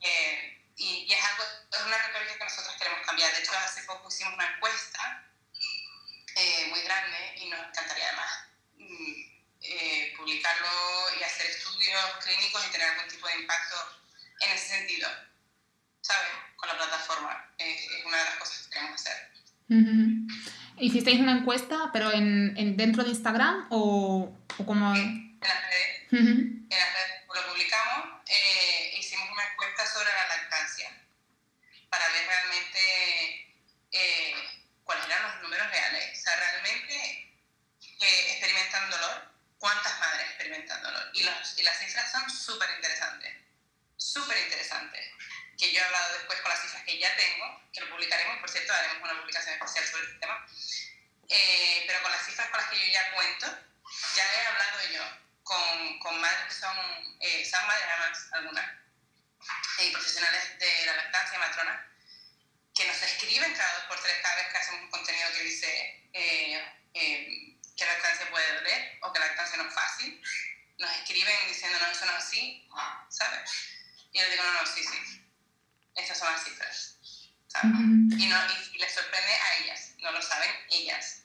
Eh, 0.02 0.66
y, 0.76 1.06
y, 1.08 1.14
es 1.14 1.24
algo, 1.24 1.44
es 1.72 1.82
una 1.82 1.98
retórica 2.00 2.34
que 2.34 2.44
nosotros 2.44 2.76
queremos 2.78 3.06
cambiar. 3.06 3.32
De 3.32 3.42
hecho, 3.42 3.52
hace 3.56 3.84
poco 3.84 4.10
hicimos 4.10 4.34
una 4.34 4.56
encuesta 4.56 5.24
eh, 6.36 6.66
muy 6.72 6.82
grande 6.82 7.34
y 7.36 7.50
nos 7.50 7.60
encantaría 7.68 8.08
además 8.08 8.51
eh, 9.64 10.14
publicarlo 10.18 10.68
y 11.20 11.24
hacer 11.24 11.48
estudios 11.48 12.02
clínicos 12.24 12.66
y 12.68 12.72
tener 12.72 12.88
algún 12.90 13.08
tipo 13.08 13.28
de 13.28 13.36
impacto 13.36 13.76
en 14.42 14.52
ese 14.52 14.78
sentido, 14.78 15.10
¿sabes? 16.02 16.30
Con 16.56 16.70
la 16.70 16.78
plataforma. 16.78 17.54
Es, 17.58 17.88
una 18.06 18.18
de 18.18 18.24
las 18.24 18.36
cosas 18.36 18.64
que 18.64 18.70
queremos 18.72 19.02
hacer. 19.02 19.32
¿Hicisteis 20.78 21.20
una 21.20 21.38
encuesta, 21.38 21.92
pero 21.94 22.12
en, 22.12 22.58
en, 22.58 22.76
dentro 22.76 23.04
de 23.04 23.10
Instagram 23.10 23.68
o, 23.70 24.36
o 24.58 24.66
como...? 24.66 24.96
En 24.96 25.40
las 25.40 25.62
redes. 25.62 26.12
En 26.12 26.70
las 26.70 26.94
redes 26.94 27.12
lo 27.34 27.48
publicamos. 27.48 28.22
Eh, 28.28 28.96
hicimos 28.98 29.30
una 29.32 29.44
encuesta 29.52 29.86
sobre 29.86 30.10
la 30.10 30.28
lactancia 30.28 30.90
para 31.90 32.08
ver 32.10 32.26
realmente 32.26 33.56
eh, 33.92 34.34
cuáles 34.84 35.06
eran 35.06 35.24
los 35.24 35.44
números 35.44 35.70
reales. 35.70 36.18
O 36.18 36.22
sea, 36.22 36.36
realmente 36.36 37.21
que 38.02 38.32
experimentan 38.32 38.90
dolor, 38.90 39.30
cuántas 39.60 40.00
madres 40.00 40.28
experimentan 40.30 40.82
dolor. 40.82 41.12
Y, 41.14 41.22
los, 41.22 41.60
y 41.60 41.62
las 41.62 41.78
cifras 41.78 42.12
son 42.12 42.28
súper 42.32 42.68
interesantes, 42.72 43.32
súper 43.96 44.40
interesantes. 44.40 45.08
Que 45.56 45.72
yo 45.72 45.80
he 45.80 45.84
hablado 45.84 46.14
después 46.14 46.42
con 46.42 46.50
las 46.50 46.62
cifras 46.62 46.84
que 46.84 46.98
ya 46.98 47.16
tengo, 47.16 47.62
que 47.72 47.82
lo 47.82 47.90
publicaremos, 47.92 48.40
por 48.40 48.50
cierto, 48.50 48.74
haremos 48.74 49.04
una 49.04 49.20
publicación 49.20 49.54
especial 49.54 49.86
sobre 49.86 50.04
este 50.06 50.18
tema. 50.18 50.48
Eh, 51.30 51.84
pero 51.86 52.02
con 52.02 52.12
las 52.12 52.26
cifras 52.26 52.50
con 52.50 52.60
las 52.60 52.70
que 52.72 52.80
yo 52.80 52.92
ya 52.92 53.12
cuento, 53.12 53.46
ya 54.16 54.34
he 54.34 54.48
hablado 54.48 54.84
yo 54.92 55.04
con, 55.44 56.00
con 56.00 56.20
madres 56.20 56.48
que 56.48 56.54
son, 56.56 56.78
eh, 57.20 57.46
son 57.46 57.68
madres 57.68 57.86
además, 57.88 58.28
algunas, 58.32 58.72
y 59.78 59.84
eh, 59.84 59.92
profesionales 59.92 60.58
de 60.58 60.86
la 60.88 60.96
lactancia, 60.96 61.38
matronas, 61.38 61.86
que 62.74 62.86
nos 62.86 63.00
escriben 63.04 63.54
cada 63.54 63.74
dos 63.76 63.84
por 63.84 64.02
tres 64.02 64.18
cada 64.24 64.36
vez 64.38 64.52
que 64.52 64.58
hacemos 64.58 64.82
un 64.82 64.90
contenido 64.90 65.32
que 65.34 65.44
dice 65.44 66.10
eh, 66.14 67.61
que 67.76 67.86
la 67.86 67.94
lactancia 67.94 68.30
puede 68.30 68.56
doler 68.56 68.98
o 69.02 69.14
que 69.14 69.20
la 69.20 69.28
lactancia 69.28 69.58
no 69.58 69.68
es 69.68 69.74
fácil. 69.74 70.22
Nos 70.78 70.92
escriben 70.98 71.48
diciendo, 71.48 71.78
no, 71.80 71.88
eso 71.88 72.06
no 72.06 72.12
es 72.18 72.24
así, 72.24 72.68
¿sabes? 73.10 73.52
Y 74.12 74.18
yo 74.20 74.24
les 74.24 74.32
digo, 74.32 74.44
no, 74.44 74.54
no, 74.54 74.66
sí, 74.66 74.84
sí. 74.84 75.22
Estas 75.96 76.18
son 76.18 76.32
las 76.32 76.44
cifras, 76.44 76.98
¿sabes? 77.48 77.72
y, 77.72 78.28
no, 78.28 78.38
y, 78.74 78.78
les 78.78 78.94
sorprende 78.94 79.34
a 79.34 79.56
ellas, 79.58 79.92
no 80.00 80.12
lo 80.12 80.22
saben 80.22 80.50
ellas. 80.70 81.24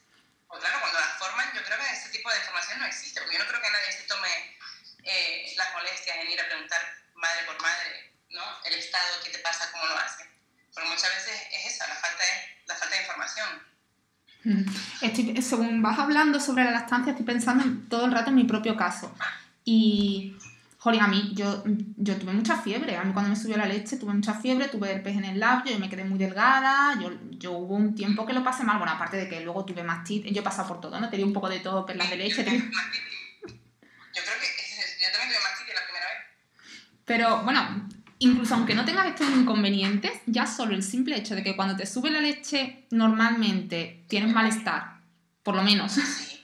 Pues 0.49 0.61
claro, 0.61 0.81
cuando 0.81 1.01
las 1.01 1.19
forman, 1.19 1.53
yo 1.55 1.65
creo 1.65 1.79
que 1.79 1.93
ese 1.93 2.09
tipo 2.11 2.31
de 2.31 2.39
información 2.39 2.81
no 2.81 2.87
existe, 2.87 3.21
porque 3.21 3.37
yo 3.37 3.45
no 3.45 3.49
creo 3.49 3.63
que 3.63 3.71
nadie 3.71 3.93
se 3.93 4.03
tome 4.05 4.59
eh, 5.05 5.55
las 5.57 5.73
molestias 5.73 6.17
en 6.17 6.31
ir 6.31 6.41
a 6.41 6.47
preguntar 6.47 6.81
madre 7.15 7.45
por 7.47 7.61
madre, 7.63 8.13
¿no? 8.31 8.65
El 8.65 8.75
estado, 8.75 9.23
qué 9.23 9.31
te 9.31 9.39
pasa, 9.39 9.71
cómo 9.73 9.87
lo 9.87 9.97
hace. 9.97 10.29
Porque 10.75 10.89
muchas 10.91 11.15
veces 11.15 11.41
es 11.53 11.73
esa, 11.73 11.87
la 11.89 11.95
falta, 11.95 12.23
es, 12.25 12.67
la 12.67 12.77
falta 12.77 12.95
de 12.95 13.01
información. 13.03 13.76
Estoy, 15.01 15.43
según 15.43 15.83
vas 15.83 15.99
hablando 15.99 16.39
sobre 16.39 16.65
la 16.65 16.71
lactancia, 16.71 17.11
estoy 17.11 17.27
pensando 17.27 17.65
todo 17.89 18.07
el 18.07 18.13
rato 18.13 18.31
en 18.31 18.37
mi 18.37 18.45
propio 18.45 18.77
caso. 18.77 19.13
Y, 19.65 20.37
joder, 20.79 21.01
a 21.01 21.09
mí, 21.09 21.33
yo, 21.35 21.65
yo 21.97 22.17
tuve 22.17 22.33
mucha 22.33 22.57
fiebre. 22.57 22.97
A 22.97 23.03
mí 23.03 23.13
cuando 23.13 23.31
me 23.31 23.37
subió 23.37 23.57
la 23.57 23.67
leche 23.67 23.97
tuve 23.97 24.15
mucha 24.15 24.35
fiebre, 24.35 24.69
tuve 24.69 24.93
herpes 24.93 25.17
en 25.17 25.25
el 25.25 25.41
labio, 25.41 25.73
yo 25.73 25.79
me 25.81 25.89
quedé 25.89 26.05
muy 26.05 26.19
delgada. 26.19 26.97
Yo, 27.01 27.11
yo 27.31 27.53
hubo 27.53 27.75
un 27.75 27.95
tiempo 27.95 28.25
que 28.25 28.33
lo 28.33 28.45
pasé 28.45 28.63
mal. 28.63 28.79
Bueno, 28.79 28.93
aparte 28.93 29.17
de 29.17 29.29
que 29.29 29.41
luego 29.41 29.65
tuve 29.65 29.83
mastitis, 29.83 30.33
yo 30.33 30.41
he 30.43 30.45
pasado 30.45 30.69
por 30.69 30.81
todo, 30.81 31.01
¿no? 31.01 31.11
Tenía 31.11 31.27
un 31.27 31.33
poco 31.33 31.49
de 31.49 31.59
todo, 31.59 31.85
perlas 31.85 32.09
de 32.11 32.17
leche. 32.17 32.45
Yo 32.45 32.45
creo 32.45 32.63
que 34.41 34.49
yo 35.03 35.09
también 35.13 35.29
tuve 35.29 35.43
mastitis 35.43 35.75
la 35.75 35.85
primera 35.85 36.07
vez. 36.07 36.25
Pero 37.05 37.43
bueno, 37.43 37.89
incluso 38.19 38.55
aunque 38.55 38.75
no 38.75 38.85
tengas 38.85 39.07
estos 39.07 39.29
inconvenientes, 39.31 40.13
ya 40.27 40.47
solo 40.47 40.75
el 40.75 40.83
simple 40.83 41.17
hecho 41.17 41.35
de 41.35 41.43
que 41.43 41.57
cuando 41.57 41.77
te 41.77 41.87
sube 41.87 42.11
la 42.11 42.21
leche 42.21 42.87
normalmente 42.91 44.05
tienes 44.09 44.33
malestar, 44.33 45.01
por 45.43 45.55
lo 45.55 45.63
menos. 45.63 45.93
Sí. 45.93 46.43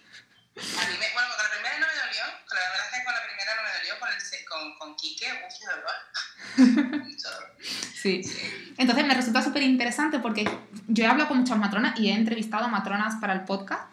A 0.55 0.87
mí 0.87 0.95
me, 1.01 1.07
bueno, 1.15 1.29
con 1.35 1.45
la 1.45 1.51
primera 1.51 1.79
no 1.79 1.87
me 1.87 1.99
dolió, 1.99 2.23
con 2.47 2.59
la 2.59 2.65
verdad 2.69 2.87
es 2.87 2.99
que 2.99 3.05
con 3.05 3.15
la 3.15 3.23
primera 3.25 3.53
no 3.57 3.63
me 3.63 3.71
dolió, 3.79 3.99
con, 3.99 4.09
el, 4.09 4.45
con, 4.47 4.79
con 4.79 4.97
Quique, 4.97 5.27
dolor. 6.57 7.57
sí. 7.95 8.23
sí. 8.23 8.75
Entonces 8.77 9.07
me 9.07 9.15
resulta 9.15 9.43
súper 9.43 9.63
interesante 9.63 10.19
porque 10.19 10.49
yo 10.89 11.05
he 11.05 11.07
hablado 11.07 11.29
con 11.29 11.39
muchas 11.39 11.59
matronas 11.59 11.99
y 11.99 12.09
he 12.09 12.15
entrevistado 12.15 12.67
a 12.67 12.69
matronas 12.69 13.17
para 13.17 13.33
el 13.33 13.45
podcast 13.45 13.85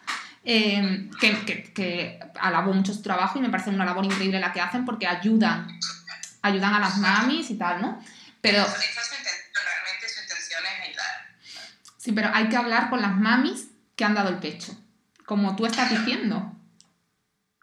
eh, 0.42 1.10
que, 1.20 1.44
que, 1.44 1.62
que, 1.72 2.20
alabo 2.40 2.72
mucho 2.72 2.94
su 2.94 3.02
trabajo 3.02 3.38
y 3.38 3.42
me 3.42 3.50
parece 3.50 3.70
una 3.70 3.84
labor 3.84 4.06
increíble 4.06 4.40
la 4.40 4.52
que 4.52 4.60
hacen 4.60 4.86
porque 4.86 5.06
ayudan, 5.06 5.68
ayudan 6.42 6.74
a 6.74 6.80
las 6.80 6.96
mamis 6.98 7.50
y 7.50 7.58
tal, 7.58 7.80
¿no? 7.80 8.04
Pero... 8.40 8.62
Esa 8.62 8.76
es 8.76 9.08
su 9.08 9.14
intención, 9.14 9.64
realmente 9.64 10.08
su 10.08 10.20
intención 10.20 10.62
es 10.66 10.88
ayudar. 10.88 11.30
Sí, 11.98 12.12
pero 12.12 12.30
hay 12.32 12.48
que 12.48 12.56
hablar 12.56 12.90
con 12.90 13.02
las 13.02 13.14
mamis 13.14 13.66
que 13.96 14.04
han 14.04 14.14
dado 14.14 14.30
el 14.30 14.38
pecho, 14.38 14.74
como 15.26 15.56
tú 15.56 15.66
estás 15.66 15.90
diciendo. 15.90 16.56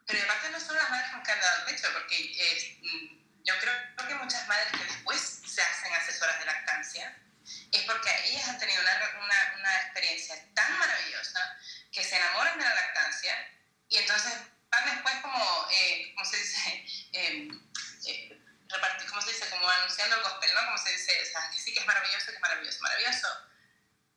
Pero 0.06 0.24
aparte 0.24 0.50
no 0.52 0.60
son 0.60 0.76
las 0.76 0.90
madres 0.90 1.10
que 1.26 1.32
han 1.32 1.42
dado 1.42 1.60
el 1.60 1.74
pecho, 1.74 1.88
porque 1.94 2.16
eh, 2.16 2.80
yo 3.44 3.54
creo 3.60 4.08
que 4.08 4.16
muchas 4.16 4.48
madres 4.48 4.68
que 4.72 4.84
después 4.84 5.42
se 5.46 5.62
hacen 5.62 5.94
asesoras 5.94 6.40
de 6.40 6.46
lactancia 6.46 7.18
es 7.72 7.82
porque 7.84 8.10
ellas 8.26 8.48
han 8.48 8.60
tenido 8.60 8.82
una, 8.82 8.92
una, 9.24 9.60
una 9.60 9.76
experiencia 9.82 10.36
tan 10.54 10.78
maravillosa 10.78 11.40
que 11.92 12.04
se 12.04 12.16
enamoran 12.18 12.58
de 12.58 12.64
la 12.64 12.76
lactancia 12.76 13.34
y 13.90 13.98
entonces 13.98 14.34
van 14.70 14.86
después 14.86 15.16
como, 15.22 15.68
eh, 15.72 16.14
¿cómo 16.16 16.30
se 16.30 16.38
dice? 16.38 16.86
Eh, 17.14 17.50
repartir, 18.70 19.10
¿cómo 19.10 19.22
se 19.22 19.32
dice? 19.32 19.50
Como 19.50 19.70
anunciando 19.70 20.16
el 20.16 20.24
gospel, 20.24 20.54
¿no? 20.54 20.66
Como 20.66 20.78
se 20.78 20.92
dice, 20.92 21.22
o 21.22 21.26
sea, 21.26 21.50
que 21.50 21.60
sí 21.60 21.74
que 21.74 21.80
es 21.80 21.86
maravilloso, 21.86 22.26
que 22.28 22.36
es 22.36 22.42
maravilloso, 22.42 22.82
maravilloso. 22.82 23.28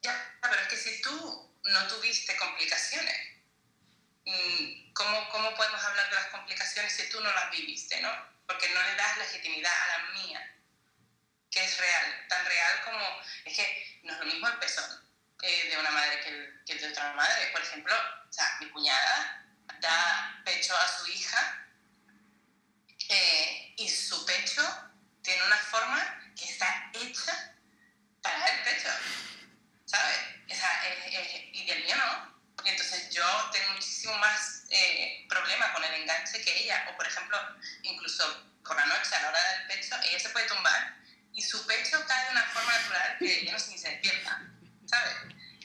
Ya, 0.03 0.38
pero 0.40 0.62
es 0.62 0.68
que 0.68 0.76
si 0.76 1.03
tú 1.03 1.57
no 1.64 1.86
tuviste 1.88 2.36
complicaciones, 2.36 3.36
mm, 4.24 4.92
¿cómo, 4.92 5.28
¿cómo 5.30 5.55
podemos 5.55 5.82
hablar 5.84 6.09
de 6.09 6.14
las 6.14 6.26
complicaciones 6.26 6.92
si 6.92 7.09
tú 7.11 7.20
no 7.20 7.32
las 7.32 7.51
viviste, 7.51 8.01
no? 8.01 8.11
Porque 8.46 8.68
no 8.70 8.82
le 8.82 8.94
das 8.96 9.18
legitimidad 9.18 9.72
a 9.72 9.98
la 9.98 10.11
mía, 10.12 10.57
que 11.51 11.64
es 11.64 11.78
real, 11.78 12.26
tan 12.28 12.44
real 12.46 12.82
como, 12.84 13.22
es 13.44 13.57
que 13.57 14.01
no 14.05 14.12
es 14.12 14.18
lo 14.20 14.24
mismo 14.26 14.48
el 14.48 14.59
pezón 14.59 15.11
eh, 15.42 15.68
de 15.68 15.78
una 15.78 15.90
madre 15.90 16.20
que 16.20 16.28
el, 16.28 16.64
que 16.64 16.72
el, 16.74 16.80
de 16.80 16.88
otra 16.88 17.12
madre. 17.12 17.48
Por 17.53 17.61
ejemplo, 17.61 17.94
o 18.28 18.32
sea, 18.32 18.57
mi 18.61 18.70
cuñada 18.70 19.44
da 19.80 20.42
pecho 20.44 20.76
a 20.76 20.88
su 20.88 21.07
hija 21.09 21.66
eh, 23.11 23.75
y 23.77 23.89
su 23.89 24.25
pecho 24.25 24.63
tiene 25.23 25.43
una 25.45 25.57
forma 25.57 26.33
que 26.37 26.45
está 26.45 26.91
hecha 26.95 27.55
para 28.23 28.47
el 28.47 28.63
pecho, 28.63 28.89
¿sabes? 29.85 30.17
O 30.51 30.55
sea, 30.55 30.83
y 31.53 31.67
del 31.67 31.85
mío 31.85 31.97
no. 31.97 32.31
Y 32.65 32.69
entonces 32.69 33.11
yo 33.11 33.25
tengo 33.53 33.73
muchísimo 33.73 34.17
más 34.19 34.63
eh, 34.71 35.27
problema 35.29 35.73
con 35.73 35.83
el 35.85 35.95
enganche 35.95 36.41
que 36.43 36.63
ella. 36.63 36.87
O 36.93 36.97
por 36.97 37.07
ejemplo, 37.07 37.37
incluso 37.83 38.47
por 38.65 38.77
la 38.77 38.87
noche 38.87 39.15
a 39.17 39.23
la 39.23 39.29
hora 39.31 39.53
del 39.53 39.67
pecho, 39.67 39.97
ella 40.05 40.19
se 40.21 40.29
puede 40.31 40.47
tumbar 40.47 40.97
y 41.33 41.43
su 41.43 41.67
pecho 41.67 42.05
cae 42.07 42.25
de 42.27 42.31
una 42.33 42.45
forma 42.47 42.73
natural 42.73 43.17
que 43.19 43.41
ella 43.41 43.53
no 43.53 43.59
se 43.59 43.71
ni 43.71 43.79
se 43.79 43.91
despierta, 43.91 44.43
¿sabes? 44.87 45.15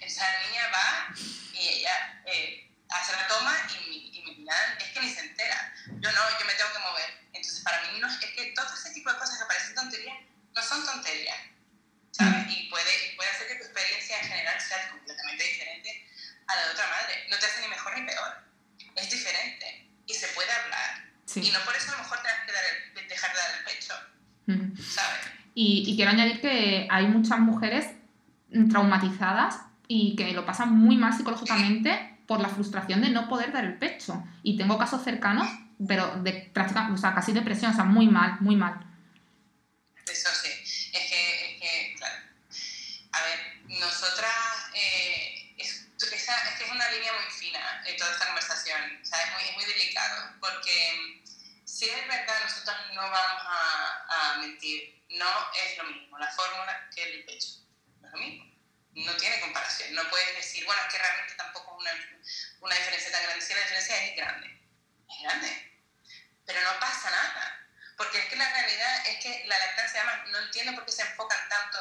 Esa 0.01 0.25
niña 0.47 0.69
va 0.69 1.15
y 1.53 1.67
ella 1.67 2.23
eh, 2.25 2.71
hace 2.89 3.11
la 3.13 3.27
toma 3.27 3.55
y 3.69 3.89
mi, 3.89 4.17
y 4.17 4.23
mi 4.23 4.35
cuñada 4.35 4.77
es 4.79 4.91
que 4.91 4.99
ni 5.01 5.13
se 5.13 5.21
entera. 5.21 5.73
Yo 5.87 6.11
no, 6.11 6.39
yo 6.39 6.45
me 6.45 6.53
tengo 6.53 6.71
que 6.73 6.79
mover. 6.79 7.25
Entonces, 7.33 7.61
para 7.61 7.81
mí 7.81 7.99
no, 7.99 8.07
es 8.07 8.17
que 8.17 8.53
todo 8.55 8.73
ese 8.73 8.91
tipo 8.91 9.11
de 9.11 9.17
cosas 9.17 9.37
que 9.39 9.45
parecen 9.45 9.75
tonterías 9.75 10.17
no 10.55 10.61
son 10.61 10.85
tonterías, 10.85 11.37
¿sabes? 12.11 12.45
Y 12.49 12.69
puede, 12.69 13.13
puede 13.17 13.29
hacer 13.29 13.47
que 13.47 13.55
tu 13.55 13.63
experiencia 13.65 14.19
en 14.19 14.27
general 14.27 14.61
sea 14.61 14.89
completamente 14.89 15.43
diferente 15.43 16.09
a 16.47 16.55
la 16.55 16.65
de 16.65 16.71
otra 16.71 16.87
madre. 16.87 17.25
No 17.29 17.37
te 17.37 17.45
hace 17.45 17.61
ni 17.61 17.67
mejor 17.67 17.97
ni 17.97 18.05
peor. 18.05 18.37
Es 18.95 19.09
diferente 19.09 19.89
y 20.05 20.13
se 20.13 20.27
puede 20.29 20.51
hablar. 20.51 21.09
Sí. 21.25 21.41
Y 21.41 21.51
no 21.51 21.59
por 21.65 21.75
eso 21.75 21.89
a 21.89 21.97
lo 21.97 22.03
mejor 22.03 22.21
tengas 22.21 22.45
que 22.45 22.51
dar 22.51 22.63
el, 22.63 23.07
dejar 23.07 23.33
de 23.33 23.39
dar 23.39 23.55
el 23.57 23.63
pecho, 23.65 23.93
¿sabes? 24.93 25.25
Quiero 25.95 26.11
añadir 26.11 26.41
que 26.41 26.87
hay 26.89 27.07
muchas 27.07 27.39
mujeres 27.39 27.87
traumatizadas 28.69 29.59
y 29.87 30.15
que 30.15 30.33
lo 30.33 30.45
pasan 30.45 30.73
muy 30.73 30.97
mal 30.97 31.13
psicológicamente 31.13 32.19
por 32.27 32.39
la 32.39 32.49
frustración 32.49 33.01
de 33.01 33.09
no 33.09 33.29
poder 33.29 33.51
dar 33.51 33.65
el 33.65 33.77
pecho. 33.77 34.23
Y 34.43 34.57
tengo 34.57 34.77
casos 34.77 35.03
cercanos, 35.03 35.47
pero 35.87 36.15
de 36.23 36.51
o 36.93 36.97
sea, 36.97 37.13
casi 37.13 37.33
depresión, 37.33 37.71
o 37.71 37.75
sea, 37.75 37.83
muy 37.83 38.07
mal, 38.07 38.37
muy 38.39 38.55
mal. 38.55 38.79
Eso 40.07 40.29
sí, 40.41 40.49
es 40.93 41.09
que, 41.09 41.55
es 41.55 41.61
que 41.61 41.95
claro. 41.97 42.15
A 43.11 43.21
ver, 43.23 43.79
nosotras, 43.79 44.35
eh, 44.73 45.53
es, 45.57 45.87
es 45.97 46.09
que 46.09 46.63
es 46.63 46.71
una 46.71 46.89
línea 46.91 47.11
muy 47.13 47.31
fina 47.31 47.59
en 47.85 47.97
toda 47.97 48.11
esta 48.11 48.25
conversación, 48.27 48.81
o 49.01 49.05
sea, 49.05 49.19
es 49.21 49.31
muy, 49.33 49.49
es 49.49 49.55
muy 49.55 49.65
delicado, 49.73 50.31
porque 50.39 51.23
si 51.65 51.85
es 51.85 52.07
verdad, 52.07 52.35
nosotros 52.43 52.75
no 52.93 53.01
vamos 53.01 53.43
a 53.43 53.64
no 55.09 55.51
es 55.53 55.77
lo 55.77 55.83
mismo 55.85 56.17
la 56.17 56.31
fórmula 56.31 56.89
que 56.93 57.03
el 57.03 57.25
pecho, 57.25 57.47
no 58.01 58.07
es 58.07 58.13
lo 58.13 58.19
mismo 58.19 58.55
no 58.95 59.15
tiene 59.17 59.39
comparación. 59.41 59.93
No 59.93 60.09
puedes 60.09 60.35
decir, 60.35 60.65
bueno, 60.65 60.81
es 60.83 60.93
que 60.93 60.99
realmente 60.99 61.33
tampoco 61.35 61.77
es 61.77 61.81
una, 61.81 62.19
una 62.61 62.75
diferencia 62.75 63.11
tan 63.11 63.23
grande. 63.23 63.45
Si 63.45 63.53
la 63.53 63.59
diferencia 63.59 64.05
es 64.05 64.15
grande, 64.15 64.61
es 65.09 65.21
grande. 65.21 65.81
Pero 66.45 66.61
no 66.61 66.79
pasa 66.79 67.09
nada. 67.09 67.67
Porque 67.97 68.19
es 68.19 68.25
que 68.25 68.35
la 68.35 68.49
realidad 68.49 69.07
es 69.07 69.23
que 69.23 69.43
la 69.47 69.57
lactancia, 69.57 70.01
además, 70.01 70.29
no 70.29 70.39
entiendo 70.39 70.73
por 70.73 70.85
qué 70.85 70.91
se 70.91 71.01
enfocan 71.01 71.49
tanto 71.49 71.79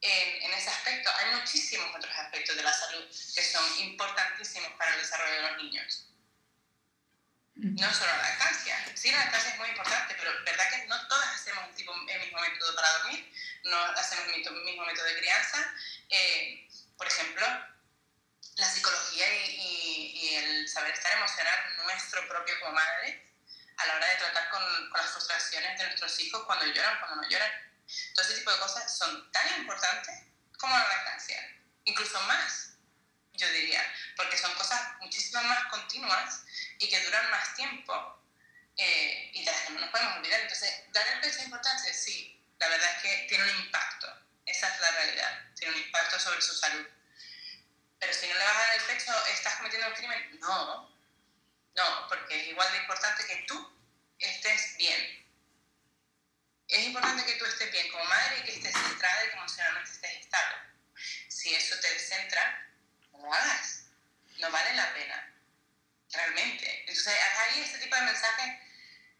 en, 0.00 0.42
en 0.42 0.52
ese 0.54 0.70
aspecto. 0.70 1.10
Hay 1.18 1.34
muchísimos 1.34 1.94
otros 1.94 2.14
aspectos 2.16 2.56
de 2.56 2.62
la 2.62 2.72
salud 2.72 3.04
que 3.06 3.42
son 3.42 3.78
importantísimos 3.80 4.72
para 4.72 4.94
el 4.94 5.00
desarrollo 5.00 5.34
de 5.34 5.42
los 5.42 5.56
niños. 5.62 6.07
No 7.58 7.92
solo 7.92 8.06
la 8.06 8.22
lactancia. 8.22 8.76
Sí, 8.94 9.10
la 9.10 9.18
lactancia 9.18 9.50
es 9.50 9.58
muy 9.58 9.68
importante, 9.70 10.14
pero 10.16 10.30
verdad 10.44 10.70
que 10.70 10.86
no 10.86 11.08
todas 11.08 11.34
hacemos 11.34 11.64
el, 11.66 11.74
mismo 11.74 12.40
método 12.40 12.74
para 12.76 12.92
dormir, 12.98 13.32
no 13.64 13.82
hacemos 13.82 14.26
el 14.28 14.64
mismo 14.64 14.84
método 14.84 15.04
de 15.06 15.18
crianza. 15.18 15.74
Eh, 16.08 16.68
por 16.96 17.08
ejemplo, 17.08 17.44
la 18.56 18.68
psicología 18.68 19.26
y, 19.48 20.36
el 20.36 20.68
saber 20.68 20.92
estar 20.92 21.12
emocional 21.16 21.58
nuestro 21.84 22.28
propio 22.28 22.54
como 22.60 22.74
madre 22.74 23.26
a 23.76 23.86
la 23.86 23.96
hora 23.96 24.06
de 24.06 24.16
tratar 24.16 24.50
con, 24.50 24.62
con, 24.90 25.00
las 25.00 25.10
frustraciones 25.10 25.78
de 25.78 25.84
nuestros 25.84 26.20
hijos 26.20 26.44
cuando 26.44 26.66
lloran, 26.66 27.00
cuando 27.00 27.22
no 27.22 27.28
lloran. 27.28 27.50
Todo 28.14 28.24
ese 28.24 28.34
tipo 28.38 28.52
de 28.52 28.58
cosas 28.58 28.96
son 28.96 29.32
tan 29.32 29.60
importantes 29.60 30.14
como 30.58 30.76
la 30.76 30.86
lactancia, 30.86 31.56
incluso 31.84 32.20
más, 32.22 32.74
yo 33.32 33.50
diría, 33.50 33.82
porque 34.16 34.38
son 34.38 34.54
cosas 34.54 34.80
muchísimo 35.00 35.42
más 35.42 35.64
continuas 35.66 36.42
y 36.78 36.88
que 36.88 37.04
duran 37.04 37.30
más 37.30 37.54
tiempo 37.54 38.22
eh, 38.76 39.30
y 39.34 39.44
de 39.44 39.50
las 39.50 39.60
que 39.62 39.72
no 39.72 39.80
nos 39.80 39.90
podemos 39.90 40.18
olvidar. 40.18 40.40
Entonces, 40.40 40.84
dar 40.92 41.06
el 41.08 41.20
pecho 41.20 41.38
es 41.38 41.44
importante, 41.44 41.92
sí, 41.92 42.40
la 42.58 42.68
verdad 42.68 42.90
es 42.96 43.02
que 43.02 43.26
tiene 43.28 43.44
un 43.44 43.64
impacto, 43.64 44.06
esa 44.46 44.68
es 44.68 44.80
la 44.80 44.90
realidad, 44.92 45.52
tiene 45.56 45.74
un 45.74 45.82
impacto 45.82 46.18
sobre 46.18 46.40
su 46.40 46.54
salud. 46.54 46.86
Pero 47.98 48.12
si 48.12 48.28
no 48.28 48.34
le 48.34 48.44
vas 48.44 48.56
a 48.56 48.60
dar 48.60 48.74
el 48.76 48.82
pecho, 48.84 49.26
¿estás 49.26 49.56
cometiendo 49.56 49.88
un 49.88 49.94
crimen? 49.94 50.38
No, 50.40 50.96
no, 51.74 52.08
porque 52.08 52.40
es 52.40 52.48
igual 52.48 52.70
de 52.72 52.78
importante 52.78 53.26
que 53.26 53.44
tú 53.48 53.76
estés 54.18 54.76
bien. 54.76 55.26
Es 56.68 56.84
importante 56.84 57.24
que 57.24 57.36
tú 57.36 57.46
estés 57.46 57.72
bien 57.72 57.90
como 57.90 58.04
madre 58.04 58.38
y 58.38 58.42
que 58.44 58.52
estés 58.52 58.72
centrada 58.72 59.24
y 59.24 59.28
que 59.28 59.36
emocionalmente 59.36 59.90
estés 59.90 60.12
estable. 60.20 60.56
Si 61.28 61.54
eso 61.54 61.76
te 61.80 61.92
descentra, 61.94 62.70
no 63.12 63.18
lo 63.18 63.32
hagas. 63.32 63.86
No 64.38 64.50
vale 64.50 64.74
la 64.74 64.92
pena 64.94 65.37
realmente. 66.12 66.80
Entonces, 66.80 67.14
hay 67.14 67.60
este 67.60 67.78
tipo 67.78 67.94
de 67.96 68.02
mensajes 68.02 68.68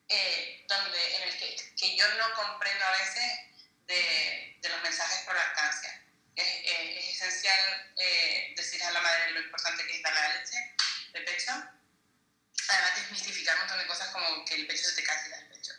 eh, 0.09 0.65
donde, 0.69 1.17
en 1.17 1.23
el 1.29 1.39
que, 1.39 1.57
que, 1.77 1.97
yo 1.97 2.09
no 2.15 2.33
comprendo 2.35 2.85
a 2.85 2.91
veces 2.93 3.33
de, 3.87 4.57
de 4.61 4.69
los 4.69 4.83
mensajes 4.83 5.25
por 5.25 5.35
lactancia. 5.35 6.03
Es, 6.35 6.47
es, 6.47 7.05
es 7.05 7.17
esencial 7.17 7.93
eh, 7.97 8.55
decir 8.57 8.83
a 8.83 8.91
la 8.93 9.01
madre 9.01 9.33
lo 9.33 9.41
importante 9.41 9.87
que 9.87 9.97
es 9.97 10.03
dar 10.03 10.15
la 10.15 10.37
leche 10.37 10.57
de 11.13 11.21
pecho. 11.21 11.53
Además, 12.69 12.97
desmistificar 12.97 13.55
un 13.55 13.61
montón 13.61 13.79
de 13.79 13.87
cosas 13.87 14.09
como 14.09 14.45
que 14.45 14.55
el 14.55 14.67
pecho 14.67 14.89
se 14.89 14.97
te 14.97 15.03
cae 15.03 15.19
si 15.25 15.33
el 15.33 15.49
pecho. 15.49 15.73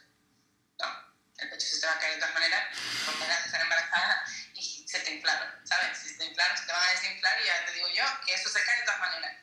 No, 0.79 1.13
el 1.37 1.49
pecho 1.49 1.67
se 1.67 1.79
te 1.79 1.87
va 1.87 1.93
a 1.93 1.99
caer 1.99 2.13
de 2.13 2.19
todas 2.19 2.33
maneras 2.33 2.77
porque 3.05 3.25
vas 3.25 3.41
a 3.41 3.45
estar 3.45 3.61
embarazada 3.61 4.23
y 4.53 4.87
se 4.87 4.99
te 4.99 5.11
inflaron, 5.11 5.67
¿sabes? 5.67 5.97
Si 5.97 6.09
se 6.09 6.17
te 6.17 6.25
inflaron, 6.25 6.57
se 6.57 6.65
te 6.65 6.71
van 6.71 6.83
a 6.83 6.91
desinflar 6.91 7.41
y 7.41 7.45
ya 7.45 7.65
te 7.65 7.71
digo 7.73 7.87
yo 7.89 8.03
que 8.25 8.33
eso 8.33 8.49
se 8.49 8.63
cae 8.63 8.79
de 8.79 8.85
todas 8.85 8.99
maneras. 8.99 9.37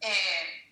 Eh, 0.00 0.67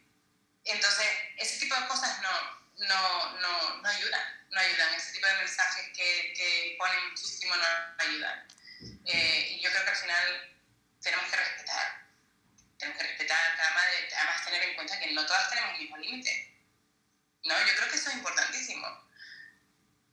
entonces, 0.73 1.07
ese 1.39 1.59
tipo 1.59 1.75
de 1.75 1.87
cosas 1.87 2.21
no, 2.23 2.87
no, 2.87 3.33
no, 3.41 3.83
no 3.83 3.89
ayudan, 3.89 4.47
no 4.51 4.61
ayudan. 4.61 4.95
Ese 4.95 5.13
tipo 5.13 5.27
de 5.27 5.35
mensajes 5.35 5.87
que, 5.95 6.33
que 6.37 6.77
ponen 6.79 7.11
muchísimo 7.11 7.55
no 7.57 7.65
ayudan. 7.99 8.49
Eh, 9.05 9.49
y 9.53 9.61
yo 9.61 9.71
creo 9.71 9.85
que 9.85 9.91
al 9.91 9.97
final 9.97 10.57
tenemos 11.01 11.31
que 11.31 11.37
respetar, 11.37 12.07
tenemos 12.79 13.01
que 13.01 13.07
respetar 13.09 13.57
además 13.61 14.45
tener 14.45 14.63
en 14.63 14.75
cuenta 14.75 14.99
que 14.99 15.13
no 15.13 15.27
todas 15.27 15.49
tenemos 15.51 15.75
el 15.75 15.81
mismo 15.81 15.97
límite. 15.99 16.53
¿no? 17.45 17.59
Yo 17.67 17.77
creo 17.77 17.91
que 17.91 17.97
eso 17.97 18.11
es 18.11 18.17
importantísimo. 18.17 18.87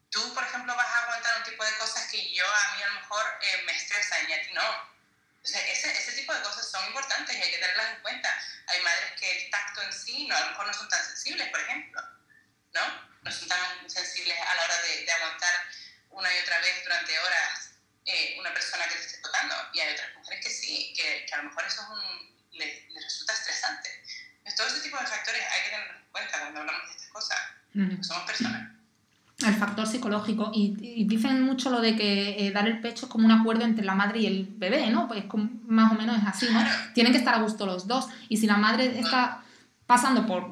Tú, 0.09 0.33
por 0.33 0.43
ejemplo, 0.43 0.75
vas 0.75 0.87
a 0.87 1.03
aguantar 1.03 1.37
un 1.39 1.43
tipo 1.43 1.65
de 1.65 1.77
cosas 1.77 2.09
que 2.11 2.33
yo 2.33 2.45
a 2.45 2.75
mí 2.75 2.83
a 2.83 2.87
lo 2.87 3.01
mejor 3.01 3.25
eh, 3.41 3.63
me 3.65 3.75
estresan 3.75 4.29
y 4.29 4.33
a 4.33 4.43
ti 4.43 4.53
no. 4.53 4.92
Entonces, 5.45 5.77
ese, 5.77 5.91
ese 5.91 6.11
tipo 6.13 6.33
de 6.33 6.41
cosas 6.41 6.71
son 6.71 6.85
importantes 6.87 7.35
y 7.35 7.41
hay 7.41 7.51
que 7.51 7.57
tenerlas 7.57 7.95
en 7.95 8.01
cuenta. 8.01 8.29
Hay 8.67 8.81
madres 8.81 9.11
que 9.19 9.43
el 9.43 9.51
tacto 9.51 9.81
en 9.81 9.91
sí 9.91 10.25
no, 10.25 10.37
a 10.37 10.39
lo 10.39 10.49
mejor 10.51 10.67
no 10.67 10.73
son 10.73 10.87
tan 10.87 11.03
sensibles, 11.03 11.49
por 11.49 11.59
ejemplo, 11.59 12.01
¿no? 12.73 13.09
No 13.21 13.31
son 13.31 13.49
tan 13.49 13.89
sensibles 13.89 14.39
a 14.39 14.55
la 14.55 14.63
hora 14.63 14.81
de, 14.83 15.03
de 15.03 15.11
aguantar 15.11 15.53
una 16.11 16.33
y 16.33 16.39
otra 16.39 16.59
vez 16.59 16.83
durante 16.83 17.19
horas 17.19 17.71
eh, 18.05 18.37
una 18.39 18.53
persona 18.53 18.87
que 18.87 18.95
te 18.95 19.01
esté 19.01 19.17
tocando. 19.17 19.55
Y 19.73 19.81
hay 19.81 19.93
otras 19.93 20.15
mujeres 20.15 20.45
que 20.45 20.51
sí, 20.51 20.93
que, 20.95 21.25
que 21.25 21.33
a 21.33 21.37
lo 21.37 21.43
mejor 21.49 21.65
eso 21.65 21.81
es 21.81 21.89
un, 21.89 22.47
les, 22.51 22.89
les 22.89 23.03
resulta 23.03 23.33
estresante. 23.33 23.89
todo 24.55 24.67
ese 24.67 24.79
tipo 24.79 24.97
de 24.97 25.07
factores 25.07 25.43
hay 25.51 25.63
que 25.63 25.69
tener 25.71 25.87
en 25.91 26.11
cuenta 26.11 26.39
cuando 26.39 26.59
hablamos 26.61 26.85
de 26.85 26.91
estas 26.91 27.09
cosas. 27.09 27.39
Somos 28.01 28.23
personas. 28.25 28.62
El 29.43 29.55
factor 29.55 29.87
psicológico. 29.87 30.51
Y, 30.53 31.03
dicen 31.05 31.41
mucho 31.43 31.69
lo 31.69 31.81
de 31.81 31.95
que 31.95 32.47
eh, 32.47 32.51
dar 32.51 32.67
el 32.67 32.79
pecho 32.79 33.05
es 33.05 33.11
como 33.11 33.25
un 33.25 33.31
acuerdo 33.31 33.63
entre 33.63 33.85
la 33.85 33.95
madre 33.95 34.19
y 34.21 34.25
el 34.25 34.47
bebé, 34.57 34.89
¿no? 34.89 35.07
Pues 35.07 35.25
más 35.67 35.91
o 35.91 35.95
menos 35.95 36.17
es 36.17 36.23
así, 36.27 36.47
¿no? 36.51 36.59
Tienen 36.93 37.11
que 37.11 37.19
estar 37.19 37.35
a 37.35 37.41
gusto 37.41 37.65
los 37.65 37.87
dos. 37.87 38.07
Y 38.29 38.37
si 38.37 38.47
la 38.47 38.57
madre 38.57 38.99
está 38.99 39.43
pasando 39.85 40.25
por, 40.25 40.49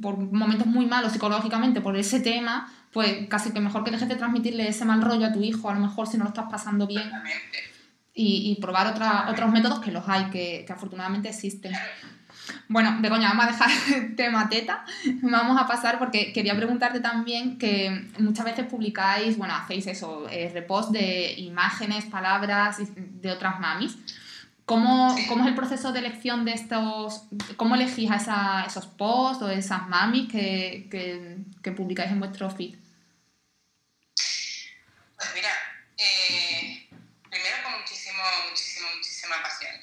por 0.00 0.18
momentos 0.18 0.66
muy 0.66 0.86
malos 0.86 1.12
psicológicamente 1.12 1.80
por 1.80 1.96
ese 1.96 2.20
tema, 2.20 2.72
pues 2.92 3.28
casi 3.28 3.52
que 3.52 3.60
mejor 3.60 3.84
que 3.84 3.90
dejes 3.90 4.08
de 4.08 4.16
transmitirle 4.16 4.68
ese 4.68 4.84
mal 4.84 5.02
rollo 5.02 5.26
a 5.26 5.32
tu 5.32 5.42
hijo, 5.42 5.68
a 5.68 5.74
lo 5.74 5.80
mejor 5.80 6.06
si 6.06 6.16
no 6.16 6.24
lo 6.24 6.30
estás 6.30 6.46
pasando 6.50 6.86
bien. 6.86 7.10
Y, 8.14 8.52
y, 8.52 8.60
probar 8.60 8.86
otra, 8.86 9.28
otros 9.28 9.50
métodos 9.50 9.80
que 9.80 9.90
los 9.90 10.08
hay, 10.08 10.26
que, 10.30 10.64
que 10.64 10.72
afortunadamente 10.72 11.28
existen. 11.28 11.72
Bueno, 12.68 12.96
Begoña, 13.00 13.28
vamos 13.28 13.44
a 13.44 13.48
dejar 13.48 13.70
el 13.94 14.16
tema 14.16 14.48
teta. 14.48 14.84
Vamos 15.22 15.60
a 15.60 15.66
pasar 15.66 15.98
porque 15.98 16.32
quería 16.32 16.56
preguntarte 16.56 17.00
también 17.00 17.58
que 17.58 18.08
muchas 18.18 18.44
veces 18.44 18.66
publicáis, 18.66 19.36
bueno, 19.36 19.54
hacéis 19.54 19.86
eso, 19.86 20.28
eh, 20.30 20.50
repost 20.52 20.90
de 20.90 21.32
imágenes, 21.38 22.04
palabras 22.06 22.78
de 22.96 23.30
otras 23.30 23.60
mamis. 23.60 23.96
¿Cómo, 24.64 25.14
¿Cómo, 25.28 25.42
es 25.42 25.48
el 25.48 25.54
proceso 25.54 25.92
de 25.92 25.98
elección 25.98 26.46
de 26.46 26.52
estos, 26.52 27.24
cómo 27.56 27.74
elegís 27.74 28.10
a 28.10 28.16
esa, 28.16 28.64
esos 28.64 28.86
posts 28.86 29.42
o 29.42 29.50
esas 29.50 29.86
mamis 29.88 30.32
que, 30.32 30.88
que, 30.90 31.36
que 31.62 31.72
publicáis 31.72 32.10
en 32.10 32.18
vuestro 32.18 32.48
feed? 32.50 32.74
Pues 35.16 35.28
mira, 35.34 35.50
eh, 35.98 36.88
primero 37.28 37.56
con 37.62 37.80
muchísimo, 37.80 38.22
muchísimo, 38.48 38.88
muchísima 38.96 39.42
pasión. 39.42 39.74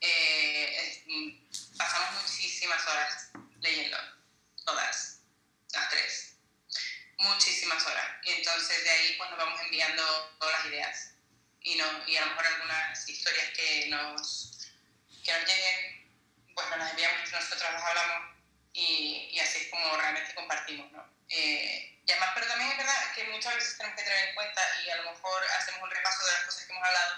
eh, 0.00 1.46
pasamos 1.76 2.22
muchísimas 2.22 2.86
horas 2.88 3.30
leyendo, 3.60 3.96
todas, 4.64 5.20
las 5.74 5.90
tres, 5.90 6.36
muchísimas 7.30 7.84
horas. 7.86 8.06
Y 8.24 8.32
entonces 8.32 8.84
de 8.84 8.90
ahí 8.90 9.14
pues 9.16 9.30
nos 9.30 9.38
vamos 9.38 9.60
enviando 9.60 10.36
todas 10.38 10.58
las 10.58 10.66
ideas 10.66 11.10
y, 11.62 11.76
no, 11.76 11.86
y 12.06 12.16
a 12.16 12.20
lo 12.22 12.26
mejor 12.28 12.46
algunas 12.46 13.08
historias 13.08 13.50
que 13.50 13.86
nos, 13.88 14.68
que 15.24 15.32
nos 15.32 15.46
lleguen, 15.46 16.10
pues 16.54 16.68
nos 16.68 16.78
las 16.78 16.90
enviamos 16.90 17.28
y 17.28 17.32
nosotros 17.32 17.72
las 17.72 17.82
hablamos 17.82 18.36
y, 18.72 19.28
y 19.32 19.40
así 19.40 19.58
es 19.58 19.68
como 19.68 19.96
realmente 19.96 20.34
compartimos, 20.34 20.90
¿no? 20.92 21.04
Eh, 21.28 22.00
y 22.04 22.10
además, 22.10 22.30
pero 22.34 22.46
también 22.48 22.70
es 22.70 22.78
verdad 22.78 23.14
que 23.14 23.24
muchas 23.24 23.54
veces 23.54 23.76
tenemos 23.76 23.98
que 23.98 24.04
tener 24.04 24.28
en 24.28 24.34
cuenta 24.34 24.62
y 24.84 24.90
a 24.90 24.96
lo 24.96 25.12
mejor 25.12 25.44
hacemos 25.58 25.82
un 25.82 25.90
repaso 25.90 26.26
de 26.26 26.32
las 26.32 26.42
cosas 26.44 26.64
que 26.64 26.72
hemos 26.72 26.86
hablado 26.86 27.14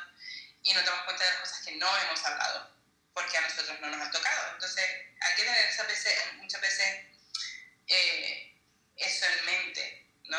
y 0.63 0.73
no 0.75 0.81
tenemos 0.81 1.05
cuenta 1.05 1.25
de 1.25 1.31
las 1.31 1.41
cosas 1.41 1.65
que 1.65 1.73
no 1.77 1.99
hemos 1.99 2.25
hablado, 2.25 2.71
porque 3.15 3.39
a 3.39 3.41
nosotros 3.41 3.81
no 3.81 3.89
nos 3.89 4.01
han 4.01 4.13
tocado. 4.13 4.53
Entonces, 4.53 4.85
hay 5.21 5.35
que 5.37 5.45
tener 5.45 5.67
muchas 5.67 5.87
veces, 5.87 6.33
muchas 6.35 6.61
veces 6.61 7.07
eh, 7.87 8.55
eso 8.97 9.27
en 9.27 9.45
mente, 9.47 10.02
¿no? 10.25 10.39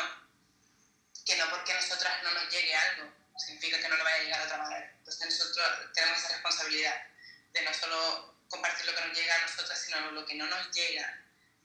Que 1.24 1.36
no 1.36 1.50
porque 1.50 1.72
a 1.72 1.76
nosotras 1.76 2.22
no 2.22 2.30
nos 2.32 2.52
llegue 2.52 2.74
algo, 2.74 3.12
significa 3.36 3.78
que 3.78 3.88
no 3.88 3.96
le 3.96 4.02
vaya 4.02 4.16
a 4.16 4.22
llegar 4.22 4.40
a 4.40 4.44
otra 4.44 4.58
manera. 4.58 4.92
Entonces, 4.98 5.26
nosotros 5.26 5.92
tenemos 5.94 6.18
esa 6.18 6.28
responsabilidad 6.28 7.06
de 7.52 7.62
no 7.62 7.74
solo 7.74 8.34
compartir 8.48 8.86
lo 8.86 8.94
que 8.94 9.06
nos 9.06 9.18
llega 9.18 9.34
a 9.34 9.42
nosotras, 9.42 9.80
sino 9.80 10.10
lo 10.12 10.26
que 10.26 10.34
no 10.34 10.46
nos 10.46 10.70
llega 10.72 11.20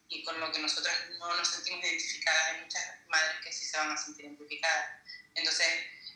y 0.08 0.24
con 0.24 0.40
lo 0.40 0.52
que 0.52 0.60
nosotras 0.60 0.96
no 1.20 1.36
nos 1.36 1.48
sentimos 1.48 1.84
identificadas. 1.86 2.48
Hay 2.48 2.62
muchas 2.62 2.84
madres 3.08 3.36
que 3.44 3.54
sí 3.54 3.66
se 3.66 3.78
van 3.78 3.92
a 3.92 3.98
sentir 3.98 4.26
identificadas. 4.26 5.02
Entonces, 5.36 5.68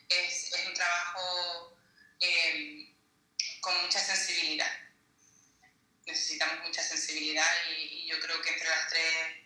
es, 0.08 0.50
un 0.66 0.74
trabajo 0.74 1.76
eh, 2.20 2.92
con 3.60 3.82
mucha 3.82 4.00
sensibilidad. 4.00 4.70
Necesitamos 6.06 6.66
mucha 6.66 6.82
sensibilidad 6.82 7.50
y, 7.70 8.06
yo 8.06 8.20
creo 8.20 8.40
que 8.42 8.50
entre 8.50 8.68
las 8.68 8.88
tres, 8.88 9.43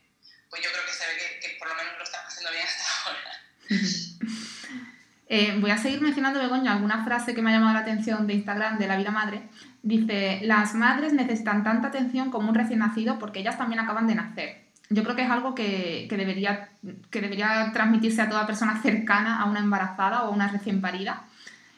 pues 0.50 0.62
yo 0.62 0.70
creo 0.70 0.84
que 0.84 0.92
se 0.92 1.06
ve 1.06 1.40
que, 1.40 1.58
por 1.58 1.68
lo 1.68 1.74
menos 1.74 1.92
lo 1.96 2.04
estamos 2.04 2.28
haciendo 2.28 2.52
bien 2.52 2.64
hasta 2.66 2.84
ahora. 3.04 3.30
Eh, 5.30 5.58
voy 5.60 5.70
a 5.70 5.76
seguir 5.76 6.00
mencionando, 6.00 6.40
Begoña, 6.40 6.72
alguna 6.72 7.04
frase 7.04 7.34
que 7.34 7.42
me 7.42 7.50
ha 7.50 7.52
llamado 7.52 7.74
la 7.74 7.80
atención 7.80 8.26
de 8.26 8.32
Instagram 8.32 8.78
de 8.78 8.86
la 8.86 8.96
vida 8.96 9.10
madre. 9.10 9.42
Dice, 9.82 10.40
las 10.42 10.74
madres 10.74 11.12
necesitan 11.12 11.62
tanta 11.62 11.88
atención 11.88 12.30
como 12.30 12.48
un 12.48 12.54
recién 12.54 12.78
nacido 12.78 13.18
porque 13.18 13.40
ellas 13.40 13.58
también 13.58 13.78
acaban 13.80 14.06
de 14.06 14.14
nacer. 14.14 14.64
Yo 14.88 15.04
creo 15.04 15.16
que 15.16 15.24
es 15.24 15.30
algo 15.30 15.54
que, 15.54 16.06
que, 16.08 16.16
debería, 16.16 16.70
que 17.10 17.20
debería 17.20 17.72
transmitirse 17.74 18.22
a 18.22 18.30
toda 18.30 18.46
persona 18.46 18.80
cercana 18.80 19.42
a 19.42 19.44
una 19.44 19.60
embarazada 19.60 20.22
o 20.22 20.28
a 20.28 20.30
una 20.30 20.48
recién 20.48 20.80
parida. 20.80 21.24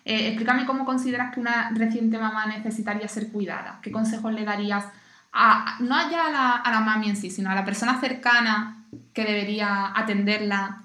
Eh, 0.04 0.28
explícame 0.28 0.64
cómo 0.64 0.84
consideras 0.84 1.34
que 1.34 1.40
una 1.40 1.70
reciente 1.70 2.18
mamá 2.18 2.46
necesitaría 2.46 3.08
ser 3.08 3.28
cuidada. 3.28 3.80
¿Qué 3.82 3.90
consejos 3.90 4.32
le 4.32 4.44
darías 4.44 4.84
a, 5.32 5.76
no 5.80 6.10
ya 6.10 6.26
a 6.26 6.30
la, 6.30 6.56
a 6.56 6.70
la 6.70 6.80
mami 6.80 7.10
en 7.10 7.16
sí, 7.16 7.30
sino 7.30 7.50
a 7.50 7.54
la 7.54 7.64
persona 7.64 8.00
cercana 8.00 8.86
que 9.14 9.24
debería 9.24 9.92
atenderla? 9.94 10.82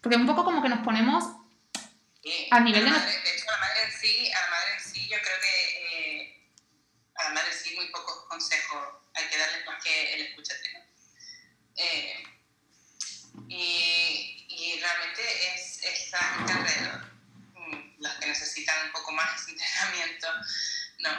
Porque 0.00 0.16
un 0.16 0.26
poco 0.26 0.44
como 0.44 0.62
que 0.62 0.68
nos 0.68 0.80
ponemos 0.80 1.24
Sí, 2.26 2.48
a 2.50 2.58
nivel 2.58 2.84
de... 2.84 2.90
Madre, 2.90 3.22
de 3.22 3.36
hecho, 3.36 3.48
a 3.48 3.52
la 3.52 3.58
madre 3.58 3.84
en 3.84 3.92
sí, 3.92 4.32
a 4.32 4.40
la 4.40 4.50
madre 4.50 4.72
en 4.74 4.80
sí, 4.80 5.08
yo 5.08 5.16
creo 5.22 5.40
que 5.40 6.20
eh, 6.20 6.50
a 7.14 7.22
la 7.22 7.30
madre 7.30 7.52
en 7.52 7.58
sí 7.58 7.74
muy 7.76 7.88
pocos 7.92 8.24
consejos 8.28 8.82
hay 9.14 9.28
que 9.28 9.38
darle 9.38 9.64
más 9.64 9.80
que 9.84 10.14
el 10.14 10.22
escúchate. 10.22 10.72
¿no? 10.72 10.80
Eh, 11.76 12.24
y, 13.46 14.46
y, 14.48 14.80
realmente 14.80 15.22
es, 15.54 15.84
es 15.84 16.10
la 16.10 16.18
gente 16.18 16.52
alrededor, 16.52 17.12
mm, 17.54 18.02
las 18.02 18.16
que 18.16 18.26
necesitan 18.26 18.86
un 18.86 18.92
poco 18.92 19.12
más 19.12 19.46
de 19.46 19.52
entrenamiento, 19.52 20.26
no. 20.98 21.10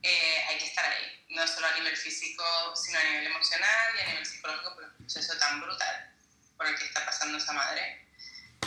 Eh, 0.00 0.44
hay 0.48 0.58
que 0.58 0.66
estar 0.66 0.84
ahí, 0.84 1.25
no 1.36 1.46
solo 1.46 1.66
a 1.66 1.74
nivel 1.74 1.96
físico, 1.96 2.44
sino 2.74 2.98
a 2.98 3.04
nivel 3.04 3.26
emocional 3.26 3.94
y 3.96 4.00
a 4.00 4.06
nivel 4.06 4.26
psicológico 4.26 4.74
por 4.74 4.84
el 4.84 4.90
proceso 4.92 5.36
tan 5.38 5.60
brutal 5.60 6.12
por 6.56 6.66
el 6.66 6.78
que 6.78 6.86
está 6.86 7.04
pasando 7.04 7.36
esa 7.36 7.52
madre 7.52 8.06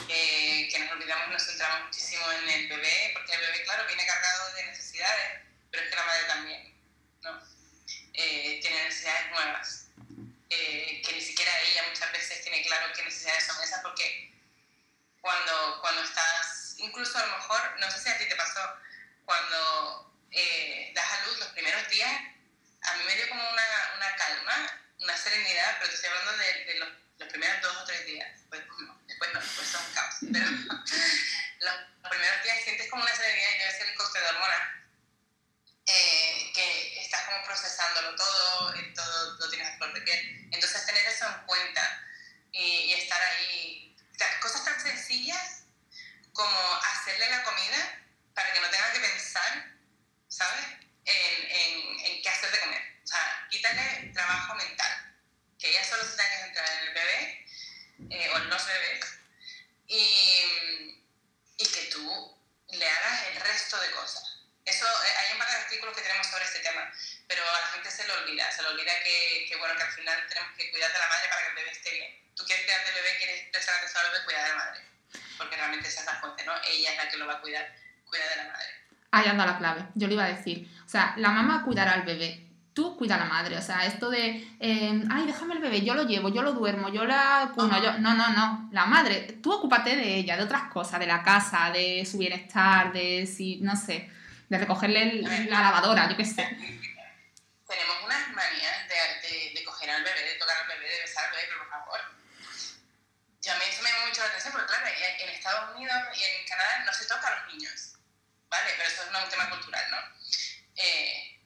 eh, 0.07 0.69
que 0.71 0.79
nos 0.79 0.91
olvidamos 0.91 1.29
nos 1.29 1.45
centramos 1.45 1.85
muchísimo 1.85 2.31
en 2.31 2.49
el 2.49 2.67
bebé, 2.67 3.11
porque 3.13 3.33
el 3.33 3.41
bebé, 3.41 3.63
claro, 3.63 3.85
viene 3.87 4.05
cargado 4.05 4.53
de 4.53 4.65
necesidades, 4.65 5.41
pero 5.71 5.83
es 5.83 5.89
que 5.89 5.95
la 5.95 6.03
madre 6.03 6.23
también, 6.25 6.81
¿no? 7.21 7.41
Eh, 8.13 8.59
tiene 8.61 8.83
necesidades 8.85 9.31
nuevas, 9.31 9.87
eh, 10.49 11.01
que 11.05 11.13
ni 11.13 11.21
siquiera 11.21 11.51
ella 11.61 11.83
muchas 11.89 12.11
veces 12.11 12.41
tiene 12.41 12.63
claro 12.63 12.91
qué 12.95 13.03
necesidades 13.03 13.45
son 13.45 13.63
esas, 13.63 13.81
porque 13.81 14.33
cuando, 15.21 15.79
cuando 15.81 16.03
estás, 16.03 16.75
incluso 16.79 17.17
a 17.17 17.25
lo 17.25 17.37
mejor, 17.37 17.79
no 17.79 17.91
sé 17.91 17.99
si 17.99 18.09
a 18.09 18.17
ti 18.17 18.27
te 18.27 18.35
pasó, 18.35 18.61
cuando 19.25 20.11
eh, 20.31 20.91
das 20.95 21.11
a 21.11 21.25
luz 21.27 21.39
los 21.39 21.49
primeros 21.49 21.87
días, 21.89 22.21
mí 22.99 23.05
me 23.05 23.15
dio 23.15 23.29
como 23.29 23.49
una, 23.49 23.63
una 23.95 24.15
calma, 24.15 24.79
una 24.99 25.17
serenidad, 25.17 25.77
pero 25.79 25.89
te 25.89 25.95
estoy 25.95 26.09
hablando 26.09 26.37
de, 26.37 26.75
los, 26.75 27.29
primeros 27.29 27.61
dos 27.61 27.77
o 27.77 27.85
tres 27.85 28.05
días, 28.05 28.29
pues 28.49 28.61
no 28.67 28.99
después 29.07 29.33
no, 29.33 29.39
después 29.39 29.67
son 29.67 29.93
caos. 29.93 30.15
Pero 30.31 30.45
los 30.45 32.09
primeros 32.09 32.43
días 32.43 32.63
sientes 32.63 32.89
como 32.89 33.03
una 33.03 33.15
serenidad 33.15 33.49
y 33.55 33.57
debe 33.59 33.71
ser 33.71 33.87
el 33.87 33.95
coste 33.95 34.19
de 34.19 34.25
hormonas, 34.27 34.69
eh, 35.85 36.51
que 36.53 37.01
estás 37.01 37.21
como 37.25 37.43
procesándolo 37.45 38.15
todo, 38.15 38.75
y 38.75 38.93
todo 38.93 39.37
lo 39.39 39.49
tienes 39.49 39.67
a 39.67 39.77
flor 39.77 39.93
de 39.93 40.01
piel. 40.01 40.49
Entonces 40.51 40.85
tener 40.85 41.05
eso 41.05 41.27
en 41.27 41.45
cuenta 41.45 42.03
y, 42.51 42.93
estar 42.93 43.21
ahí, 43.21 43.95
o 44.13 44.41
cosas 44.41 44.65
tan 44.65 44.79
sencillas 44.81 45.63
como 46.33 46.79
hacerle 46.93 47.29
la 47.29 47.43
comida 47.43 48.05
para 48.33 48.53
que 48.53 48.61
no 48.61 48.69
tenga 48.69 48.93
que 48.93 48.99
pensar, 48.99 49.75
¿sabes? 50.29 50.65
En, 51.05 51.51
en, 51.51 51.99
en 52.05 52.21
qué 52.21 52.29
hacer 52.29 52.51
de 52.51 52.59
comer. 52.59 52.78
Quítale 53.49 54.11
trabajo 54.13 54.55
mental. 54.55 55.15
Que 55.59 55.69
ella 55.71 55.83
solo 55.83 56.03
se 56.03 56.15
tenga 56.15 56.29
que 56.29 56.43
centrar 56.43 56.69
en 56.71 56.87
el 56.87 56.93
bebé 56.93 57.45
eh, 58.09 58.29
o 58.33 58.37
en 58.37 58.49
los 58.49 58.65
bebés 58.65 59.19
y, 59.87 61.03
y, 61.57 61.65
que 61.65 61.89
tú 61.91 62.37
le 62.69 62.89
hagas 62.89 63.27
el 63.27 63.41
resto 63.41 63.79
de 63.81 63.91
cosas. 63.91 64.23
Eso, 64.63 64.85
eh, 64.85 65.13
hay 65.17 65.33
un 65.33 65.39
par 65.39 65.49
de 65.49 65.57
artículos 65.57 65.95
que 65.95 66.03
tenemos 66.03 66.27
sobre 66.27 66.45
este 66.45 66.59
tema, 66.59 66.89
pero 67.27 67.41
a 67.43 67.59
la 67.59 67.67
gente 67.67 67.91
se 67.91 68.07
le 68.07 68.13
olvida, 68.13 68.49
se 68.51 68.61
le 68.61 68.69
olvida 68.69 68.91
que, 69.03 69.45
que, 69.49 69.55
bueno, 69.57 69.75
que 69.75 69.83
al 69.83 69.91
final 69.91 70.27
tenemos 70.29 70.55
que 70.55 70.71
cuidar 70.71 70.93
de 70.93 70.99
la 70.99 71.07
madre 71.07 71.27
para 71.29 71.41
que 71.41 71.49
el 71.49 71.55
bebé 71.55 71.71
esté 71.71 71.91
bien. 71.91 72.31
Tú 72.35 72.45
quieres 72.45 72.65
cuidar 72.65 72.85
del 72.85 72.95
bebé, 72.95 73.17
quieres 73.17 73.49
prestar 73.51 73.75
atención 73.75 74.05
al 74.05 74.11
bebé, 74.11 74.25
cuidar 74.25 74.43
de 74.43 74.49
la 74.49 74.55
madre, 74.55 74.81
porque 75.37 75.55
realmente 75.55 75.87
esa 75.87 75.99
es 76.01 76.05
la 76.05 76.19
fuente, 76.21 76.45
¿no? 76.45 76.53
Ella 76.63 76.91
es 76.91 76.97
la 76.97 77.09
que 77.09 77.17
lo 77.17 77.27
va 77.27 77.33
a 77.33 77.41
cuidar, 77.41 77.75
cuida 78.05 78.29
de 78.29 78.35
la 78.37 78.43
madre. 78.45 78.79
Ahí 79.11 79.27
anda 79.27 79.45
la 79.45 79.57
clave, 79.57 79.85
yo 79.95 80.07
le 80.07 80.13
iba 80.13 80.23
a 80.23 80.35
decir. 80.35 80.69
O 80.85 80.89
sea, 80.89 81.15
la 81.17 81.31
mamá 81.31 81.63
cuidará 81.65 81.93
al 81.93 82.03
bebé, 82.03 82.48
tú 82.73 82.97
cuida 82.97 83.15
a 83.15 83.19
la 83.19 83.25
madre. 83.25 83.57
O 83.57 83.61
sea, 83.61 83.85
esto 83.85 84.09
de, 84.09 84.47
eh, 84.59 85.03
ay, 85.11 85.25
déjame 85.25 85.55
el 85.55 85.61
bebé, 85.61 85.81
yo 85.81 85.93
lo 85.93 86.03
llevo, 86.03 86.29
yo 86.29 86.41
lo 86.41 86.53
duermo, 86.53 86.89
yo 86.89 87.05
la 87.05 87.51
cuno, 87.53 87.81
yo... 87.81 87.97
No, 87.99 88.13
no, 88.13 88.29
no. 88.29 88.69
La 88.71 88.85
madre, 88.85 89.39
tú 89.41 89.51
ocúpate 89.51 89.95
de 89.95 90.15
ella, 90.15 90.37
de 90.37 90.43
otras 90.43 90.71
cosas, 90.71 90.99
de 90.99 91.07
la 91.07 91.23
casa, 91.23 91.71
de 91.71 92.05
su 92.05 92.17
bienestar, 92.17 92.93
de 92.93 93.25
si, 93.25 93.57
no 93.57 93.75
sé, 93.75 94.09
de 94.49 94.57
recogerle 94.57 95.03
el, 95.03 95.49
la 95.49 95.61
lavadora, 95.61 96.09
yo 96.09 96.17
qué 96.17 96.25
sé. 96.25 96.43
Tenemos 97.67 97.97
unas 98.05 98.29
manías 98.29 98.87
de, 98.87 99.27
de, 99.27 99.53
de, 99.53 99.63
coger 99.63 99.89
al 99.89 100.03
bebé, 100.03 100.23
de 100.23 100.39
tocar 100.39 100.57
al 100.61 100.67
bebé, 100.67 100.89
de 100.89 101.01
besar 101.01 101.25
al 101.25 101.31
bebé, 101.31 101.43
pero 101.47 101.59
por 101.59 101.69
favor. 101.69 101.99
Yo 103.41 103.53
a 103.53 103.55
mí 103.55 103.63
eso 103.69 103.83
me 103.83 103.89
llama 103.89 104.05
mucho 104.07 104.21
la 104.21 104.27
atención 104.27 104.53
porque, 104.53 104.67
claro, 104.67 104.87
en 104.87 105.29
Estados 105.29 105.75
Unidos 105.75 105.95
y 106.15 106.23
en 106.23 106.47
Canadá 106.47 106.83
no 106.85 106.93
se 106.93 107.05
toca 107.05 107.27
a 107.27 107.39
los 107.39 107.53
niños, 107.53 107.93
¿vale? 108.49 108.69
Pero 108.75 108.89
eso 108.89 109.03
es 109.03 109.23
un 109.23 109.29
tema 109.29 109.49
cultural, 109.49 109.83
¿no? 109.91 109.97
Eh, 110.75 111.38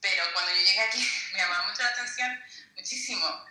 pero 0.00 0.24
cuando 0.32 0.52
yo 0.52 0.62
llegué 0.62 0.90
que 0.90 0.98
me 1.32 1.38
llamaba 1.38 1.68
mucho 1.68 1.82
la 1.82 1.88
atención, 1.88 2.44
muchísimo, 2.76 3.44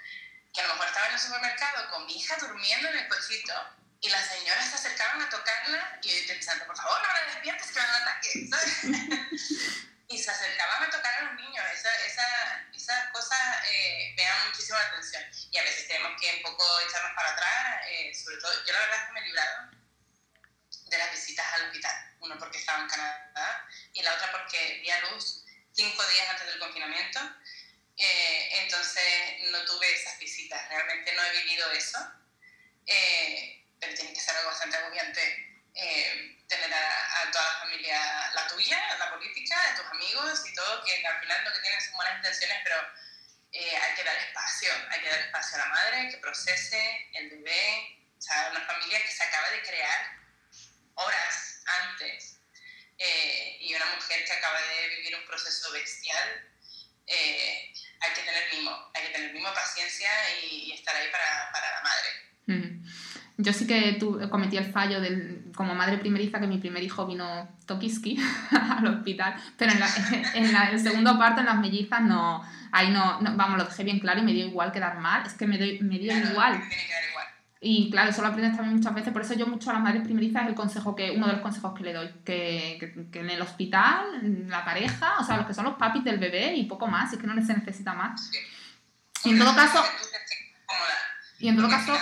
que 0.53 0.61
a 0.61 0.67
lo 0.67 0.73
mejor 0.73 0.87
estaba 0.87 1.07
en 1.07 1.13
el 1.13 1.19
supermercado 1.19 1.89
con 1.91 2.05
mi 2.05 2.17
hija 2.17 2.35
durmiendo 2.37 2.89
en 2.89 2.97
el 2.97 3.07
cochito 3.07 3.53
y 4.01 4.09
las 4.09 4.27
señoras 4.27 4.69
se 4.69 4.75
acercaban 4.75 5.21
a 5.21 5.29
tocarla 5.29 5.99
y 6.01 6.09
yo 6.09 6.27
pensando, 6.27 6.65
por 6.65 6.77
favor, 6.77 7.01
no 7.01 7.13
la 7.13 7.33
despiertes 7.33 7.71
que 7.71 7.79
van 7.79 7.89
a 7.89 7.97
ataque, 7.97 8.47
¿sabes? 8.49 9.79
y 10.09 10.17
se 10.17 10.31
acercaban 10.31 10.83
a 10.83 10.89
tocar 10.89 11.13
a 11.17 11.21
los 11.25 11.35
niños. 11.35 11.63
Esa, 11.71 11.95
esa, 12.05 12.67
esas 12.73 13.11
cosas 13.11 13.39
eh, 13.67 14.13
me 14.17 14.23
llaman 14.23 14.47
muchísimo 14.47 14.77
la 14.79 14.85
atención. 14.87 15.23
Y 15.51 15.57
a 15.57 15.63
veces 15.63 15.87
tenemos 15.87 16.19
que 16.19 16.35
un 16.35 16.41
poco 16.41 16.79
echarnos 16.79 17.13
para 17.15 17.29
atrás, 17.29 17.81
eh, 17.87 18.13
sobre 18.15 18.37
todo, 18.37 18.65
yo 18.65 18.73
la 18.73 18.79
verdad 18.79 19.01
es 19.01 19.05
que 19.05 19.13
me 19.13 19.19
he 19.19 19.25
librado 19.25 19.69
de 20.87 20.97
las 20.97 21.11
visitas 21.11 21.45
al 21.53 21.65
hospital. 21.67 22.15
Uno 22.21 22.39
porque 22.39 22.57
estaba 22.57 22.81
en 22.81 22.89
Canadá 22.89 23.67
y 23.93 24.01
la 24.01 24.15
otra 24.15 24.31
porque 24.31 24.79
vi 24.81 24.89
a 24.89 25.01
luz 25.11 25.45
cinco 25.73 26.03
días 26.07 26.29
antes 26.29 26.47
del 26.47 26.59
confinamiento. 26.59 27.19
Eh, 27.97 28.61
entonces 28.63 29.03
no 29.51 29.63
tuve 29.65 29.93
esas 29.93 30.17
visitas. 30.17 30.67
Realmente 30.69 31.13
no 31.13 31.23
he 31.23 31.31
vivido 31.43 31.71
eso. 31.71 31.99
Eh, 32.87 33.63
pero 33.79 33.93
tiene 33.93 34.11
que 34.11 34.19
ser 34.19 34.35
algo 34.37 34.49
bastante 34.49 34.77
agobiante 34.77 35.49
eh, 35.81 36.35
tener 36.47 36.73
a, 36.73 37.31
toda 37.31 37.43
la 37.43 37.59
familia, 37.59 38.31
la 38.33 38.47
tuya, 38.47 38.97
la 38.97 39.11
política, 39.11 39.55
de 39.69 39.81
tus 39.81 39.91
amigos 39.91 40.43
y 40.49 40.53
todo, 40.53 40.83
que 40.83 41.05
al 41.05 41.19
final 41.21 41.45
lo 41.45 41.53
que 41.53 41.59
tienen 41.59 41.81
son 41.81 41.93
buenas 41.93 42.17
intenciones, 42.17 42.57
pero 42.63 42.75
eh, 43.53 43.77
hay 43.77 43.95
que 43.95 44.03
dar 44.03 44.17
espacio, 44.17 44.71
hay 44.89 44.99
que 44.99 45.09
dar 45.09 45.19
espacio 45.19 45.55
a 45.55 45.59
la 45.59 45.65
madre 45.67 46.09
que 46.09 46.17
procese 46.17 47.09
el 47.13 47.29
bebé, 47.29 47.99
o 48.17 48.21
sea, 48.21 48.49
una 48.51 48.65
familia 48.65 49.01
que 49.05 49.11
se 49.11 49.23
acaba 49.23 49.49
de 49.51 49.61
crear 49.61 50.17
horas 50.95 51.61
antes 51.65 52.39
eh, 52.97 53.57
y 53.61 53.73
una 53.75 53.85
mujer 53.95 54.25
que 54.25 54.33
acaba 54.33 54.59
de 54.59 54.89
vivir 54.89 55.15
un 55.15 55.25
proceso 55.27 55.71
bestial. 55.71 56.49
hay 57.07 58.13
que 58.15 58.21
tener 58.21 58.53
mimo, 58.53 58.91
hay 58.95 59.03
que 59.03 59.13
tener 59.13 59.33
mimo, 59.33 59.53
paciencia 59.53 60.11
y, 60.41 60.73
estar 60.73 60.95
ahí 60.95 61.09
para, 61.11 61.51
para 61.51 61.71
la 61.71 61.81
madre. 61.81 62.79
Yo 63.41 63.53
sí 63.53 63.65
que 63.65 63.93
cometí 64.29 64.57
el 64.57 64.65
fallo 64.65 65.01
del, 65.01 65.51
como 65.55 65.75
madre 65.75 65.97
primeriza 65.97 66.39
que 66.39 66.47
mi 66.47 66.57
primer 66.57 66.83
hijo 66.83 67.05
vino 67.05 67.47
Tokiski 67.65 68.17
al 68.51 68.87
hospital, 68.87 69.35
pero 69.57 69.71
en, 69.71 69.79
la, 69.79 69.89
en 70.33 70.53
la, 70.53 70.69
el 70.69 70.79
segundo 70.79 71.17
parto, 71.17 71.41
en 71.41 71.47
las 71.47 71.59
mellizas, 71.59 72.01
no, 72.01 72.43
ahí 72.71 72.91
no, 72.91 73.19
vamos, 73.21 73.57
lo 73.57 73.65
dejé 73.65 73.83
bien 73.83 73.99
claro 73.99 74.19
y 74.19 74.23
me 74.23 74.33
dio 74.33 74.45
igual 74.45 74.71
quedar 74.71 74.99
mal, 74.99 75.25
es 75.25 75.33
que 75.33 75.47
me, 75.47 75.57
dio, 75.57 75.83
me 75.83 75.99
dio 75.99 76.17
igual. 76.17 76.61
Y 77.61 77.91
claro, 77.91 78.09
eso 78.11 78.21
lo 78.21 78.29
aprendes 78.29 78.55
también 78.55 78.77
muchas 78.77 78.93
veces, 78.93 79.11
por 79.11 79.21
eso 79.21 79.33
yo 79.33 79.45
mucho 79.45 79.69
a 79.69 79.73
las 79.73 79.81
madres 79.81 80.03
primerizas 80.03 80.43
es 80.43 80.49
el 80.49 80.55
consejo 80.55 80.95
que, 80.95 81.11
uno 81.11 81.27
de 81.27 81.33
los 81.33 81.41
consejos 81.41 81.73
que 81.77 81.83
le 81.83 81.93
doy, 81.93 82.09
que, 82.23 82.77
que, 82.79 83.09
que 83.11 83.19
en 83.19 83.29
el 83.29 83.41
hospital, 83.41 84.47
la 84.47 84.63
pareja, 84.63 85.17
o 85.19 85.23
sea, 85.25 85.37
los 85.37 85.45
que 85.45 85.53
son 85.53 85.65
los 85.65 85.75
papis 85.75 86.03
del 86.03 86.19
bebé 86.19 86.55
y 86.55 86.63
poco 86.65 86.87
más, 86.87 87.11
es 87.11 87.19
que 87.19 87.27
no 87.27 87.33
se 87.45 87.53
necesita 87.53 87.93
más. 87.93 88.31
Y 89.25 89.31
en 89.31 89.39
todo 89.39 89.53
caso... 89.55 89.83
Y 91.39 91.47
en 91.47 91.55
todo 91.55 91.69
caso 91.69 91.93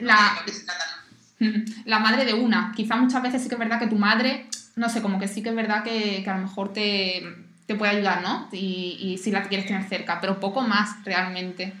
la, 0.00 0.44
la 1.84 1.98
madre 1.98 2.24
de 2.24 2.34
una. 2.34 2.72
Quizá 2.74 2.96
muchas 2.96 3.22
veces 3.22 3.42
sí 3.42 3.48
que 3.48 3.54
es 3.54 3.58
verdad 3.58 3.78
que 3.78 3.86
tu 3.86 3.96
madre, 3.96 4.48
no 4.76 4.88
sé, 4.88 5.02
como 5.02 5.18
que 5.18 5.28
sí 5.28 5.42
que 5.42 5.50
es 5.50 5.54
verdad 5.56 5.82
que, 5.84 6.22
que 6.22 6.30
a 6.30 6.34
lo 6.34 6.46
mejor 6.46 6.72
te, 6.72 7.22
te, 7.66 7.74
puede 7.74 7.92
ayudar, 7.92 8.22
¿no? 8.22 8.48
Y, 8.52 8.98
y, 9.00 9.18
si 9.18 9.30
la 9.30 9.42
quieres 9.42 9.66
tener 9.66 9.88
cerca, 9.88 10.20
pero 10.20 10.40
poco 10.40 10.62
más 10.62 11.04
realmente. 11.04 11.72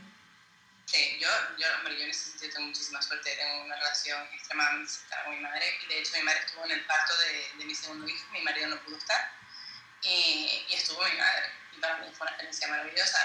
Sí, 0.86 1.18
yo, 1.20 1.28
yo, 1.58 1.66
hombre, 1.78 1.98
yo 1.98 2.04
en 2.04 2.10
ese 2.10 2.30
sentido 2.30 2.54
tengo 2.54 2.68
muchísima 2.68 3.02
suerte, 3.02 3.30
tengo 3.36 3.64
una 3.64 3.76
relación 3.76 4.22
extremadamente 4.32 4.90
cercana 4.90 5.24
con 5.24 5.36
mi 5.36 5.42
madre 5.42 5.66
y 5.84 5.88
de 5.92 6.00
hecho 6.00 6.12
mi 6.16 6.22
madre 6.22 6.40
estuvo 6.46 6.64
en 6.64 6.72
el 6.72 6.84
parto 6.86 7.12
de, 7.18 7.58
de 7.58 7.64
mi 7.66 7.74
segundo 7.74 8.08
hijo, 8.08 8.32
mi 8.32 8.40
marido 8.40 8.68
no 8.68 8.80
pudo 8.80 8.96
estar 8.96 9.32
y, 10.02 10.64
y 10.70 10.74
estuvo 10.74 11.04
mi 11.04 11.18
madre 11.18 11.44
y 11.76 11.80
para 11.80 11.98
mí 11.98 12.06
fue 12.12 12.24
una 12.24 12.30
experiencia 12.30 12.68
maravillosa. 12.68 13.18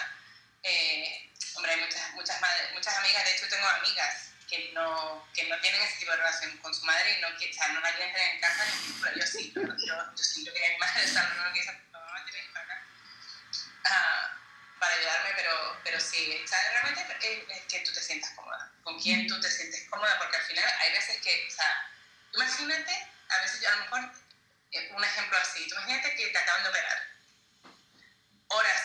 Eh, 0.63 1.31
hombre, 1.55 1.71
hay 1.71 1.79
muchas, 1.79 2.13
muchas, 2.15 2.41
madres, 2.41 2.67
muchas 2.73 2.97
amigas, 2.97 3.23
de 3.23 3.31
hecho 3.31 3.47
tengo 3.47 3.67
amigas 3.67 4.32
que 4.53 4.71
no, 4.71 5.27
que 5.33 5.45
no 5.45 5.59
tienen 5.61 5.81
ese 5.81 5.97
tipo 5.97 6.11
de 6.11 6.17
relación 6.17 6.55
con 6.57 6.73
su 6.75 6.85
madre 6.85 7.17
y 7.17 7.21
no, 7.21 7.35
que, 7.37 7.49
o 7.49 7.53
sea, 7.53 7.69
no 7.69 7.81
la 7.81 7.91
quieren 7.95 8.13
tener 8.13 8.35
en 8.35 8.39
casa, 8.39 8.65
ni 8.65 9.19
yo 9.19 9.25
sí, 9.25 9.51
yo, 9.55 9.61
yo, 9.63 10.23
siento 10.23 10.53
que 10.53 10.69
mi 10.69 10.77
madre 10.77 11.03
está 11.05 11.23
no 11.23 11.53
que 11.53 11.59
esa 11.59 11.73
mamá 11.91 12.23
tiene 12.25 12.47
para 12.53 12.65
acá 12.65 12.85
uh, 13.85 14.79
para 14.79 14.93
ayudarme, 14.93 15.31
pero, 15.35 15.79
pero 15.83 15.99
sí, 15.99 16.39
o 16.43 16.47
sea, 16.47 16.59
realmente 16.69 17.01
es, 17.49 17.61
que 17.61 17.79
tú 17.79 17.93
te 17.93 18.01
sientas 18.01 18.29
cómoda, 18.35 18.71
con 18.83 18.99
quién 19.01 19.25
tú 19.25 19.41
te 19.41 19.49
sientes 19.49 19.89
cómoda, 19.89 20.19
porque 20.19 20.37
al 20.37 20.43
final 20.43 20.71
hay 20.81 20.91
veces 20.91 21.19
que, 21.21 21.47
o 21.47 21.51
sea, 21.51 21.89
imagínate, 22.35 23.07
a 23.29 23.41
veces 23.41 23.59
yo 23.59 23.69
a 23.69 23.75
lo 23.75 23.83
mejor, 23.85 24.11
eh, 24.71 24.91
un 24.93 25.03
ejemplo 25.03 25.37
así, 25.39 25.67
imagínate 25.67 26.15
que 26.15 26.27
te 26.27 26.37
acaban 26.37 26.61
de 26.61 26.69
operar 26.69 27.13
horas 28.49 28.81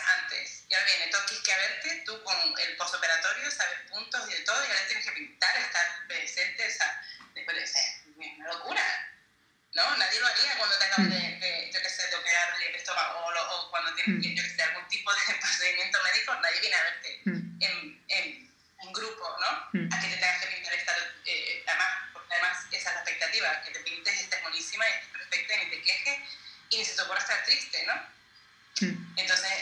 Y 0.81 0.85
viene 0.85 1.11
Tokis 1.11 1.39
que 1.41 1.53
a 1.53 1.57
verte, 1.57 2.03
tú 2.07 2.23
con 2.23 2.37
el 2.59 2.77
postoperatorio, 2.77 3.51
sabes 3.51 3.79
puntos 3.91 4.29
y 4.29 4.35
de 4.35 4.41
todo, 4.41 4.63
y 4.63 4.69
ahora 4.69 4.87
tienes 4.87 5.05
que 5.05 5.13
pintar, 5.13 5.57
estar 5.57 6.07
presente, 6.07 6.67
o 6.67 6.71
sea, 6.71 7.03
después 7.35 7.57
de 7.57 7.65
es 7.65 8.39
una 8.39 8.49
locura. 8.53 8.83
¿No? 9.75 9.97
Nadie 9.97 10.19
lo 10.19 10.27
haría 10.27 10.57
cuando 10.57 10.79
te 10.79 10.85
acaban 10.87 11.11
de, 11.11 11.17
de, 11.17 11.71
yo 11.73 11.81
qué 11.83 11.91
sé, 11.91 12.09
de 12.09 12.17
operar 12.17 12.55
el 12.67 12.75
estómago 12.75 13.19
o, 13.21 13.55
o 13.55 13.71
cuando 13.71 13.95
tienes, 13.95 14.19
mm. 14.19 14.35
yo 14.35 14.43
qué 14.43 14.51
sé, 14.51 14.63
algún 14.63 14.89
tipo 14.89 15.13
de 15.13 15.35
procedimiento 15.41 15.99
médico, 16.03 16.35
nadie 16.37 16.61
viene 16.61 16.77
a 16.77 16.83
verte 16.83 17.21
mm. 17.25 17.63
en, 17.63 18.05
en, 18.09 18.55
en, 18.81 18.93
grupo, 18.93 19.37
¿no? 19.41 19.81
Mm. 19.81 19.93
A 19.93 20.01
que 20.01 20.09
te 20.09 20.17
tengas 20.17 20.41
que 20.41 20.47
pintar 20.49 20.75
estar, 20.75 20.97
eh, 21.27 21.65
además, 21.67 21.89
porque 22.13 22.35
además 22.35 22.59
esa 22.73 22.77
es 22.77 22.95
la 22.95 23.01
expectativa, 23.03 23.63
que 23.63 23.71
te 23.73 23.81
pintes, 23.81 24.21
estés 24.21 24.43
buenísima 24.43 24.89
y 24.89 24.93
estés 24.93 25.09
perfecta 25.11 25.55
y 25.55 25.65
ni 25.65 25.71
te 25.71 25.83
quejes 25.83 26.19
y 26.71 26.79
ni 26.79 26.85
se 26.85 26.97
te 26.97 27.03
ocurra 27.03 27.21
estar 27.21 27.45
triste, 27.45 27.87
¿no? 27.87 28.19
Entonces, 29.17 29.53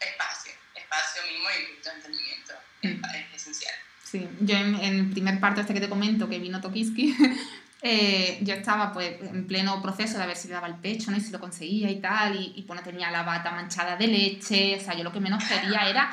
espacio, 0.00 0.52
espacio 0.74 1.22
mismo 1.30 1.48
y 1.50 1.88
entendimiento 1.88 2.54
es, 2.82 3.42
esencial. 3.42 3.74
Sí, 4.02 4.28
yo 4.40 4.56
en, 4.56 4.74
el 4.74 5.10
primer 5.10 5.38
parto 5.38 5.60
este 5.60 5.74
que 5.74 5.80
te 5.80 5.88
comento, 5.88 6.28
que 6.28 6.38
vino 6.38 6.60
Tokiski, 6.60 7.16
eh, 7.82 8.38
yo 8.42 8.54
estaba 8.54 8.92
pues 8.92 9.20
en 9.20 9.46
pleno 9.46 9.80
proceso 9.80 10.18
de 10.18 10.26
ver 10.26 10.36
si 10.36 10.48
le 10.48 10.54
daba 10.54 10.66
el 10.66 10.76
pecho, 10.76 11.10
¿no? 11.10 11.16
Y 11.16 11.20
si 11.20 11.30
lo 11.30 11.38
conseguía 11.38 11.90
y 11.90 12.00
tal, 12.00 12.36
y, 12.36 12.52
y 12.56 12.62
pues 12.62 12.82
tenía 12.82 13.10
la 13.10 13.22
bata 13.22 13.52
manchada 13.52 13.96
de 13.96 14.08
leche, 14.08 14.76
o 14.76 14.80
sea, 14.80 14.94
yo 14.96 15.04
lo 15.04 15.12
que 15.12 15.20
menos 15.20 15.44
quería 15.44 15.88
era, 15.88 16.10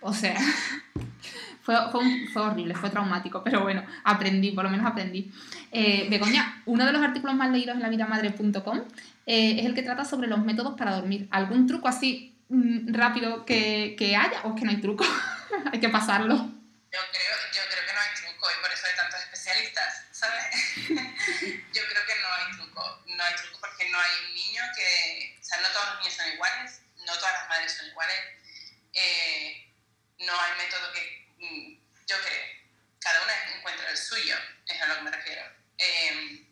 o 0.00 0.12
sea, 0.12 0.36
fue, 1.62 1.76
fue, 1.92 2.28
fue, 2.32 2.42
horrible, 2.42 2.74
fue 2.74 2.90
traumático, 2.90 3.42
pero 3.44 3.62
bueno, 3.62 3.84
aprendí, 4.04 4.52
por 4.52 4.64
lo 4.64 4.70
menos 4.70 4.86
aprendí. 4.86 5.30
Eh, 5.70 6.06
Begoña, 6.10 6.62
uno 6.66 6.86
de 6.86 6.92
los 6.92 7.02
artículos 7.02 7.36
más 7.36 7.50
leídos 7.50 7.76
en 7.76 7.82
lavidamadre.com 7.82 8.80
eh, 9.26 9.60
es 9.60 9.66
el 9.66 9.74
que 9.74 9.82
trata 9.82 10.04
sobre 10.04 10.28
los 10.28 10.42
métodos 10.44 10.76
para 10.78 10.94
dormir. 10.94 11.28
¿Algún 11.30 11.66
truco 11.66 11.88
así 11.88 12.32
mm, 12.32 12.37
rápido 12.48 13.44
que, 13.44 13.94
que, 13.98 14.16
haya 14.16 14.42
o 14.44 14.54
es 14.54 14.60
que 14.60 14.64
no 14.64 14.70
hay 14.70 14.80
truco? 14.80 15.04
hay 15.72 15.80
que 15.80 15.88
pasarlo. 15.88 16.36
Yo 16.36 17.00
creo, 17.12 17.36
yo 17.52 17.62
creo 17.70 17.86
que 17.86 17.92
no 17.92 18.00
hay 18.00 18.14
truco 18.14 18.48
y 18.50 18.62
por 18.62 18.72
eso 18.72 18.86
hay 18.86 18.96
tantos 18.96 19.20
especialistas, 19.20 20.04
¿sabes? 20.12 20.44
yo 20.88 21.82
creo 21.86 22.06
que 22.06 22.14
no 22.20 22.32
hay 22.32 22.56
truco. 22.56 23.02
No 23.06 23.24
hay 23.24 23.34
truco 23.34 23.58
porque 23.60 23.88
no 23.90 23.98
hay 23.98 24.10
un 24.26 24.34
niño 24.34 24.62
que... 24.76 25.38
O 25.40 25.44
sea, 25.44 25.60
no 25.60 25.68
todos 25.70 25.86
los 25.90 25.98
niños 26.00 26.14
son 26.14 26.32
iguales, 26.32 26.80
no 27.04 27.14
todas 27.18 27.32
las 27.32 27.48
madres 27.48 27.72
son 27.72 27.86
iguales. 27.86 28.16
Eh, 28.92 29.74
no 30.20 30.40
hay 30.40 30.58
método 30.58 30.92
que... 30.92 31.28
Mm, 31.38 31.78
yo 32.06 32.16
creo. 32.22 32.44
Cada 33.00 33.22
una 33.22 33.56
encuentra 33.56 33.90
el 33.90 33.96
suyo, 33.96 34.36
es 34.66 34.82
a 34.82 34.86
lo 34.86 34.96
que 34.96 35.02
me 35.02 35.10
refiero. 35.10 35.42
Eh, 35.78 36.46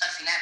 al 0.00 0.10
final 0.10 0.40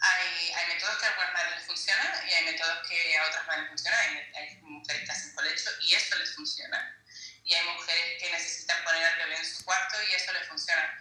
hay, 0.00 0.52
hay 0.52 0.74
métodos 0.74 0.98
que 0.98 1.06
a 1.06 1.08
algunas 1.08 1.32
madres 1.32 1.56
les 1.56 1.66
funcionan 1.66 2.28
y 2.28 2.32
hay 2.32 2.44
métodos 2.44 2.88
que 2.88 3.16
a 3.16 3.26
otras 3.26 3.46
madres 3.46 3.62
les 3.62 3.70
funcionan. 3.70 4.00
Hay, 4.00 4.32
hay 4.34 4.56
mujeres 4.62 5.04
que 5.04 5.12
hacen 5.12 5.34
colecho 5.34 5.70
y 5.82 5.94
esto 5.94 6.16
les 6.18 6.34
funciona. 6.34 7.02
Y 7.44 7.54
hay 7.54 7.64
mujeres 7.66 8.22
que 8.22 8.30
necesitan 8.30 8.84
poner 8.84 9.04
al 9.04 9.18
bebé 9.18 9.36
en 9.36 9.46
su 9.46 9.64
cuarto 9.64 9.96
y 10.10 10.14
eso 10.14 10.32
les 10.32 10.48
funciona. 10.48 10.96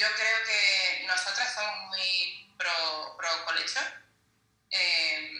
Yo 0.00 0.06
creo 0.14 0.44
que 0.46 1.04
nosotras 1.06 1.54
somos 1.54 1.88
muy 1.88 2.54
pro, 2.56 3.16
pro 3.18 3.44
colecho, 3.44 3.80
eh, 4.70 5.30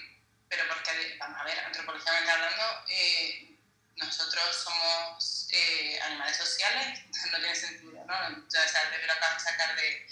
pero 0.50 0.68
porque, 0.68 1.16
vamos 1.18 1.40
a 1.40 1.44
ver, 1.44 1.58
antropológicamente 1.60 2.30
hablando, 2.30 2.84
eh, 2.88 3.56
nosotros 3.96 4.56
somos 4.56 5.48
eh, 5.52 5.98
animales 6.02 6.36
sociales, 6.36 7.00
no 7.32 7.38
tiene 7.38 7.56
sentido, 7.56 8.04
¿no? 8.04 8.48
Ya 8.50 8.68
sea, 8.68 8.82
el 8.82 8.90
bebé 8.90 9.06
lo 9.06 9.12
acabas 9.14 9.42
de 9.42 9.50
sacar 9.50 9.76
de, 9.76 10.06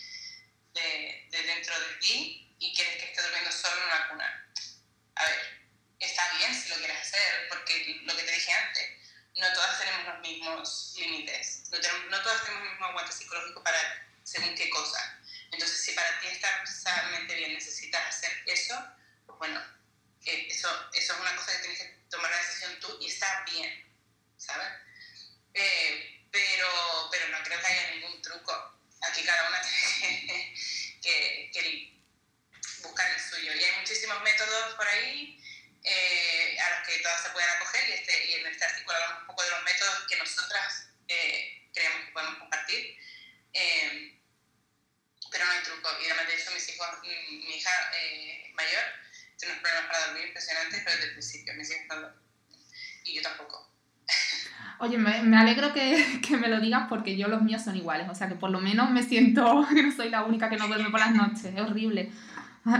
de, 0.72 1.28
de 1.30 1.42
dentro 1.42 1.78
de 1.80 1.94
ti 1.96 2.56
y 2.58 2.74
quieres 2.74 2.96
que 2.96 3.04
esté 3.10 3.22
durmiendo 3.22 3.52
solo 3.52 3.76
en 3.76 3.86
una 3.86 4.08
cuna. 4.08 4.52
A 5.16 5.24
ver, 5.26 5.68
está 6.00 6.22
bien 6.38 6.54
si 6.54 6.70
lo 6.70 6.76
quieres 6.76 7.00
hacer, 7.00 7.48
porque 7.50 8.00
lo 8.02 8.16
que 8.16 8.22
te 8.22 8.32
dije 8.32 8.52
antes, 8.52 8.88
no 9.36 9.52
todas 9.52 9.78
tenemos 9.78 10.06
los 10.06 10.20
mismos 10.20 10.94
límites, 10.96 11.64
no, 11.70 11.78
no 12.08 12.22
todas 12.22 12.44
tenemos 12.44 12.64
el 12.64 12.70
mismo 12.70 12.86
aguante 12.86 13.12
psicológico 13.12 13.62
para 13.62 14.08
según 14.28 14.54
qué 14.54 14.68
cosa. 14.68 15.20
Entonces, 15.50 15.80
si 15.82 15.92
para 15.92 16.20
ti 16.20 16.26
estar 16.26 16.60
precisamente 16.60 17.34
bien 17.34 17.54
necesitas 17.54 18.06
hacer 18.06 18.30
eso, 18.46 18.76
pues 19.26 19.38
bueno, 19.38 19.60
eh, 20.26 20.46
eso, 20.50 20.68
eso 20.92 21.14
es 21.14 21.20
una 21.20 21.34
cosa 21.36 21.52
que 21.52 21.58
tienes 21.58 21.78
que 21.78 21.98
tomar 22.10 22.30
la 22.30 22.36
decisión 22.36 22.78
tú 22.80 22.98
y 23.00 23.06
está 23.06 23.44
bien, 23.50 23.86
¿sabes? 24.36 24.68
Eh, 25.54 26.26
pero, 26.30 26.68
pero 27.10 27.28
no 27.28 27.42
creo 27.42 27.58
que 27.58 27.66
haya 27.66 27.90
ningún 27.92 28.20
truco. 28.20 28.52
Aquí 29.00 29.24
cada 29.24 29.48
una 29.48 29.62
tiene 29.62 30.54
que, 31.02 31.50
que 31.52 31.98
buscar 32.82 33.10
el 33.10 33.20
suyo. 33.20 33.54
Y 33.54 33.64
hay 33.64 33.80
muchísimos 33.80 34.22
métodos 34.22 34.74
por 34.74 34.86
ahí. 34.86 35.42
Eh, 35.84 36.48
impresionantes, 50.38 50.80
pero 50.84 50.96
desde 50.96 51.08
el 51.08 51.12
principio 51.12 51.54
me 51.54 51.64
siguen 51.64 51.88
dando. 51.88 52.14
Y 53.04 53.14
yo 53.14 53.22
tampoco. 53.22 53.70
Oye, 54.80 54.96
me, 54.96 55.22
me 55.22 55.38
alegro 55.38 55.72
que, 55.72 56.20
que, 56.26 56.36
me 56.36 56.48
lo 56.48 56.60
digas 56.60 56.78
porque 56.89 57.16
yo 57.16 57.28
los 57.28 57.43
míos 57.43 57.62
son 57.62 57.76
iguales, 57.76 58.09
o 58.09 58.14
sea 58.14 58.28
que 58.28 58.34
por 58.34 58.51
lo 58.51 58.61
menos 58.61 58.91
me 58.91 59.03
siento 59.03 59.66
que 59.74 59.82
no 59.82 59.93
soy 59.93 60.11
la 60.11 60.24
única 60.24 60.49
que 60.49 60.57
no 60.57 60.66
duerme 60.66 60.91
por 60.91 61.01
las 61.01 61.14
noches, 61.14 61.47
es 61.47 61.61
horrible. 61.61 62.11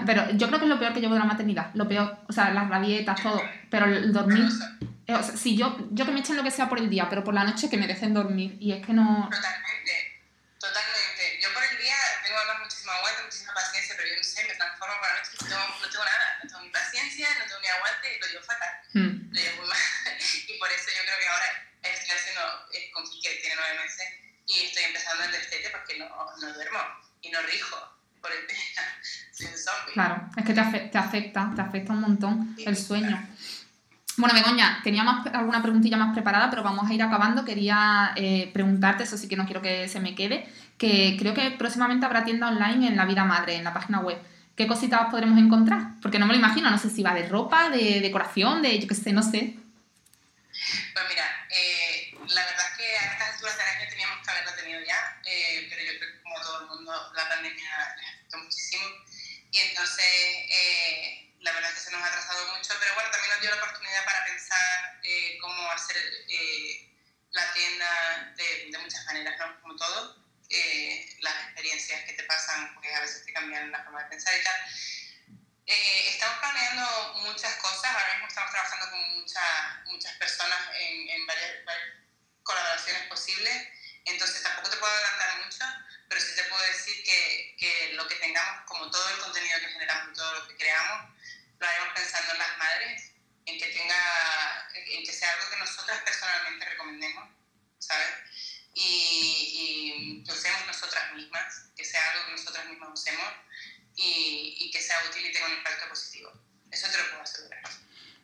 Pero 0.05 0.31
yo 0.33 0.49
creo 0.49 0.59
que 0.59 0.67
es 0.67 0.69
lo 0.69 0.79
peor 0.79 0.93
que 0.93 1.01
llevo 1.01 1.15
de 1.15 1.21
la 1.21 1.27
maternidad, 1.27 1.71
lo 1.75 1.89
peor, 1.89 2.19
o 2.29 2.33
sea, 2.33 2.51
las 2.51 2.69
rabietas, 2.69 3.23
todo, 3.23 3.41
pero 3.71 3.87
el 3.87 4.13
dormir... 4.13 4.49
Eh, 5.07 5.15
o 5.15 5.23
sea, 5.23 5.35
si 5.35 5.57
yo, 5.57 5.75
yo 5.91 6.05
que 6.05 6.13
me 6.13 6.21
echen 6.21 6.37
lo 6.37 6.43
que 6.43 6.51
sea 6.51 6.69
por 6.69 6.79
el 6.79 6.91
día, 6.91 7.09
pero 7.09 7.25
por 7.25 7.33
la 7.33 7.43
noche 7.43 7.71
que 7.71 7.79
me 7.79 7.87
dejen 7.87 8.13
dormir, 8.13 8.59
y 8.61 8.73
es 8.73 8.85
que 8.85 8.93
no... 8.93 9.31
Totalmente, 9.33 10.21
totalmente. 10.61 11.41
Yo 11.41 11.49
por 11.55 11.65
el 11.65 11.79
día 11.81 11.97
tengo 12.23 12.39
muchísimo 12.61 12.93
aguante, 12.93 13.25
muchísima 13.25 13.55
paciencia, 13.55 13.95
pero 13.97 14.09
yo 14.11 14.17
no 14.17 14.23
sé, 14.23 14.45
me 14.45 14.55
transformo 14.55 14.95
por 15.01 15.09
la 15.09 15.17
noche 15.17 15.33
y 15.33 15.45
no, 15.49 15.59
no 15.81 15.89
tengo 15.89 16.05
nada, 16.05 16.27
no 16.43 16.45
tengo 16.45 16.61
ni 16.61 16.69
paciencia, 16.69 17.27
no 17.41 17.45
tengo 17.49 17.61
ni 17.65 17.69
aguante, 17.73 18.07
y 18.13 18.21
lo 18.21 18.27
llevo 18.29 18.45
fatal, 18.45 18.73
hmm. 18.93 19.28
Nueve 23.69 23.85
meses, 23.85 24.07
y 24.47 24.67
estoy 24.67 24.85
empezando 24.85 25.25
el 25.25 25.33
destete 25.33 25.71
porque 25.71 25.99
no, 25.99 26.09
no 26.09 26.55
duermo 26.55 26.79
y 27.23 27.31
no 27.31 27.41
rijo 27.43 27.77
por 28.21 28.31
el 28.33 28.47
día. 28.47 28.57
Claro, 29.95 30.29
es 30.37 30.45
que 30.45 30.53
te, 30.53 30.61
afecta, 30.61 31.53
te 31.55 31.63
afecta 31.63 31.93
un 31.93 32.01
montón 32.01 32.57
el 32.67 32.77
sueño. 32.77 33.25
Bueno, 34.17 34.35
Begoña, 34.35 34.81
tenía 34.83 35.05
alguna 35.33 35.63
preguntilla 35.63 35.97
más 35.97 36.13
preparada, 36.13 36.51
pero 36.51 36.65
vamos 36.65 36.91
a 36.91 36.93
ir 36.93 37.01
acabando. 37.01 37.45
Quería 37.45 38.13
eh, 38.17 38.51
preguntarte, 38.53 39.05
eso 39.05 39.17
sí 39.17 39.29
que 39.29 39.37
no 39.37 39.45
quiero 39.45 39.63
que 39.63 39.89
se 39.89 40.01
me 40.01 40.17
quede, 40.17 40.53
que 40.77 41.17
creo 41.21 41.35
que 41.35 41.53
próximamente 41.53 42.05
habrá 42.05 42.25
tienda 42.25 42.49
online 42.49 42.89
en 42.89 42.97
La 42.97 43.05
Vida 43.05 43.25
Madre, 43.25 43.55
en 43.55 43.63
la 43.63 43.73
página 43.73 44.01
web. 44.01 44.19
¿Qué 44.57 44.67
cositas 44.67 45.09
podremos 45.09 45.39
encontrar? 45.39 45.93
Porque 46.03 46.19
no 46.19 46.27
me 46.27 46.33
lo 46.33 46.41
imagino, 46.41 46.69
no 46.69 46.79
sé 46.79 46.91
si 46.91 47.01
va 47.01 47.15
de 47.15 47.29
ropa, 47.29 47.71
de 47.71 48.01
decoración, 48.01 48.61
de 48.61 48.77
yo 48.81 48.89
qué 48.89 48.97
sé, 48.97 49.13
no 49.13 49.23
sé. 49.23 49.55
Pues 50.51 51.05
mira, 51.09 51.47
eh, 51.51 52.11
la 52.35 52.45
verdad 52.45 52.67
es 52.73 52.77
que 52.77 52.97
a 52.97 53.13
estas 53.13 53.35
alturas 53.35 53.57
del 53.57 53.67
año 53.69 53.89
teníamos 53.89 54.19
que 54.19 54.31
haberlo 54.33 54.53
tenido 54.55 54.81
ya, 54.81 55.21
eh, 55.25 55.67
pero 55.71 55.81
yo 55.81 55.99
creo 56.01 56.13
que 56.13 56.23
como 56.23 56.35
todo 56.41 56.61
el 56.63 56.67
mundo, 56.67 56.93
la 57.15 57.29
pandemia 57.29 57.71
les 57.97 58.09
afectó 58.09 58.39
muchísimo 58.39 58.83
y 59.59 59.61
entonces, 59.71 60.07
eh, 60.07 61.35
la 61.41 61.53
verdad 61.53 61.71
es 61.71 61.79
que 61.79 61.85
se 61.85 61.91
nos 61.91 62.01
ha 62.01 62.07
atrasado 62.07 62.57
mucho, 62.57 62.73
pero 62.79 62.95
bueno, 62.95 63.11
también 63.11 63.33
nos 63.33 63.41
dio 63.41 63.51
la 63.51 63.57
oportunidad 63.57 64.05
para 64.05 64.25
pensar 64.25 65.01
eh, 65.03 65.37
cómo 65.41 65.71
hacer 65.73 65.97
eh, 66.29 66.95
la 67.33 67.53
tienda 67.53 68.35
de, 68.37 68.69
de, 68.71 68.79
muchas 68.79 69.05
maneras, 69.07 69.35
¿no? 69.39 69.61
Como 69.61 69.75
todo, 69.75 70.17
las 71.21 71.35
experiencias 71.45 72.05
que 72.05 72.13
te 72.13 72.23
pasan, 72.23 72.73
porque 72.75 72.95
a 72.95 73.01
veces 73.01 73.27
te 73.27 73.33
cambian 73.33 73.73
la 73.73 73.83
forma 73.83 74.05
de 74.05 74.11
pensar 74.11 74.33
y 74.39 74.45
tal. 74.45 74.55
estamos 75.67 76.39
planeando 76.39 77.15
muchas 77.27 77.55
cosas, 77.57 77.91
ahora 77.91 78.13
mismo 78.13 78.29
estamos 78.29 78.53
trabajando 78.53 78.91
con 78.91 79.21
muchas, 79.21 79.85
muchas 79.87 80.13
personas 80.19 80.59
en, 80.75 81.09
en 81.11 81.27
varias, 81.27 81.65
varias 81.65 81.89
colaboraciones 82.45 83.09
posibles, 83.09 83.69
entonces 84.05 84.41
tampoco 84.41 84.71
te 84.71 84.77
puedo 84.77 84.93
adelantar 84.93 85.45
mucho, 85.45 85.65
pero 86.09 86.21
sí 86.21 86.35
te 86.35 86.45
puedo 86.45 86.63
decir 86.67 87.03
que, 87.05 87.57
que, 87.59 87.93
lo 87.95 88.07
que 88.09 88.17
tengamos, 88.17 88.65
como 88.67 88.91
todo 88.91 89.09
el 89.11 89.19
contenido 89.19 89.61
que 89.61 89.69
generamos 89.69 90.13
y 90.13 90.17
todo 90.17 90.33
lo 90.35 90.49
que 90.49 90.57
creamos, 90.57 91.11
lo 91.59 91.67
haremos 91.67 91.89
pensando 91.95 92.33
en 92.33 92.39
las 92.39 92.59
madres, 92.59 93.13
en 93.47 93.59
que, 93.59 93.67
tenga, 93.67 94.69
en 94.75 95.05
que 95.05 95.13
sea 95.13 95.33
algo 95.35 95.51
que 95.51 95.57
nosotras 95.59 96.01
personalmente 96.03 96.65
recomendemos, 96.67 97.29
¿sabes? 97.79 98.15
Y, 98.75 100.23
que 100.25 100.33
usemos 100.33 100.67
nosotras 100.67 101.15
mismas, 101.15 101.71
que 101.77 101.85
sea 101.85 102.13
algo 102.13 102.27
que 102.27 102.33
nosotras 102.33 102.67
mismas 102.67 102.91
usemos 102.93 103.33
y, 103.97 104.57
y 104.61 104.71
que 104.71 104.81
sea 104.81 105.03
útil 105.09 105.27
y 105.27 105.33
tenga 105.33 105.47
un 105.47 105.55
impacto 105.55 105.89
positivo. 105.89 106.33
Eso 106.71 106.89
te 106.91 106.99
lo 106.99 107.09
puedo 107.09 107.23
asegurar. 107.23 107.63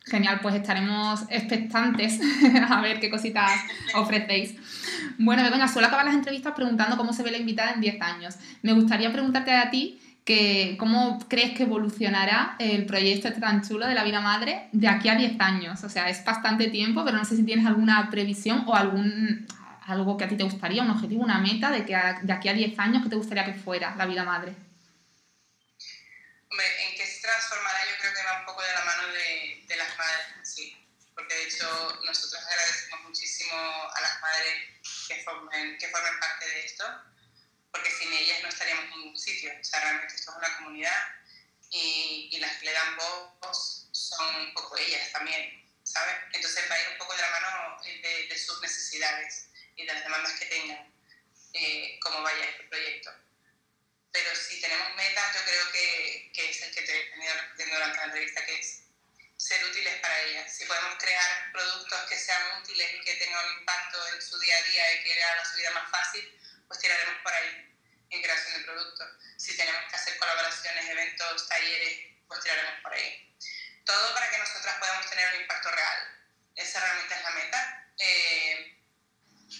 Genial, 0.06 0.40
pues 0.42 0.54
estaremos 0.54 1.22
expectantes 1.30 2.20
a 2.70 2.80
ver 2.82 3.00
qué 3.00 3.10
cositas 3.10 3.60
ofrecéis. 3.94 4.54
Bueno, 5.18 5.42
Begoña, 5.42 5.68
suelo 5.68 5.88
acabar 5.88 6.04
las 6.04 6.14
entrevistas 6.14 6.54
preguntando 6.54 6.96
cómo 6.96 7.12
se 7.12 7.22
ve 7.22 7.30
la 7.30 7.38
invitada 7.38 7.72
en 7.72 7.80
10 7.80 8.00
años. 8.02 8.36
Me 8.62 8.72
gustaría 8.72 9.12
preguntarte 9.12 9.52
a 9.52 9.70
ti 9.70 10.00
que, 10.24 10.76
cómo 10.78 11.18
crees 11.28 11.56
que 11.56 11.64
evolucionará 11.64 12.56
el 12.58 12.86
proyecto 12.86 13.28
este 13.28 13.40
tan 13.40 13.66
chulo 13.66 13.86
de 13.86 13.94
la 13.94 14.04
vida 14.04 14.20
madre 14.20 14.68
de 14.72 14.88
aquí 14.88 15.08
a 15.08 15.14
10 15.14 15.40
años. 15.40 15.84
O 15.84 15.88
sea, 15.88 16.08
es 16.08 16.24
bastante 16.24 16.68
tiempo, 16.68 17.04
pero 17.04 17.16
no 17.16 17.24
sé 17.24 17.36
si 17.36 17.44
tienes 17.44 17.66
alguna 17.66 18.10
previsión 18.10 18.64
o 18.66 18.74
algún 18.74 19.46
algo 19.86 20.16
que 20.16 20.24
a 20.24 20.28
ti 20.28 20.36
te 20.36 20.44
gustaría, 20.44 20.82
un 20.82 20.90
objetivo, 20.90 21.22
una 21.22 21.38
meta 21.38 21.70
de 21.70 21.84
que 21.84 21.94
de 22.22 22.32
aquí 22.32 22.48
a 22.48 22.54
10 22.54 22.78
años 22.78 23.02
que 23.02 23.10
te 23.10 23.16
gustaría 23.16 23.44
que 23.44 23.52
fuera 23.52 23.94
la 23.96 24.06
vida 24.06 24.24
madre. 24.24 24.54
¿en 26.56 26.96
qué 26.96 27.04
se 27.04 27.20
transformará? 27.20 27.78
Yo 27.90 27.96
creo 28.00 28.14
que 28.14 28.24
va 28.24 28.40
un 28.40 28.46
poco 28.46 28.62
de 28.62 28.72
la 28.72 28.84
mano 28.84 29.12
de 29.12 29.76
las 29.76 29.98
madres 29.98 30.34
sí, 30.44 30.76
porque 31.14 31.34
de 31.34 31.44
hecho 31.44 31.66
nosotros 32.06 32.42
agradecemos 32.42 33.02
muchísimo 33.08 33.54
a 33.54 34.00
las 34.00 34.20
madres 34.20 34.74
que 35.06 35.22
formen, 35.22 35.78
que 35.78 35.88
formen 35.88 36.20
parte 36.20 36.48
de 36.48 36.64
esto, 36.64 36.84
porque 37.70 37.90
sin 37.90 38.12
ellas 38.12 38.42
no 38.42 38.48
estaríamos 38.48 38.84
en 38.84 38.90
ningún 38.90 39.18
sitio. 39.18 39.52
O 39.60 39.64
sea, 39.64 39.80
realmente 39.80 40.14
esto 40.14 40.30
es 40.30 40.36
una 40.36 40.56
comunidad 40.56 41.08
y, 41.70 42.30
y 42.32 42.38
las 42.38 42.56
que 42.58 42.66
le 42.66 42.72
dan 42.72 42.96
voz 42.96 43.88
son 43.92 44.36
un 44.36 44.54
poco 44.54 44.76
ellas 44.76 45.10
también, 45.12 45.64
¿sabes? 45.82 46.14
Entonces 46.32 46.70
va 46.70 46.74
a 46.74 46.80
ir 46.82 46.88
un 46.92 46.98
poco 46.98 47.14
de 47.14 47.22
la 47.22 47.30
mano 47.30 47.82
de, 47.82 48.26
de 48.28 48.38
sus 48.38 48.60
necesidades 48.60 49.48
y 49.76 49.84
de 49.84 49.92
las 49.92 50.02
demandas 50.02 50.32
que 50.38 50.46
tengan, 50.46 50.94
eh, 51.52 51.98
cómo 52.00 52.22
vaya 52.22 52.44
este 52.44 52.64
proyecto 52.64 53.10
pero 54.14 54.30
si 54.36 54.60
tenemos 54.60 54.94
metas, 54.94 55.34
yo 55.34 55.40
creo 55.44 55.72
que, 55.72 56.30
que 56.32 56.50
es 56.50 56.62
el 56.62 56.72
que 56.72 56.82
te 56.82 56.92
he 56.92 57.10
venido 57.10 57.34
repitiendo 57.34 57.74
durante 57.74 57.96
la 57.96 58.04
entrevista, 58.04 58.46
que 58.46 58.60
es 58.60 58.83
ser 59.36 59.64
útiles 59.64 60.00
para 60.00 60.20
ellas. 60.22 60.56
Si 60.56 60.64
podemos 60.64 60.94
crear 60.98 61.52
productos 61.52 62.00
que 62.08 62.18
sean 62.18 62.62
útiles 62.62 62.88
y 62.94 63.04
que 63.04 63.14
tengan 63.16 63.44
un 63.46 63.58
impacto 63.60 64.08
en 64.08 64.22
su 64.22 64.38
día 64.38 64.56
a 64.58 64.62
día 64.62 64.94
y 64.94 65.04
que 65.04 65.22
hagan 65.22 65.46
su 65.50 65.56
vida 65.56 65.70
más 65.70 65.90
fácil, 65.90 66.40
pues 66.68 66.80
tiraremos 66.80 67.22
por 67.22 67.32
ahí 67.32 67.74
en 68.10 68.22
creación 68.22 68.58
de 68.58 68.64
productos. 68.64 69.08
Si 69.36 69.56
tenemos 69.56 69.82
que 69.90 69.96
hacer 69.96 70.18
colaboraciones, 70.18 70.88
eventos, 70.88 71.48
talleres, 71.48 71.98
pues 72.26 72.40
tiraremos 72.40 72.80
por 72.82 72.92
ahí. 72.92 73.36
Todo 73.84 74.14
para 74.14 74.30
que 74.30 74.38
nosotras 74.38 74.76
podamos 74.78 75.10
tener 75.10 75.34
un 75.34 75.40
impacto 75.42 75.70
real. 75.70 75.98
Esa 76.56 76.80
realmente 76.80 77.14
es 77.14 77.22
la 77.22 77.30
meta. 77.30 77.88
Eh, 77.98 78.74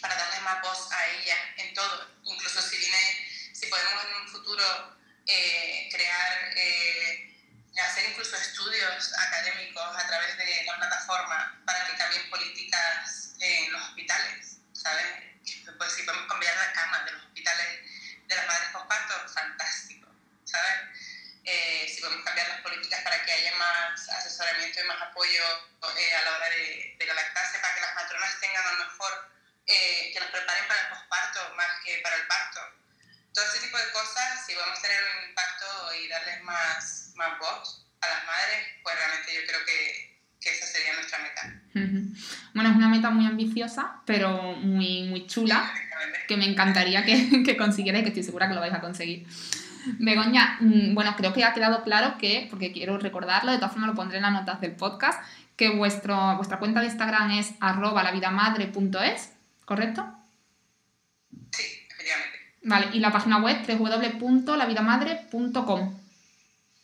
para 0.00 0.14
darle 0.14 0.40
más 0.40 0.62
voz 0.62 0.92
a 0.92 1.06
ellas 1.12 1.38
en 1.56 1.74
todo. 1.74 2.10
Incluso 2.24 2.62
si 2.62 2.76
viene 2.78 3.30
si 3.52 3.66
podemos 3.66 4.04
en 4.04 4.14
un 4.14 4.28
futuro 4.28 4.96
eh, 5.26 5.88
crear, 5.92 6.52
eh, 6.56 7.33
hacer 7.80 8.10
incluso 8.10 8.36
estudios 8.36 9.12
académicos 9.18 9.96
a 9.96 10.06
través 10.06 10.36
de 10.38 10.64
la 10.64 10.76
plataforma 10.76 11.62
para 11.66 11.86
que 11.86 11.96
cambien 11.96 12.30
políticas 12.30 13.34
en 13.40 13.72
los 13.72 13.82
hospitales, 13.82 14.58
¿sabes? 14.72 15.06
Pues 15.76 15.92
si 15.92 16.02
podemos 16.04 16.28
cambiar 16.28 16.56
la 16.56 16.72
cama 16.72 17.04
de 17.04 17.12
los 17.12 17.24
hospitales 17.24 17.80
de 18.26 18.36
las 18.36 18.46
madres 18.46 18.68
con 18.72 18.88
parto, 18.88 19.28
fantástico, 19.28 20.08
¿sabes? 20.44 20.74
Eh, 21.44 21.92
si 21.92 22.00
podemos 22.00 22.24
cambiar 22.24 22.48
las 22.48 22.60
políticas 22.60 23.02
para 23.02 23.22
que 23.24 23.32
haya 23.32 23.54
más 23.56 24.08
asesoramiento 24.08 24.80
y 24.80 24.84
más 24.84 25.02
apoyo 25.02 25.42
a 25.82 26.24
la 26.24 26.36
hora 26.36 26.48
de, 26.50 26.96
de, 26.98 27.06
la 27.06 27.14
lactancia, 27.14 27.60
para 27.60 27.74
que 27.74 27.80
las 27.80 27.94
matronas 27.94 28.40
tengan 28.40 28.66
a 28.66 28.72
lo 28.72 28.84
mejor, 28.84 29.30
que 29.66 30.16
nos 30.20 30.30
preparen 30.30 30.68
para 30.68 30.80
el 30.80 30.88
posparto 30.88 31.54
más 31.56 31.68
que 31.84 31.98
para 31.98 32.16
el 32.16 32.26
parto 32.26 32.60
todo 33.34 33.44
ese 33.44 33.66
tipo 33.66 33.76
de 33.76 33.90
cosas, 33.92 34.46
si 34.46 34.54
vamos 34.54 34.78
a 34.78 34.82
tener 34.82 34.98
un 35.02 35.28
impacto 35.28 35.66
y 36.00 36.08
darles 36.08 36.42
más, 36.44 37.12
más 37.16 37.38
voz 37.38 37.84
a 38.00 38.06
las 38.06 38.26
madres, 38.26 38.62
pues 38.82 38.94
realmente 38.96 39.34
yo 39.34 39.40
creo 39.46 39.66
que, 39.66 40.20
que 40.40 40.50
esa 40.50 40.66
sería 40.66 40.94
nuestra 40.94 41.18
meta. 41.18 41.60
Bueno, 42.54 42.70
es 42.70 42.76
una 42.76 42.88
meta 42.88 43.10
muy 43.10 43.26
ambiciosa, 43.26 44.02
pero 44.06 44.30
muy, 44.54 45.02
muy 45.04 45.26
chula, 45.26 45.74
que 46.28 46.36
me 46.36 46.43
encantaría 46.54 47.04
que, 47.04 47.42
que 47.44 47.56
consiguierais, 47.56 48.02
que 48.02 48.08
estoy 48.08 48.24
segura 48.24 48.48
que 48.48 48.54
lo 48.54 48.60
vais 48.60 48.74
a 48.74 48.80
conseguir. 48.80 49.26
Begoña, 49.98 50.56
mm, 50.60 50.94
bueno, 50.94 51.14
creo 51.16 51.32
que 51.32 51.44
ha 51.44 51.52
quedado 51.52 51.84
claro 51.84 52.16
que, 52.18 52.48
porque 52.50 52.72
quiero 52.72 52.98
recordarlo, 52.98 53.52
de 53.52 53.58
todas 53.58 53.72
formas 53.72 53.90
lo 53.90 53.96
pondré 53.96 54.16
en 54.16 54.22
las 54.22 54.32
notas 54.32 54.60
del 54.60 54.72
podcast, 54.72 55.22
que 55.56 55.70
vuestro, 55.70 56.36
vuestra 56.36 56.58
cuenta 56.58 56.80
de 56.80 56.86
Instagram 56.86 57.30
es 57.32 57.52
arroba 57.60 58.02
lavidamadre.es, 58.02 59.32
¿correcto? 59.64 60.12
Vale, 62.64 62.88
y 62.94 63.00
la 63.00 63.12
página 63.12 63.36
web 63.38 63.58
www.lavidamadre.com. 63.66 66.00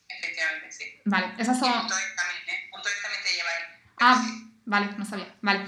Efectivamente, 0.08 0.70
sí. 0.70 0.84
Vale, 1.06 1.32
esas 1.38 1.58
son. 1.58 1.72
punto 1.72 1.94
también, 1.94 2.42
¿eh? 2.48 2.68
Punto 2.70 2.88
también 3.02 3.22
te 3.24 3.34
lleva 3.34 3.48
ahí. 3.48 3.62
Ah, 3.98 4.22
vale, 4.66 4.90
no 4.98 5.06
sabía. 5.06 5.34
Vale. 5.40 5.60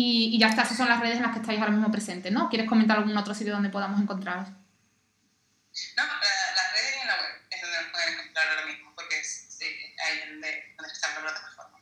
Y, 0.00 0.30
y, 0.32 0.38
ya 0.38 0.46
está, 0.46 0.62
esas 0.62 0.76
son 0.76 0.88
las 0.88 1.00
redes 1.00 1.16
en 1.16 1.22
las 1.22 1.32
que 1.32 1.40
estáis 1.40 1.58
ahora 1.58 1.72
mismo 1.72 1.90
presentes, 1.90 2.30
¿no? 2.30 2.48
¿Quieres 2.48 2.68
comentar 2.68 2.98
algún 2.98 3.16
otro 3.16 3.34
sitio 3.34 3.52
donde 3.52 3.68
podamos 3.68 4.00
encontraros? 4.00 4.48
No, 4.48 6.04
las 6.04 6.72
redes 6.72 6.94
y 6.96 7.00
en 7.00 7.08
la 7.08 7.14
web 7.14 7.42
es 7.50 7.60
donde 7.60 7.76
nos 7.82 7.90
pueden 7.90 8.14
encontrar 8.14 8.46
ahora 8.48 8.66
mismo, 8.66 8.92
porque 8.94 9.18
es 9.18 9.58
ahí 9.60 10.30
donde, 10.30 10.74
donde 10.76 10.92
está 10.92 11.08
la 11.14 11.20
plataforma. 11.20 11.78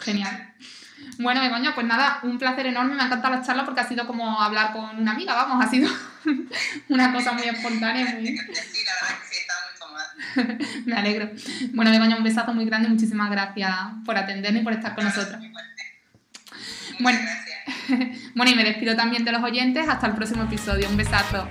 Genial. 0.00 0.54
Bueno, 1.18 1.42
Begoña, 1.42 1.74
pues 1.74 1.86
nada, 1.86 2.20
un 2.22 2.38
placer 2.38 2.64
enorme, 2.64 2.94
me 2.94 3.02
ha 3.02 3.06
encantado 3.06 3.34
la 3.34 3.42
charla 3.42 3.66
porque 3.66 3.82
ha 3.82 3.88
sido 3.88 4.06
como 4.06 4.40
hablar 4.40 4.72
con 4.72 4.98
una 4.98 5.12
amiga, 5.12 5.34
vamos, 5.34 5.62
ha 5.62 5.68
sido 5.68 5.90
una 6.88 7.12
cosa 7.12 7.32
muy 7.32 7.46
espontánea. 7.46 8.06
Muy... 8.06 8.26
Sí, 8.26 8.36
la 8.86 8.94
verdad 8.94 9.20
que 9.20 9.28
sí, 9.28 9.36
estaba 9.38 9.60
muy 9.68 9.78
cómoda. 9.78 10.78
me 10.86 10.96
alegro. 10.96 11.30
Bueno, 11.74 11.90
Begoña, 11.90 12.16
un 12.16 12.24
besazo 12.24 12.54
muy 12.54 12.64
grande 12.64 12.88
y 12.88 12.92
muchísimas 12.92 13.30
gracias 13.30 13.74
por 14.06 14.16
atendernos 14.16 14.62
y 14.62 14.64
por 14.64 14.72
estar 14.72 14.94
con 14.94 15.04
nosotros. 15.04 15.42
Bueno, 17.00 17.18
bueno, 18.34 18.52
y 18.52 18.54
me 18.54 18.64
despido 18.64 18.96
también 18.96 19.24
de 19.24 19.32
los 19.32 19.42
oyentes. 19.42 19.88
Hasta 19.88 20.06
el 20.06 20.14
próximo 20.14 20.44
episodio. 20.44 20.88
Un 20.88 20.96
besazo. 20.96 21.48